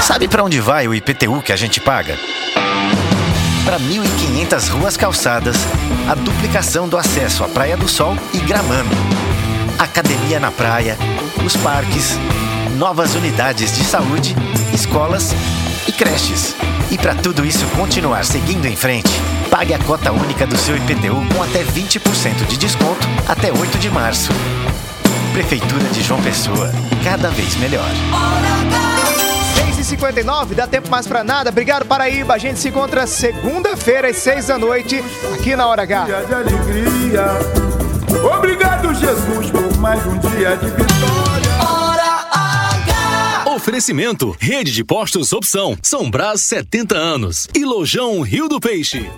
Sabe 0.01 0.27
para 0.27 0.43
onde 0.43 0.59
vai 0.59 0.87
o 0.87 0.95
IPTU 0.95 1.41
que 1.41 1.51
a 1.51 1.55
gente 1.55 1.79
paga? 1.79 2.17
Para 3.63 3.79
1.500 3.79 4.69
ruas 4.69 4.97
calçadas, 4.97 5.55
a 6.09 6.15
duplicação 6.15 6.89
do 6.89 6.97
acesso 6.97 7.43
à 7.43 7.47
Praia 7.47 7.77
do 7.77 7.87
Sol 7.87 8.17
e 8.33 8.39
Gramame, 8.39 8.89
academia 9.77 10.39
na 10.39 10.51
praia, 10.51 10.97
os 11.45 11.55
parques, 11.57 12.17
novas 12.75 13.13
unidades 13.13 13.71
de 13.75 13.83
saúde, 13.83 14.35
escolas 14.73 15.31
e 15.87 15.91
creches. 15.91 16.55
E 16.89 16.97
para 16.97 17.13
tudo 17.13 17.45
isso 17.45 17.65
continuar 17.77 18.25
seguindo 18.25 18.65
em 18.65 18.75
frente, 18.75 19.11
pague 19.49 19.73
a 19.73 19.79
cota 19.79 20.11
única 20.11 20.47
do 20.47 20.57
seu 20.57 20.75
IPTU 20.75 21.23
com 21.33 21.43
até 21.43 21.63
20% 21.63 22.47
de 22.47 22.57
desconto 22.57 23.07
até 23.27 23.51
8 23.51 23.77
de 23.77 23.91
março. 23.91 24.31
Prefeitura 25.33 25.83
de 25.89 26.01
João 26.01 26.21
Pessoa, 26.21 26.71
cada 27.03 27.29
vez 27.29 27.55
melhor. 27.57 27.89
6h59, 29.97 30.53
dá 30.53 30.67
tempo 30.67 30.89
mais 30.89 31.07
pra 31.07 31.23
nada. 31.23 31.49
Obrigado, 31.49 31.85
Paraíba. 31.85 32.33
A 32.33 32.37
gente 32.37 32.59
se 32.59 32.69
encontra 32.69 33.05
segunda-feira 33.05 34.09
às 34.09 34.17
6 34.17 34.47
da 34.47 34.57
noite, 34.57 35.03
aqui 35.33 35.55
na 35.55 35.67
Hora 35.67 35.83
H. 35.83 36.05
Dia 36.05 36.23
de 36.23 36.33
alegria. 36.33 37.25
Obrigado, 38.35 38.93
Jesus, 38.93 39.51
por 39.51 39.77
mais 39.77 40.05
um 40.05 40.17
dia 40.17 40.55
de 40.57 40.67
vitória. 40.67 41.51
Oferecimento: 43.53 44.35
Rede 44.39 44.71
de 44.71 44.83
Postos 44.83 45.33
Opção. 45.33 45.77
São 45.83 46.09
Brás 46.09 46.41
70 46.41 46.95
anos. 46.95 47.47
E 47.53 47.65
Lojão 47.65 48.21
Rio 48.21 48.47
do 48.47 48.59
Peixe. 48.59 49.11